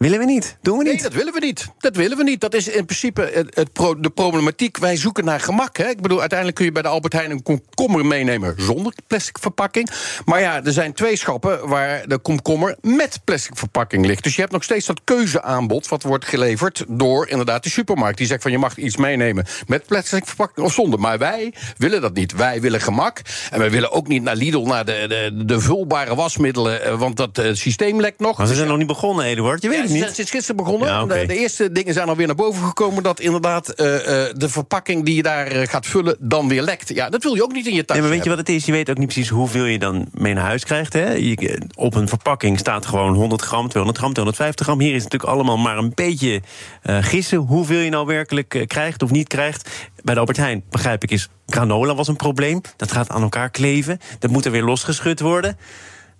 Willen 0.00 0.18
we 0.18 0.24
niet? 0.24 0.56
Doen 0.62 0.78
we 0.78 0.84
niet? 0.84 0.92
Nee, 0.92 1.02
dat 1.02 1.12
willen 1.12 1.32
we 1.32 1.40
niet. 1.40 1.68
Dat 1.78 1.96
willen 1.96 2.16
we 2.16 2.22
niet. 2.22 2.40
Dat 2.40 2.54
is 2.54 2.68
in 2.68 2.84
principe 2.84 3.30
het, 3.34 3.54
het 3.54 3.72
pro, 3.72 4.00
de 4.00 4.10
problematiek. 4.10 4.78
Wij 4.78 4.96
zoeken 4.96 5.24
naar 5.24 5.40
gemak. 5.40 5.76
Hè? 5.76 5.88
Ik 5.88 6.00
bedoel, 6.00 6.20
uiteindelijk 6.20 6.58
kun 6.58 6.66
je 6.66 6.72
bij 6.72 6.82
de 6.82 6.88
Albert 6.88 7.12
Heijn 7.12 7.30
een 7.30 7.42
komkommer 7.42 8.06
meenemen 8.06 8.54
zonder 8.56 8.92
plastic 9.06 9.38
verpakking. 9.38 9.90
Maar 10.24 10.40
ja, 10.40 10.64
er 10.64 10.72
zijn 10.72 10.92
twee 10.92 11.16
schappen 11.16 11.68
waar 11.68 12.08
de 12.08 12.18
komkommer 12.18 12.76
met 12.80 13.20
plastic 13.24 13.56
verpakking 13.56 14.06
ligt. 14.06 14.22
Dus 14.22 14.34
je 14.34 14.40
hebt 14.40 14.52
nog 14.52 14.62
steeds 14.62 14.86
dat 14.86 15.00
keuzeaanbod 15.04 15.88
wat 15.88 16.02
wordt 16.02 16.24
geleverd 16.24 16.84
door 16.88 17.28
inderdaad 17.28 17.62
de 17.62 17.70
supermarkt. 17.70 18.18
Die 18.18 18.26
zegt 18.26 18.42
van 18.42 18.50
je 18.50 18.58
mag 18.58 18.76
iets 18.76 18.96
meenemen 18.96 19.46
met 19.66 19.86
plastic 19.86 20.26
verpakking 20.26 20.66
of 20.66 20.72
zonder. 20.72 21.00
Maar 21.00 21.18
wij 21.18 21.54
willen 21.76 22.00
dat 22.00 22.14
niet. 22.14 22.32
Wij 22.32 22.60
willen 22.60 22.80
gemak. 22.80 23.20
En 23.50 23.58
wij 23.58 23.70
willen 23.70 23.92
ook 23.92 24.08
niet 24.08 24.22
naar 24.22 24.36
Lidl, 24.36 24.64
naar 24.64 24.84
de, 24.84 25.04
de, 25.08 25.44
de 25.44 25.60
vulbare 25.60 26.14
wasmiddelen. 26.14 26.98
Want 26.98 27.16
dat 27.16 27.38
uh, 27.38 27.54
systeem 27.54 28.00
lekt 28.00 28.20
nog. 28.20 28.36
Maar 28.36 28.46
ze 28.46 28.52
dus 28.52 28.56
zijn 28.56 28.68
nog 28.68 28.78
niet 28.78 28.86
begonnen, 28.86 29.24
Eduard. 29.24 29.62
Je 29.62 29.68
weet 29.68 29.88
ja, 29.88 29.89
het 29.90 29.96
niet. 29.96 30.02
Zijn 30.02 30.14
sinds 30.14 30.30
gisteren 30.30 30.64
begonnen. 30.64 30.88
Ja, 30.88 31.02
okay. 31.02 31.20
de, 31.20 31.26
de, 31.26 31.38
eerste 31.38 31.72
dingen 31.72 31.94
zijn 31.94 32.08
alweer 32.08 32.26
naar 32.26 32.36
boven 32.36 32.66
gekomen. 32.66 33.02
Dat 33.02 33.20
inderdaad 33.20 33.80
uh, 33.80 33.86
uh, 33.86 34.02
de 34.32 34.48
verpakking 34.48 35.04
die 35.04 35.14
je 35.14 35.22
daar 35.22 35.68
gaat 35.68 35.86
vullen 35.86 36.16
dan 36.18 36.48
weer 36.48 36.62
lekt. 36.62 36.94
Ja, 36.94 37.08
dat 37.08 37.22
wil 37.22 37.34
je 37.34 37.42
ook 37.42 37.52
niet 37.52 37.66
in 37.66 37.74
je 37.74 37.84
thuis. 37.84 38.00
Nee, 38.00 38.08
maar 38.08 38.16
weet 38.16 38.24
je 38.24 38.30
wat 38.30 38.38
het 38.38 38.48
is? 38.48 38.66
Je 38.66 38.72
weet 38.72 38.90
ook 38.90 38.98
niet 38.98 39.06
precies 39.06 39.28
hoeveel 39.28 39.64
je 39.64 39.78
dan 39.78 40.08
mee 40.12 40.34
naar 40.34 40.44
huis 40.44 40.64
krijgt. 40.64 40.92
Hè? 40.92 41.12
Je, 41.12 41.62
op 41.74 41.94
een 41.94 42.08
verpakking 42.08 42.58
staat 42.58 42.86
gewoon 42.86 43.14
100 43.14 43.42
gram, 43.42 43.68
200 43.68 43.98
gram, 43.98 44.12
250 44.12 44.66
gram. 44.66 44.80
Hier 44.80 44.94
is 44.94 45.02
het 45.02 45.12
natuurlijk 45.12 45.32
allemaal 45.32 45.58
maar 45.58 45.78
een 45.78 45.92
beetje 45.94 46.42
gissen 46.82 47.38
hoeveel 47.38 47.80
je 47.80 47.90
nou 47.90 48.06
werkelijk 48.06 48.64
krijgt 48.66 49.02
of 49.02 49.10
niet 49.10 49.28
krijgt. 49.28 49.70
Bij 50.02 50.14
de 50.14 50.20
Albert 50.20 50.38
Heijn, 50.38 50.62
begrijp 50.70 51.02
ik, 51.02 51.10
is 51.10 51.28
granola 51.46 51.94
was 51.94 52.08
een 52.08 52.16
probleem. 52.16 52.60
Dat 52.76 52.92
gaat 52.92 53.08
aan 53.08 53.22
elkaar 53.22 53.50
kleven. 53.50 53.98
Dat 54.18 54.30
moet 54.30 54.44
er 54.44 54.50
weer 54.50 54.64
losgeschud 54.64 55.20
worden. 55.20 55.58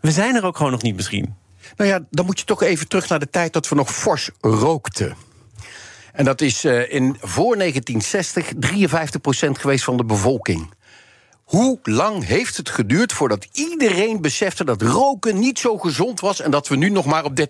We 0.00 0.10
zijn 0.10 0.36
er 0.36 0.44
ook 0.44 0.56
gewoon 0.56 0.72
nog 0.72 0.82
niet 0.82 0.96
misschien. 0.96 1.34
Nou 1.76 1.90
ja, 1.90 2.00
dan 2.10 2.26
moet 2.26 2.38
je 2.38 2.44
toch 2.44 2.62
even 2.62 2.88
terug 2.88 3.08
naar 3.08 3.18
de 3.18 3.30
tijd 3.30 3.52
dat 3.52 3.68
we 3.68 3.74
nog 3.74 3.94
fors 3.94 4.30
rookten. 4.40 5.16
En 6.12 6.24
dat 6.24 6.40
is 6.40 6.64
uh, 6.64 6.92
in, 6.92 7.16
voor 7.20 7.56
1960 7.56 8.52
53% 9.56 9.60
geweest 9.60 9.84
van 9.84 9.96
de 9.96 10.04
bevolking. 10.04 10.68
Hoe 11.50 11.78
lang 11.82 12.26
heeft 12.26 12.56
het 12.56 12.68
geduurd 12.68 13.12
voordat 13.12 13.46
iedereen 13.52 14.20
besefte 14.20 14.64
dat 14.64 14.82
roken 14.82 15.38
niet 15.38 15.58
zo 15.58 15.78
gezond 15.78 16.20
was 16.20 16.40
en 16.40 16.50
dat 16.50 16.68
we 16.68 16.76
nu 16.76 16.90
nog 16.90 17.04
maar 17.04 17.24
op 17.24 17.40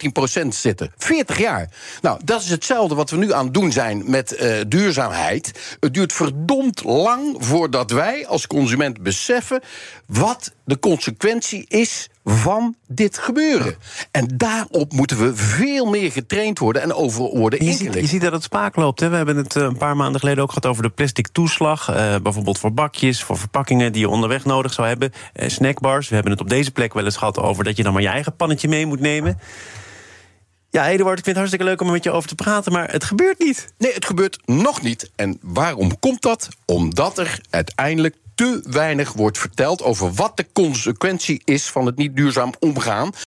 13% 0.44 0.46
zitten? 0.48 0.92
40 0.96 1.38
jaar. 1.38 1.68
Nou, 2.02 2.20
dat 2.24 2.42
is 2.42 2.50
hetzelfde 2.50 2.94
wat 2.94 3.10
we 3.10 3.16
nu 3.16 3.32
aan 3.32 3.44
het 3.44 3.54
doen 3.54 3.72
zijn 3.72 4.10
met 4.10 4.40
uh, 4.40 4.56
duurzaamheid. 4.68 5.76
Het 5.80 5.94
duurt 5.94 6.12
verdomd 6.12 6.84
lang 6.84 7.36
voordat 7.38 7.90
wij 7.90 8.26
als 8.26 8.46
consument 8.46 9.02
beseffen 9.02 9.60
wat 10.06 10.52
de 10.70 10.78
consequentie 10.78 11.64
is 11.68 12.08
van 12.24 12.74
dit 12.88 13.18
gebeuren. 13.18 13.76
En 14.10 14.28
daarop 14.34 14.92
moeten 14.92 15.18
we 15.18 15.36
veel 15.36 15.86
meer 15.86 16.12
getraind 16.12 16.58
worden 16.58 16.82
en 16.82 16.94
over 16.94 17.22
worden 17.22 17.64
je 17.64 17.72
ziet, 17.72 17.94
je 17.94 18.06
ziet 18.06 18.20
dat 18.20 18.32
het 18.32 18.42
spaak 18.42 18.76
loopt. 18.76 19.00
Hè? 19.00 19.08
We 19.08 19.16
hebben 19.16 19.36
het 19.36 19.54
een 19.54 19.76
paar 19.76 19.96
maanden 19.96 20.20
geleden 20.20 20.42
ook 20.42 20.48
gehad 20.48 20.66
over 20.66 20.82
de 20.82 20.88
plastic 20.88 21.28
toeslag. 21.28 21.90
Uh, 21.90 22.16
bijvoorbeeld 22.22 22.58
voor 22.58 22.72
bakjes, 22.72 23.22
voor 23.22 23.38
verpakkingen 23.38 23.92
die 23.92 24.00
je 24.00 24.08
onderweg 24.08 24.44
nodig 24.44 24.72
zou 24.72 24.88
hebben. 24.88 25.12
Uh, 25.34 25.48
snackbars. 25.48 26.08
We 26.08 26.14
hebben 26.14 26.32
het 26.32 26.40
op 26.40 26.48
deze 26.48 26.70
plek 26.70 26.94
wel 26.94 27.04
eens 27.04 27.16
gehad 27.16 27.38
over 27.38 27.64
dat 27.64 27.76
je 27.76 27.82
dan 27.82 27.92
maar 27.92 28.02
je 28.02 28.08
eigen 28.08 28.36
pannetje 28.36 28.68
mee 28.68 28.86
moet 28.86 29.00
nemen. 29.00 29.38
Ja, 30.70 30.88
Eduard, 30.88 31.18
ik 31.18 31.24
vind 31.24 31.26
het 31.26 31.36
hartstikke 31.36 31.64
leuk 31.64 31.80
om 31.80 31.86
er 31.86 31.92
met 31.92 32.04
je 32.04 32.10
over 32.10 32.28
te 32.28 32.34
praten, 32.34 32.72
maar 32.72 32.90
het 32.90 33.04
gebeurt 33.04 33.38
niet. 33.38 33.72
Nee, 33.78 33.92
het 33.92 34.04
gebeurt 34.04 34.38
nog 34.44 34.82
niet. 34.82 35.10
En 35.16 35.38
waarom 35.42 35.98
komt 35.98 36.22
dat? 36.22 36.48
Omdat 36.64 37.18
er 37.18 37.40
uiteindelijk 37.50 38.16
te 38.40 38.60
weinig 38.70 39.12
wordt 39.12 39.38
verteld 39.38 39.82
over 39.82 40.12
wat 40.12 40.36
de 40.36 40.46
consequentie 40.52 41.42
is 41.44 41.70
van 41.70 41.86
het 41.86 41.96
niet 41.96 42.16
duurzaam 42.16 42.52
omgaan 42.58 43.10